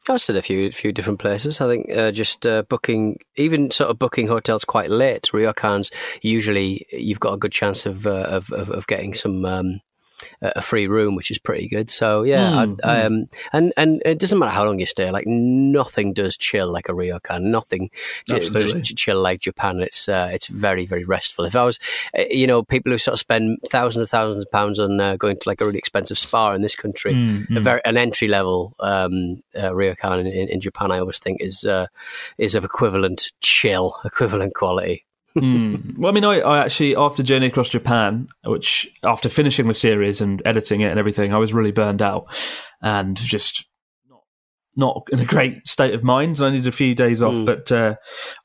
I've 0.09 0.21
stayed 0.21 0.37
a 0.37 0.43
few 0.43 0.73
few 0.73 0.91
different 0.93 1.21
places. 1.21 1.61
I 1.61 1.69
think 1.69 1.97
uh, 1.97 2.11
just 2.11 2.45
uh, 2.45 2.63
booking, 2.69 3.19
even 3.37 3.71
sort 3.71 3.91
of 3.91 3.99
booking 3.99 4.27
hotels 4.27 4.65
quite 4.65 4.91
late. 4.91 5.31
Ryokans 5.33 5.93
usually 6.23 6.87
you've 6.93 7.21
got 7.21 7.35
a 7.35 7.39
good 7.39 7.53
chance 7.53 7.87
of 7.87 8.07
uh, 8.07 8.11
of, 8.11 8.51
of 8.53 8.71
of 8.71 8.87
getting 8.87 9.15
some. 9.15 9.45
Um, 9.45 9.81
a 10.41 10.63
free 10.63 10.87
room, 10.87 11.15
which 11.15 11.31
is 11.31 11.39
pretty 11.39 11.69
good. 11.69 11.91
So 11.91 12.23
yeah, 12.23 12.51
Mm, 12.53 12.79
I, 12.85 13.03
um, 13.03 13.29
and 13.53 13.73
and 13.77 14.03
it 14.05 14.19
doesn't 14.19 14.39
matter 14.39 14.53
how 14.53 14.65
long 14.65 14.79
you 14.79 14.87
stay. 14.87 15.11
Like 15.11 15.27
nothing 15.27 16.13
does 16.13 16.37
chill 16.37 16.71
like 16.71 16.89
a 16.89 16.93
ryokan. 16.93 17.43
Nothing 17.43 17.91
Absolutely. 18.31 18.81
does 18.81 18.89
chill 18.95 19.21
like 19.21 19.41
Japan. 19.41 19.81
It's 19.81 20.09
uh, 20.09 20.31
it's 20.33 20.47
very 20.47 20.87
very 20.87 21.05
restful. 21.05 21.45
If 21.45 21.57
I 21.57 21.65
was, 21.65 21.79
uh, 22.19 22.25
you 22.31 22.47
know, 22.47 22.63
people 22.63 22.93
who 22.93 22.99
sort 22.99 23.15
of 23.15 23.21
spend 23.21 23.59
thousands 23.69 24.03
and 24.03 24.09
thousands 24.09 24.45
of 24.45 24.51
pounds 24.51 24.79
on 24.79 25.01
uh, 25.01 25.17
going 25.17 25.39
to 25.39 25.49
like 25.49 25.61
a 25.61 25.67
really 25.67 25.79
expensive 25.79 26.19
spa 26.19 26.53
in 26.53 26.63
this 26.63 26.77
country, 26.77 27.15
Mm, 27.15 27.45
a 27.57 27.61
mm. 27.61 27.63
very 27.63 27.81
an 27.85 27.97
entry 27.97 28.29
level 28.29 28.75
um, 28.81 29.43
uh, 29.55 29.71
ryokan 29.71 30.21
in, 30.21 30.27
in, 30.27 30.49
in 30.49 30.61
Japan, 30.61 30.91
I 30.91 30.99
always 30.99 31.19
think 31.19 31.41
is 31.41 31.65
uh, 31.65 31.87
is 32.39 32.55
of 32.55 32.65
equivalent 32.65 33.33
chill, 33.41 33.97
equivalent 34.05 34.55
quality. 34.55 35.05
Hmm. 35.35 35.77
Well, 35.97 36.11
I 36.11 36.15
mean, 36.15 36.25
I, 36.25 36.41
I 36.41 36.59
actually, 36.59 36.95
after 36.95 37.23
Journey 37.23 37.47
Across 37.47 37.71
Japan, 37.71 38.29
which 38.45 38.87
after 39.03 39.29
finishing 39.29 39.67
the 39.67 39.75
series 39.75 40.21
and 40.21 40.43
editing 40.45 40.83
it 40.83 40.91
and 40.91 40.99
everything, 40.99 41.33
I 41.33 41.39
was 41.39 41.55
really 41.55 41.73
burned 41.73 42.03
out 42.03 42.27
and 42.83 43.17
just 43.17 43.65
not, 44.11 44.21
not 44.77 45.07
in 45.11 45.21
a 45.21 45.25
great 45.25 45.67
state 45.67 45.95
of 45.95 46.05
mind. 46.05 46.37
And 46.37 46.47
I 46.47 46.51
needed 46.51 46.67
a 46.67 46.73
few 46.73 46.95
days 46.95 47.23
off. 47.23 47.33
Mm. 47.33 47.47
But 47.47 47.73
uh, 47.73 47.97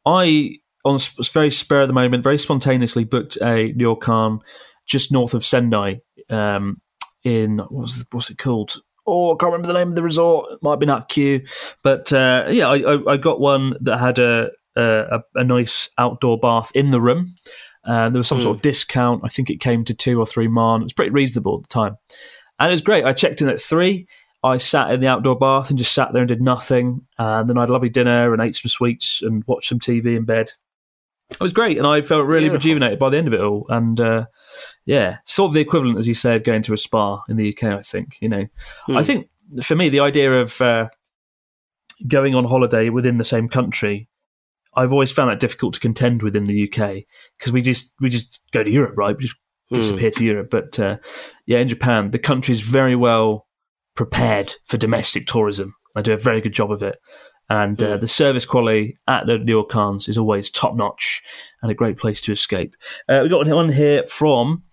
I, 0.06 0.60
on 0.86 0.98
very 1.34 1.52
spur 1.52 1.82
of 1.82 1.90
the 1.90 1.94
moment, 1.94 2.24
very 2.24 2.38
spontaneously 2.38 3.04
booked 3.04 3.36
a 3.38 3.74
ryokan 3.74 4.40
just 4.86 5.12
north 5.12 5.34
of 5.34 5.44
Sendai 5.44 6.00
um, 6.30 6.82
in, 7.24 7.58
what 7.58 7.72
was, 7.72 8.06
what's 8.12 8.30
it 8.30 8.38
called? 8.38 8.82
Oh, 9.06 9.34
I 9.34 9.38
can't 9.38 9.52
remember 9.52 9.68
the 9.68 9.78
name 9.78 9.90
of 9.90 9.96
the 9.96 10.04
resort. 10.04 10.54
It 10.54 10.60
might 10.62 10.72
have 10.72 10.80
been 10.80 10.90
Akiu. 10.90 11.50
But 11.84 12.14
uh, 12.14 12.46
yeah, 12.50 12.70
I, 12.70 12.78
I, 12.78 13.14
I 13.14 13.18
got 13.18 13.42
one 13.42 13.76
that 13.82 13.98
had 13.98 14.20
a, 14.20 14.52
a, 14.80 15.24
a 15.36 15.44
nice 15.44 15.90
outdoor 15.98 16.38
bath 16.40 16.72
in 16.76 16.92
the 16.92 17.02
room. 17.02 17.36
Uh, 17.86 18.10
there 18.10 18.20
was 18.20 18.28
some 18.28 18.38
Hmm. 18.40 18.44
sort 18.46 18.58
of 18.58 18.62
discount. 18.62 19.22
I 19.24 19.30
think 19.30 19.50
it 19.50 19.60
came 19.62 19.86
to 19.86 19.94
two 19.94 20.20
or 20.20 20.26
three 20.26 20.48
man. 20.48 20.82
It 20.82 20.86
was 20.86 20.94
pretty 20.94 21.12
reasonable 21.12 21.58
at 21.58 21.70
the 21.70 21.74
time. 21.74 21.96
And 22.60 22.70
it 22.70 22.72
was 22.74 22.82
great. 22.82 23.06
I 23.06 23.14
checked 23.14 23.42
in 23.42 23.50
at 23.50 23.62
three. 23.62 24.08
I 24.44 24.58
sat 24.58 24.92
in 24.92 25.00
the 25.00 25.08
outdoor 25.08 25.38
bath 25.38 25.70
and 25.70 25.78
just 25.80 25.94
sat 25.94 26.12
there 26.14 26.22
and 26.22 26.28
did 26.30 26.42
nothing. 26.42 27.02
And 27.18 27.50
then 27.50 27.58
I 27.58 27.62
had 27.62 27.70
a 27.70 27.74
lovely 27.74 27.90
dinner 27.90 28.34
and 28.34 28.42
ate 28.42 28.56
some 28.56 28.70
sweets 28.70 29.22
and 29.22 29.44
watched 29.48 29.70
some 29.70 29.80
TV 29.80 30.16
in 30.18 30.26
bed. 30.26 30.52
It 31.30 31.40
was 31.40 31.54
great. 31.54 31.78
And 31.78 31.86
I 31.88 32.02
felt 32.02 32.26
really 32.26 32.50
Beautiful. 32.50 32.58
rejuvenated 32.60 33.00
by 33.00 33.10
the 33.10 33.18
end 33.18 33.28
of 33.28 33.34
it 33.34 33.42
all. 33.42 33.66
And 33.70 34.00
uh, 34.00 34.26
yeah, 34.86 35.18
sort 35.26 35.50
of 35.50 35.54
the 35.54 35.60
equivalent, 35.62 35.98
as 36.00 36.08
you 36.08 36.14
say, 36.14 36.36
of 36.36 36.44
going 36.44 36.62
to 36.64 36.74
a 36.74 36.78
spa 36.78 37.22
in 37.30 37.36
the 37.38 37.50
UK, 37.54 37.64
I 37.66 37.82
think. 37.82 38.18
You 38.22 38.30
know, 38.30 38.46
Hmm. 38.86 38.98
I 38.98 39.04
think 39.04 39.28
for 39.64 39.76
me, 39.76 39.90
the 39.90 40.00
idea 40.02 40.42
of 40.42 40.60
uh, 40.62 40.88
going 42.08 42.36
on 42.36 42.46
holiday 42.46 42.90
within 42.90 43.18
the 43.18 43.24
same 43.24 43.50
country 43.50 44.08
I've 44.78 44.94
always 44.94 45.12
found 45.12 45.30
that 45.30 45.40
difficult 45.40 45.74
to 45.74 45.80
contend 45.80 46.22
with 46.22 46.36
in 46.36 46.46
the 46.46 46.64
UK 46.64 47.04
because 47.38 47.52
we 47.52 47.62
just 47.62 47.92
we 48.00 48.10
just 48.10 48.40
go 48.54 48.64
to 48.64 48.72
Europe, 48.72 48.96
right? 48.96 49.18
We 49.18 49.24
just 49.24 49.36
disappear 49.72 50.12
to 50.12 50.24
Europe. 50.24 50.50
But 50.50 50.80
uh, 50.80 50.98
yeah, 51.46 51.60
in 51.60 51.68
Japan, 51.68 52.12
the 52.12 52.20
country 52.20 52.54
is 52.54 52.62
very 52.62 52.96
well 52.96 53.48
prepared 53.96 54.54
for 54.66 54.78
domestic 54.78 55.28
tourism. 55.28 55.76
They 55.96 56.04
do 56.04 56.14
a 56.14 56.18
very 56.18 56.42
good 56.42 56.54
job 56.54 56.72
of 56.72 56.82
it. 56.84 56.98
And 57.50 57.82
uh, 57.82 57.98
the 57.98 58.08
service 58.08 58.46
quality 58.46 58.98
at 59.08 59.26
the 59.26 59.38
ryokans 59.38 60.10
is 60.10 60.18
always 60.18 60.52
top 60.52 60.76
notch 60.76 61.24
and 61.62 61.72
a 61.72 61.76
great 61.76 61.98
place 61.98 62.22
to 62.22 62.34
escape. 62.34 62.76
Uh, 63.08 63.20
we've 63.22 63.32
got 63.32 63.48
one 63.48 63.72
here 63.72 64.04
from 64.08 64.64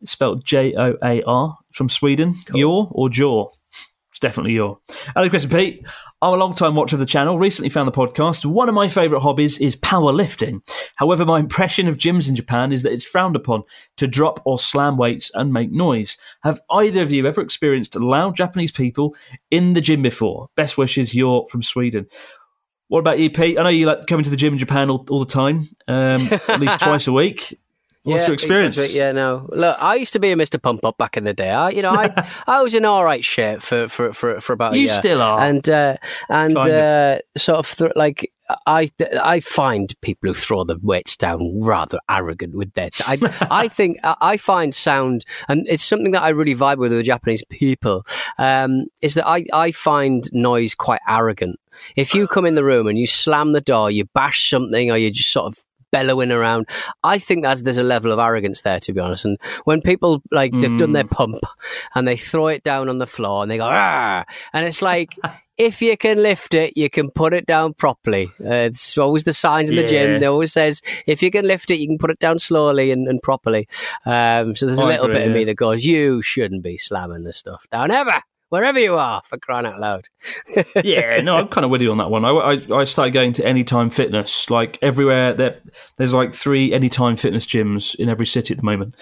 it's 0.00 0.12
spelled 0.12 0.44
J 0.44 0.74
O 0.76 0.94
A 1.02 1.22
R, 1.22 1.56
from 1.72 1.88
Sweden. 1.88 2.34
Yor 2.54 2.88
or 2.92 3.08
Jaw? 3.08 3.50
It's 4.16 4.20
definitely 4.20 4.54
your. 4.54 4.78
Hello, 5.14 5.28
Chris 5.28 5.42
and 5.42 5.52
Pete. 5.52 5.86
I'm 6.22 6.32
a 6.32 6.36
long 6.36 6.54
time 6.54 6.74
watcher 6.74 6.96
of 6.96 7.00
the 7.00 7.04
channel. 7.04 7.38
Recently 7.38 7.68
found 7.68 7.86
the 7.86 7.92
podcast. 7.92 8.46
One 8.46 8.66
of 8.66 8.74
my 8.74 8.88
favourite 8.88 9.20
hobbies 9.20 9.58
is 9.58 9.76
powerlifting. 9.76 10.62
However, 10.94 11.26
my 11.26 11.38
impression 11.38 11.86
of 11.86 11.98
gyms 11.98 12.26
in 12.26 12.34
Japan 12.34 12.72
is 12.72 12.82
that 12.82 12.92
it's 12.92 13.04
frowned 13.04 13.36
upon 13.36 13.64
to 13.98 14.06
drop 14.06 14.40
or 14.46 14.58
slam 14.58 14.96
weights 14.96 15.30
and 15.34 15.52
make 15.52 15.70
noise. 15.70 16.16
Have 16.44 16.62
either 16.70 17.02
of 17.02 17.12
you 17.12 17.26
ever 17.26 17.42
experienced 17.42 17.94
loud 17.94 18.36
Japanese 18.36 18.72
people 18.72 19.14
in 19.50 19.74
the 19.74 19.82
gym 19.82 20.00
before? 20.00 20.48
Best 20.56 20.78
wishes, 20.78 21.14
you're 21.14 21.46
from 21.50 21.62
Sweden. 21.62 22.06
What 22.88 23.00
about 23.00 23.18
you, 23.18 23.28
Pete? 23.28 23.58
I 23.58 23.64
know 23.64 23.68
you 23.68 23.84
like 23.84 24.06
coming 24.06 24.24
to 24.24 24.30
the 24.30 24.36
gym 24.36 24.54
in 24.54 24.58
Japan 24.58 24.88
all, 24.88 25.04
all 25.10 25.18
the 25.18 25.30
time, 25.30 25.68
um, 25.88 26.26
at 26.48 26.58
least 26.58 26.80
twice 26.80 27.06
a 27.06 27.12
week. 27.12 27.60
What's 28.06 28.22
yeah, 28.22 28.26
your 28.28 28.34
experience? 28.34 28.76
exactly. 28.76 28.98
Yeah, 28.98 29.12
no. 29.12 29.48
Look, 29.52 29.76
I 29.82 29.96
used 29.96 30.12
to 30.14 30.18
be 30.18 30.30
a 30.30 30.36
Mr. 30.36 30.62
Pump 30.62 30.84
Up 30.84 30.96
back 30.96 31.16
in 31.16 31.24
the 31.24 31.34
day. 31.34 31.50
I, 31.50 31.70
you 31.70 31.82
know, 31.82 31.90
I, 31.90 32.28
I 32.46 32.62
was 32.62 32.72
in 32.72 32.84
all 32.84 33.04
right 33.04 33.24
shape 33.24 33.62
for, 33.62 33.88
for, 33.88 34.12
for, 34.12 34.40
for 34.40 34.52
about 34.52 34.74
a 34.74 34.78
You 34.78 34.86
year. 34.86 34.94
still 34.94 35.20
are. 35.20 35.40
And, 35.40 35.68
uh, 35.68 35.96
and, 36.28 36.56
uh, 36.56 37.18
sort 37.36 37.58
of 37.58 37.76
th- 37.76 37.92
like, 37.96 38.32
I, 38.64 38.88
I 39.20 39.40
find 39.40 39.92
people 40.02 40.28
who 40.28 40.34
throw 40.34 40.62
the 40.62 40.78
weights 40.80 41.16
down 41.16 41.58
rather 41.60 41.98
arrogant 42.08 42.54
with 42.54 42.72
that. 42.74 43.00
I, 43.06 43.18
I 43.50 43.66
think, 43.76 43.98
I 44.04 44.14
I 44.20 44.36
find 44.36 44.72
sound, 44.72 45.24
and 45.48 45.66
it's 45.68 45.82
something 45.82 46.12
that 46.12 46.22
I 46.22 46.28
really 46.28 46.54
vibe 46.54 46.78
with 46.78 46.86
with 46.88 46.98
the 46.98 47.02
Japanese 47.02 47.42
people, 47.50 48.04
um, 48.38 48.86
is 49.02 49.14
that 49.14 49.26
I, 49.26 49.44
I 49.52 49.72
find 49.72 50.28
noise 50.32 50.74
quite 50.74 51.00
arrogant. 51.08 51.58
If 51.96 52.14
you 52.14 52.26
come 52.26 52.46
in 52.46 52.54
the 52.54 52.64
room 52.64 52.86
and 52.86 52.98
you 52.98 53.06
slam 53.06 53.52
the 53.52 53.60
door, 53.60 53.90
you 53.90 54.04
bash 54.14 54.48
something, 54.48 54.90
or 54.90 54.96
you 54.96 55.10
just 55.10 55.30
sort 55.30 55.46
of 55.46 55.64
bellowing 55.96 56.32
around. 56.32 56.66
I 57.14 57.18
think 57.18 57.42
that 57.44 57.64
there's 57.64 57.78
a 57.86 57.90
level 57.94 58.12
of 58.12 58.18
arrogance 58.18 58.60
there, 58.62 58.80
to 58.80 58.92
be 58.92 59.00
honest. 59.00 59.24
And 59.24 59.38
when 59.64 59.80
people 59.80 60.22
like 60.30 60.52
they've 60.60 60.78
done 60.84 60.92
their 60.92 61.08
pump 61.18 61.40
and 61.94 62.06
they 62.06 62.16
throw 62.16 62.48
it 62.48 62.62
down 62.62 62.88
on 62.88 62.98
the 62.98 63.06
floor 63.06 63.42
and 63.42 63.50
they 63.50 63.58
go, 63.58 63.68
ah, 63.70 64.24
and 64.52 64.66
it's 64.66 64.82
like. 64.82 65.10
If 65.58 65.80
you 65.80 65.96
can 65.96 66.22
lift 66.22 66.52
it, 66.52 66.76
you 66.76 66.90
can 66.90 67.10
put 67.10 67.32
it 67.32 67.46
down 67.46 67.72
properly. 67.72 68.26
Uh, 68.44 68.68
it's 68.68 68.98
always 68.98 69.24
the 69.24 69.32
signs 69.32 69.70
in 69.70 69.76
the 69.76 69.84
Yeah. 69.84 69.88
gym. 69.88 70.20
They 70.20 70.26
always 70.26 70.52
says, 70.52 70.82
if 71.06 71.22
you 71.22 71.30
can 71.30 71.46
lift 71.46 71.70
it, 71.70 71.78
you 71.78 71.86
can 71.88 71.96
put 71.96 72.10
it 72.10 72.18
down 72.18 72.38
slowly 72.38 72.90
and, 72.90 73.08
and 73.08 73.22
properly. 73.22 73.66
Um, 74.04 74.54
so 74.54 74.66
there's 74.66 74.76
a 74.78 74.82
I 74.82 74.92
little 74.92 75.06
agree, 75.06 75.16
bit 75.20 75.28
of 75.28 75.32
me 75.32 75.44
that 75.44 75.54
goes, 75.56 75.82
you 75.82 76.20
shouldn't 76.20 76.62
be 76.62 76.76
slamming 76.76 77.24
this 77.24 77.38
stuff 77.38 77.64
down 77.72 77.90
ever, 77.90 78.20
wherever 78.48 78.78
you 78.78 78.94
are, 78.96 79.22
for 79.28 79.38
crying 79.38 79.66
out 79.66 79.80
loud. 79.80 80.04
yeah, 80.84 81.20
no, 81.20 81.36
I'm 81.36 81.48
kind 81.48 81.64
of 81.64 81.70
with 81.70 81.82
you 81.82 81.90
on 81.90 81.98
that 81.98 82.10
one. 82.10 82.24
I, 82.24 82.30
I, 82.30 82.78
I 82.80 82.84
started 82.84 83.12
going 83.12 83.32
to 83.34 83.46
Anytime 83.46 83.90
Fitness, 83.90 84.50
like 84.50 84.78
everywhere. 84.82 85.34
There, 85.34 85.60
there's 85.98 86.14
like 86.14 86.34
three 86.34 86.72
Anytime 86.72 87.16
Fitness 87.16 87.46
gyms 87.46 87.94
in 87.96 88.08
every 88.08 88.26
city 88.26 88.54
at 88.54 88.58
the 88.58 88.64
moment, 88.64 88.94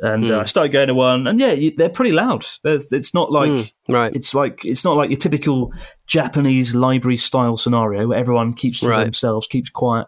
and 0.00 0.30
uh, 0.30 0.40
I 0.40 0.44
started 0.44 0.72
going 0.72 0.88
to 0.88 0.94
one, 0.94 1.26
and 1.26 1.38
yeah, 1.40 1.52
you, 1.52 1.72
they're 1.76 1.88
pretty 1.88 2.12
loud. 2.12 2.46
There's, 2.62 2.86
it's 2.92 3.14
not 3.14 3.32
like 3.32 3.50
Mm, 3.50 3.72
right. 3.88 4.14
it's 4.14 4.34
like 4.34 4.64
it's 4.64 4.84
not 4.84 4.96
like 4.96 5.10
your 5.10 5.18
typical 5.18 5.72
Japanese 6.06 6.74
library 6.74 7.16
style 7.16 7.56
scenario 7.56 8.08
where 8.08 8.18
everyone 8.18 8.52
keeps 8.52 8.80
to 8.80 8.88
Right. 8.88 9.04
themselves, 9.04 9.46
keeps 9.46 9.70
quiet. 9.70 10.06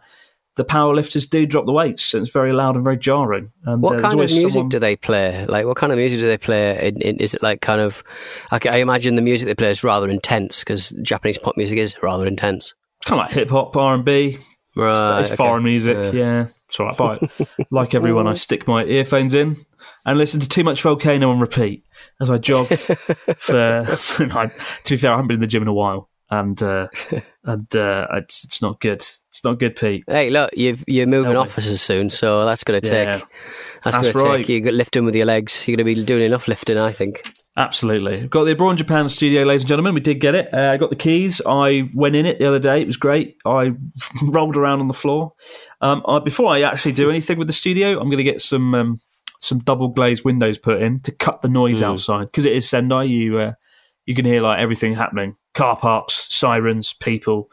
The 0.61 0.67
powerlifters 0.67 1.27
do 1.31 1.47
drop 1.47 1.65
the 1.65 1.73
weights, 1.73 2.13
and 2.13 2.21
it's 2.23 2.31
very 2.31 2.53
loud 2.53 2.75
and 2.75 2.85
very 2.85 2.99
jarring. 2.99 3.51
And 3.65 3.77
uh, 3.77 3.79
What 3.79 3.93
there's 3.93 4.03
kind 4.03 4.21
of 4.21 4.29
music 4.29 4.53
someone- 4.53 4.69
do 4.69 4.79
they 4.79 4.95
play? 4.95 5.47
Like, 5.47 5.65
what 5.65 5.79
kind 5.79 5.91
of 5.91 5.97
music 5.97 6.21
do 6.21 6.27
they 6.27 6.37
play? 6.37 6.89
In, 6.89 7.01
in, 7.01 7.17
is 7.17 7.33
it 7.33 7.43
like 7.43 7.63
kind 7.63 7.81
of? 7.81 8.05
I, 8.51 8.61
I 8.69 8.77
imagine 8.77 9.17
the 9.17 9.23
music 9.23 9.47
they 9.47 9.55
play 9.55 9.71
is 9.71 9.83
rather 9.83 10.11
intense 10.11 10.59
because 10.59 10.91
Japanese 11.01 11.39
pop 11.39 11.57
music 11.57 11.79
is 11.79 11.97
rather 12.03 12.27
intense. 12.27 12.75
It's 12.99 13.07
kind 13.09 13.23
of 13.23 13.29
like 13.29 13.35
hip 13.35 13.49
hop, 13.49 13.75
R 13.75 13.95
and 13.95 14.05
B. 14.05 14.37
Right, 14.77 15.21
it's 15.21 15.31
okay. 15.31 15.37
foreign 15.37 15.65
music. 15.65 16.13
Yeah, 16.13 16.49
it's 16.69 16.79
all 16.79 16.89
right. 16.89 16.97
But 16.99 17.23
like 17.71 17.95
everyone, 17.95 18.27
I 18.27 18.35
stick 18.35 18.69
my 18.69 18.85
earphones 18.85 19.33
in 19.33 19.57
and 20.05 20.19
listen 20.19 20.41
to 20.41 20.49
too 20.49 20.63
much 20.63 20.83
Volcano 20.83 21.31
on 21.31 21.41
repeat 21.41 21.87
as 22.21 22.31
I 22.31 22.37
jog. 22.37 22.67
for 23.39 23.87
to 23.87 24.53
be 24.91 24.97
fair, 24.99 25.11
I 25.11 25.15
haven't 25.15 25.29
been 25.29 25.37
in 25.37 25.41
the 25.41 25.47
gym 25.47 25.63
in 25.63 25.69
a 25.69 25.73
while, 25.73 26.10
and 26.31 26.63
uh, 26.63 26.89
and 27.45 27.77
uh, 27.77 28.07
it's 28.13 28.45
it's 28.45 28.63
not 28.63 28.81
good. 28.81 29.01
It's 29.01 29.45
not 29.45 29.59
good, 29.59 29.77
Pete. 29.77 30.05
Hey, 30.07 30.31
look, 30.31 30.51
you've, 30.57 30.85
you're 30.87 31.07
moving 31.07 31.33
No 31.33 31.41
offices 31.41 31.81
soon, 31.81 32.11
so 32.11 32.45
that's 32.45 32.65
going 32.65 32.81
to 32.81 32.89
take. 32.89 33.07
Yeah. 33.07 33.21
That's, 33.83 33.97
That's 33.97 34.13
going 34.13 34.43
to 34.43 34.47
take. 34.47 34.49
You're 34.49 34.73
lifting 34.73 35.05
with 35.05 35.15
your 35.15 35.27
legs. 35.27 35.67
You're 35.67 35.77
going 35.77 35.87
to 35.87 35.95
be 35.95 36.05
doing 36.05 36.23
enough 36.23 36.49
lifting, 36.49 36.77
I 36.77 36.93
think. 36.93 37.23
Absolutely. 37.57 38.27
Got 38.29 38.45
the 38.45 38.53
Abroad 38.53 38.79
Japan 38.79 39.09
studio, 39.09 39.43
ladies 39.43 39.63
and 39.63 39.69
gentlemen. 39.69 39.95
We 39.95 40.01
did 40.01 40.21
get 40.21 40.35
it. 40.35 40.53
Uh, 40.53 40.71
I 40.73 40.77
got 40.77 40.91
the 40.91 40.97
keys. 40.97 41.41
I 41.47 41.89
went 41.95 42.15
in 42.15 42.27
it 42.27 42.39
the 42.39 42.47
other 42.47 42.59
day. 42.59 42.81
It 42.81 42.87
was 42.87 42.97
great. 42.97 43.37
I 43.45 43.73
rolled 44.23 44.57
around 44.57 44.81
on 44.81 44.89
the 44.89 44.95
floor. 44.95 45.33
Um, 45.81 46.03
I, 46.07 46.21
before 46.21 46.53
I 46.55 46.63
actually 46.63 46.93
do 46.93 47.11
anything 47.11 47.39
with 47.39 47.49
the 47.49 47.53
studio, 47.53 47.99
I'm 47.99 48.09
going 48.09 48.19
to 48.19 48.25
get 48.25 48.41
some 48.41 48.75
um, 48.75 49.01
some 49.41 49.59
double 49.61 49.89
glazed 49.89 50.25
windows 50.25 50.59
put 50.59 50.81
in 50.83 51.01
to 51.01 51.13
cut 51.13 51.43
the 51.43 51.49
noise 51.49 51.83
outside 51.83 52.27
because 52.27 52.45
it 52.45 52.53
is 52.53 52.69
Sendai. 52.69 53.05
You 53.05 53.39
uh, 53.39 53.53
you 54.05 54.15
can 54.15 54.25
hear 54.25 54.43
like 54.43 54.61
everything 54.61 54.95
happening: 54.95 55.37
car 55.55 55.77
parks, 55.77 56.27
sirens, 56.33 56.93
people, 56.93 57.51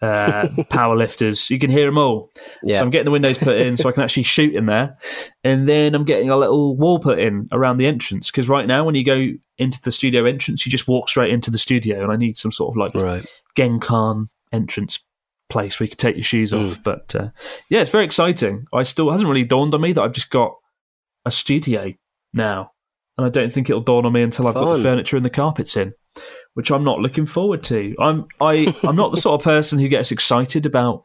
uh, 0.00 0.48
power 0.70 0.96
lifters. 0.96 1.48
You 1.50 1.58
can 1.58 1.70
hear 1.70 1.86
them 1.86 1.98
all. 1.98 2.30
Yeah. 2.62 2.78
So 2.78 2.84
I'm 2.84 2.90
getting 2.90 3.04
the 3.06 3.10
windows 3.12 3.38
put 3.38 3.56
in 3.60 3.76
so 3.76 3.88
I 3.88 3.92
can 3.92 4.02
actually 4.02 4.24
shoot 4.24 4.54
in 4.54 4.66
there. 4.66 4.96
And 5.44 5.68
then 5.68 5.94
I'm 5.94 6.04
getting 6.04 6.30
a 6.30 6.36
little 6.36 6.76
wall 6.76 6.98
put 6.98 7.18
in 7.18 7.48
around 7.52 7.76
the 7.76 7.86
entrance 7.86 8.30
because 8.30 8.48
right 8.48 8.66
now, 8.66 8.84
when 8.84 8.94
you 8.94 9.04
go 9.04 9.28
into 9.58 9.80
the 9.82 9.92
studio 9.92 10.24
entrance, 10.24 10.66
you 10.66 10.72
just 10.72 10.88
walk 10.88 11.08
straight 11.08 11.32
into 11.32 11.50
the 11.50 11.58
studio. 11.58 12.02
And 12.02 12.10
I 12.12 12.16
need 12.16 12.36
some 12.36 12.52
sort 12.52 12.72
of 12.72 12.76
like 12.76 12.94
Right. 12.94 13.24
Genkan 13.56 14.28
entrance 14.52 15.00
place 15.48 15.78
where 15.78 15.84
you 15.84 15.90
can 15.90 15.98
take 15.98 16.16
your 16.16 16.24
shoes 16.24 16.50
Hmm. 16.50 16.66
off. 16.66 16.82
But 16.82 17.14
uh, 17.14 17.28
yeah, 17.68 17.80
it's 17.80 17.90
very 17.90 18.04
exciting. 18.04 18.66
I 18.72 18.82
still 18.82 19.10
hasn't 19.10 19.28
really 19.28 19.44
dawned 19.44 19.74
on 19.74 19.80
me 19.82 19.92
that 19.92 20.02
I've 20.02 20.12
just 20.12 20.30
got 20.30 20.52
a 21.24 21.30
studio 21.30 21.92
now. 22.34 22.71
And 23.22 23.28
I 23.28 23.30
don't 23.30 23.52
think 23.52 23.70
it'll 23.70 23.82
dawn 23.82 24.04
on 24.04 24.12
me 24.12 24.22
until 24.22 24.48
I've 24.48 24.54
got 24.54 24.76
the 24.76 24.82
furniture 24.82 25.16
and 25.16 25.24
the 25.24 25.30
carpets 25.30 25.76
in, 25.76 25.92
which 26.54 26.72
I'm 26.72 26.82
not 26.82 26.98
looking 26.98 27.24
forward 27.24 27.62
to. 27.64 27.94
I'm 28.00 28.26
I 28.40 28.74
I'm 28.82 28.96
not 28.96 29.12
the 29.12 29.20
sort 29.20 29.40
of 29.40 29.44
person 29.44 29.78
who 29.78 29.86
gets 29.86 30.10
excited 30.10 30.66
about 30.66 31.04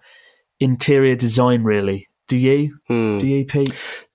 interior 0.60 1.16
design. 1.16 1.64
Really, 1.64 2.08
do 2.28 2.36
you? 2.38 2.76
Hmm. 2.88 3.20
Do 3.20 3.28
you, 3.28 3.46
Pete? 3.46 3.72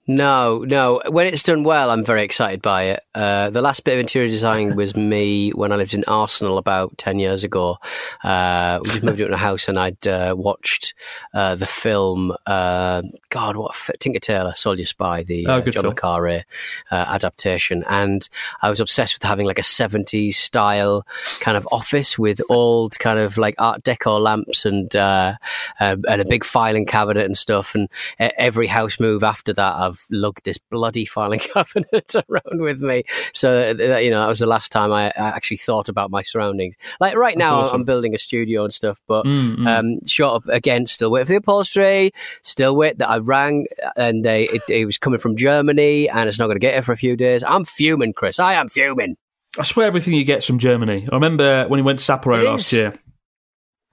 No, 0.08 0.58
no. 0.66 1.00
When 1.08 1.28
it's 1.28 1.44
done 1.44 1.62
well, 1.62 1.88
I'm 1.90 2.04
very 2.04 2.24
excited 2.24 2.60
by 2.60 2.82
it. 2.84 3.04
Uh, 3.14 3.50
the 3.50 3.62
last 3.62 3.84
bit 3.84 3.94
of 3.94 4.00
interior 4.00 4.28
design 4.28 4.74
was 4.76 4.96
me 4.96 5.50
when 5.50 5.70
I 5.70 5.76
lived 5.76 5.94
in 5.94 6.02
Arsenal 6.08 6.58
about 6.58 6.98
10 6.98 7.20
years 7.20 7.44
ago. 7.44 7.78
Uh, 8.24 8.80
we 8.82 8.90
just 8.90 9.04
moved 9.04 9.20
into 9.20 9.32
a 9.32 9.36
house 9.36 9.68
and 9.68 9.78
I'd 9.78 10.04
uh, 10.08 10.34
watched 10.36 10.94
uh, 11.34 11.54
the 11.54 11.66
film, 11.66 12.34
uh, 12.46 13.02
God, 13.30 13.56
what, 13.56 13.76
f- 13.76 13.92
Tinker 14.00 14.18
Tailor, 14.18 14.54
Soldier 14.56 14.86
Spy, 14.86 15.22
the 15.22 15.46
Oh, 15.46 15.58
uh, 15.58 15.60
John 15.60 15.72
film. 15.84 15.86
Le 15.86 15.94
Carre 15.94 16.44
uh, 16.90 16.94
adaptation. 16.94 17.84
And 17.88 18.28
I 18.60 18.70
was 18.70 18.80
obsessed 18.80 19.14
with 19.14 19.22
having 19.22 19.46
like 19.46 19.58
a 19.60 19.62
70s 19.62 20.34
style 20.34 21.06
kind 21.38 21.56
of 21.56 21.68
office 21.70 22.18
with 22.18 22.40
old 22.48 22.98
kind 22.98 23.20
of 23.20 23.38
like 23.38 23.54
Art 23.58 23.84
Deco 23.84 24.20
lamps 24.20 24.64
and, 24.64 24.94
uh, 24.96 25.34
uh, 25.78 25.96
and 26.08 26.20
a 26.20 26.24
big 26.24 26.42
filing 26.42 26.86
cabinet 26.86 27.24
and 27.24 27.38
stuff. 27.38 27.76
And 27.76 27.88
every 28.18 28.66
house 28.66 28.98
move 28.98 29.22
after 29.22 29.52
that, 29.52 29.74
I've 29.76 29.92
lugged 30.10 30.44
this 30.44 30.58
bloody 30.58 31.04
filing 31.04 31.38
cabinet 31.54 32.14
around 32.28 32.60
with 32.60 32.80
me. 32.80 33.04
So, 33.34 33.70
you 33.70 34.10
know, 34.10 34.20
that 34.20 34.28
was 34.28 34.38
the 34.40 34.46
last 34.46 34.72
time 34.72 34.92
I, 34.92 35.06
I 35.08 35.28
actually 35.28 35.56
thought 35.58 35.88
about 35.88 36.10
my 36.10 36.22
surroundings. 36.22 36.76
Like 37.00 37.14
right 37.16 37.36
now, 37.36 37.60
awesome. 37.60 37.80
I'm 37.80 37.84
building 37.84 38.14
a 38.14 38.18
studio 38.18 38.64
and 38.64 38.72
stuff, 38.72 39.00
but 39.06 39.24
Mm, 39.24 39.56
mm. 39.56 39.66
um, 39.66 40.06
short 40.06 40.42
up 40.42 40.48
again, 40.48 40.86
still 40.86 41.10
wait 41.10 41.26
for 41.26 41.32
the 41.32 41.36
upholstery, 41.36 42.12
still 42.42 42.74
wait 42.76 42.98
that 42.98 43.08
I 43.08 43.18
rang 43.18 43.66
and 43.96 44.24
they, 44.24 44.44
it, 44.48 44.62
it 44.68 44.84
was 44.86 44.98
coming 44.98 45.18
from 45.20 45.36
Germany 45.36 46.08
and 46.08 46.28
it's 46.28 46.38
not 46.38 46.46
going 46.46 46.56
to 46.56 46.60
get 46.60 46.72
here 46.74 46.82
for 46.82 46.92
a 46.92 46.96
few 46.96 47.16
days. 47.16 47.44
I'm 47.44 47.64
fuming, 47.64 48.12
Chris. 48.12 48.38
I 48.38 48.54
am 48.54 48.68
fuming. 48.68 49.16
I 49.58 49.62
swear 49.64 49.86
everything 49.86 50.14
you 50.14 50.24
get's 50.24 50.46
from 50.46 50.58
Germany. 50.58 51.06
I 51.10 51.14
remember 51.14 51.66
when 51.68 51.78
we 51.78 51.82
went 51.82 51.98
to 51.98 52.04
Sapporo 52.12 52.40
It 52.40 52.44
last 52.44 52.72
year. 52.72 52.94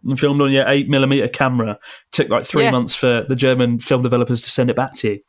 And 0.06 0.18
filmed 0.18 0.40
on 0.42 0.50
your 0.52 0.66
eight 0.66 0.88
millimeter 0.88 1.28
camera. 1.28 1.78
took 2.14 2.30
like 2.30 2.46
three 2.46 2.64
Yeah. 2.64 2.72
months 2.72 2.96
for 2.96 3.26
the 3.28 3.36
German 3.36 3.80
film 3.80 4.02
developers 4.02 4.42
to 4.44 4.50
send 4.50 4.70
it 4.70 4.78
back 4.78 4.94
to 5.00 5.10
you. 5.10 5.20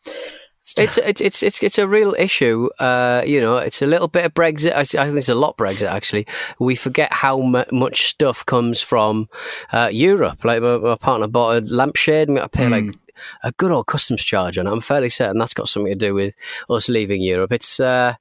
It's 0.79 0.99
it's 0.99 1.21
it's 1.21 1.43
it's, 1.43 1.63
it's 1.63 1.79
a 1.79 1.87
real 1.87 2.15
issue. 2.19 2.69
Uh, 2.79 3.23
you 3.27 3.41
know, 3.41 3.57
it's 3.57 3.83
a 3.83 3.87
little 3.87 4.09
bit 4.09 4.25
of 4.25 4.35
Brexit. 4.35 4.73
I, 4.73 4.81
I 4.81 5.07
think 5.07 5.19
it's 5.19 5.29
a 5.29 5.35
lot 5.35 5.57
Brexit 5.57 5.91
actually. 5.91 6.27
We 6.59 6.75
forget 6.75 7.13
how 7.13 7.41
mu- 7.41 7.65
much 7.73 8.09
stuff 8.09 8.45
comes 8.47 8.81
from 8.81 9.29
uh, 9.73 9.91
Europe. 9.93 10.45
Like 10.45 10.63
my, 10.63 10.79
my 10.79 10.95
partner 10.97 11.27
bought 11.27 11.63
a 11.63 11.67
lampshade 11.67 12.29
and 12.29 12.39
I 12.39 12.47
pay 12.47 12.69
like 12.69 12.95
a 13.43 13.53
good 13.53 13.71
old 13.71 13.87
customs 13.87 14.25
charge 14.25 14.57
and. 14.57 14.71
I'm 14.71 14.81
fairly 14.81 15.09
certain 15.09 15.39
that's 15.39 15.53
got 15.53 15.69
something 15.69 15.91
to 15.91 15.99
do 15.99 16.15
with 16.15 16.35
us 16.69 16.89
leaving 16.89 17.21
Europe. 17.23 17.51
It's 17.51 17.81
uh, 17.81 18.15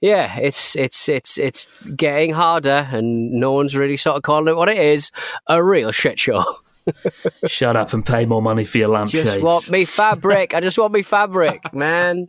yeah, 0.00 0.38
it's 0.38 0.76
it's 0.76 1.08
it's 1.08 1.38
it's 1.38 1.68
getting 1.96 2.32
harder, 2.32 2.88
and 2.92 3.32
no 3.32 3.52
one's 3.52 3.76
really 3.76 3.96
sort 3.96 4.16
of 4.16 4.22
calling 4.22 4.48
it 4.48 4.56
what 4.56 4.68
it 4.68 4.78
is—a 4.78 5.62
real 5.62 5.90
shit 5.90 6.18
show. 6.18 6.44
Shut 7.46 7.76
up 7.76 7.92
and 7.92 8.04
pay 8.04 8.26
more 8.26 8.42
money 8.42 8.64
for 8.64 8.78
your 8.78 8.88
lampshades. 8.88 9.24
Just 9.24 9.42
want 9.42 9.70
me 9.70 9.84
fabric. 9.84 10.54
I 10.54 10.60
just 10.60 10.78
want 10.78 10.92
me 10.92 11.02
fabric, 11.02 11.62
man. 11.74 12.28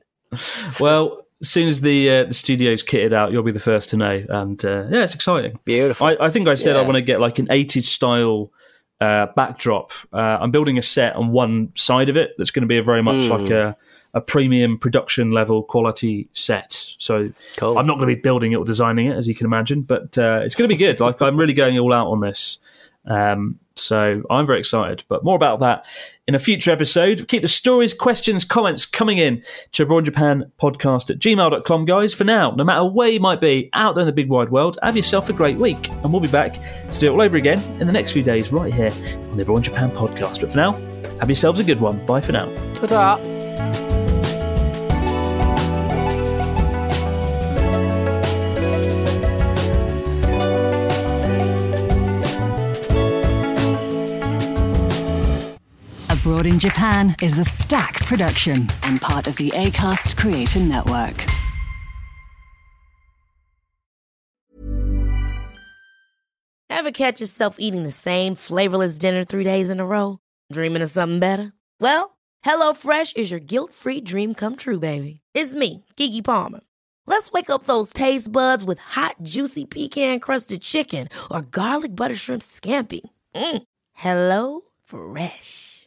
well, 0.79 1.25
as 1.41 1.49
soon 1.49 1.67
as 1.67 1.81
the 1.81 2.09
uh, 2.09 2.23
the 2.25 2.33
studio's 2.33 2.83
kitted 2.83 3.13
out, 3.13 3.31
you'll 3.31 3.43
be 3.43 3.51
the 3.51 3.59
first 3.59 3.89
to 3.91 3.97
know, 3.97 4.23
and 4.29 4.63
uh, 4.65 4.87
yeah, 4.89 5.03
it's 5.03 5.15
exciting. 5.15 5.59
Beautiful. 5.65 6.07
I, 6.07 6.17
I 6.19 6.29
think 6.29 6.47
I 6.47 6.55
said 6.55 6.75
I 6.75 6.81
want 6.81 6.95
to 6.95 7.01
get 7.01 7.19
like 7.19 7.39
an 7.39 7.47
80s 7.47 7.83
style 7.83 8.51
uh, 8.99 9.27
backdrop. 9.35 9.91
Uh, 10.11 10.17
I'm 10.17 10.49
building 10.51 10.77
a 10.77 10.81
set 10.81 11.15
on 11.15 11.31
one 11.31 11.71
side 11.75 12.09
of 12.09 12.17
it 12.17 12.31
that's 12.37 12.49
going 12.51 12.63
to 12.63 12.67
be 12.67 12.77
a 12.77 12.83
very 12.83 13.03
much 13.03 13.17
Mm. 13.25 13.29
like 13.29 13.49
a, 13.51 13.77
a 14.15 14.21
premium 14.21 14.79
production 14.79 15.29
level 15.31 15.61
quality 15.61 16.27
set. 16.33 16.71
So 16.97 17.29
I'm 17.61 17.85
not 17.85 17.97
going 17.99 18.09
to 18.09 18.15
be 18.15 18.15
building 18.15 18.53
it 18.53 18.55
or 18.55 18.65
designing 18.65 19.05
it, 19.07 19.15
as 19.15 19.27
you 19.27 19.35
can 19.35 19.45
imagine, 19.45 19.83
but 19.83 20.17
uh, 20.17 20.41
it's 20.43 20.55
going 20.55 20.67
to 20.67 20.73
be 20.75 20.77
good. 20.79 20.99
Like 20.99 21.21
I'm 21.21 21.37
really 21.37 21.53
going 21.53 21.77
all 21.77 21.93
out 21.93 22.07
on 22.07 22.21
this. 22.21 22.57
Um, 23.07 23.59
so 23.75 24.23
I'm 24.29 24.45
very 24.45 24.59
excited, 24.59 25.03
but 25.07 25.23
more 25.23 25.35
about 25.35 25.59
that 25.59 25.85
in 26.27 26.35
a 26.35 26.39
future 26.39 26.71
episode. 26.71 27.27
Keep 27.27 27.43
the 27.43 27.47
stories, 27.47 27.93
questions, 27.93 28.43
comments 28.43 28.85
coming 28.85 29.17
in 29.17 29.43
to 29.73 29.83
Abroad 29.83 30.05
Japan 30.05 30.51
podcast 30.59 31.09
at 31.09 31.19
gmail.com, 31.19 31.85
guys. 31.85 32.13
For 32.13 32.23
now, 32.23 32.51
no 32.51 32.63
matter 32.63 32.85
where 32.85 33.09
you 33.09 33.19
might 33.19 33.39
be 33.39 33.69
out 33.73 33.95
there 33.95 34.01
in 34.01 34.07
the 34.07 34.11
big 34.13 34.29
wide 34.29 34.49
world, 34.49 34.77
have 34.83 34.97
yourself 34.97 35.29
a 35.29 35.33
great 35.33 35.57
week. 35.57 35.89
And 35.89 36.11
we'll 36.11 36.21
be 36.21 36.27
back 36.27 36.53
to 36.91 36.99
do 36.99 37.07
it 37.07 37.09
all 37.11 37.21
over 37.21 37.37
again 37.37 37.59
in 37.79 37.87
the 37.87 37.93
next 37.93 38.11
few 38.11 38.23
days, 38.23 38.51
right 38.51 38.73
here 38.73 38.91
on 39.29 39.37
the 39.37 39.43
Abroad 39.43 39.63
Japan 39.63 39.91
podcast. 39.91 40.41
But 40.41 40.51
for 40.51 40.57
now, 40.57 40.71
have 41.19 41.29
yourselves 41.29 41.59
a 41.59 41.63
good 41.63 41.79
one. 41.79 42.03
Bye 42.05 42.21
for 42.21 42.31
now. 42.31 42.51
Ta-ta. 42.73 43.86
Abroad 56.27 56.45
in 56.45 56.59
Japan 56.59 57.15
is 57.21 57.39
a 57.39 57.45
Stak 57.45 58.05
production 58.05 58.67
and 58.83 58.99
part 58.99 59.27
of 59.27 59.37
the 59.37 59.49
ACAST 59.51 60.17
Creator 60.17 60.59
Network. 60.59 61.25
Ever 66.69 66.91
catch 66.91 67.21
yourself 67.21 67.55
eating 67.59 67.83
the 67.83 67.91
same 67.91 68.35
flavorless 68.35 68.97
dinner 68.97 69.23
three 69.23 69.45
days 69.45 69.69
in 69.69 69.79
a 69.79 69.85
row? 69.85 70.19
Dreaming 70.51 70.81
of 70.81 70.89
something 70.89 71.19
better? 71.19 71.53
Well, 71.79 72.17
HelloFresh 72.43 73.15
is 73.15 73.31
your 73.31 73.39
guilt-free 73.39 74.01
dream 74.01 74.33
come 74.33 74.57
true, 74.57 74.79
baby. 74.79 75.21
It's 75.33 75.55
me, 75.55 75.85
Keke 75.95 76.25
Palmer. 76.25 76.59
Let's 77.05 77.31
wake 77.31 77.49
up 77.49 77.63
those 77.63 77.93
taste 77.93 78.29
buds 78.33 78.65
with 78.65 78.79
hot, 78.79 79.15
juicy 79.23 79.63
pecan-crusted 79.63 80.61
chicken 80.61 81.07
or 81.31 81.41
garlic 81.41 81.95
butter 81.95 82.15
shrimp 82.15 82.41
scampi. 82.41 82.99
Mm. 83.33 83.63
Hello 83.93 84.61
Fresh. 84.83 85.76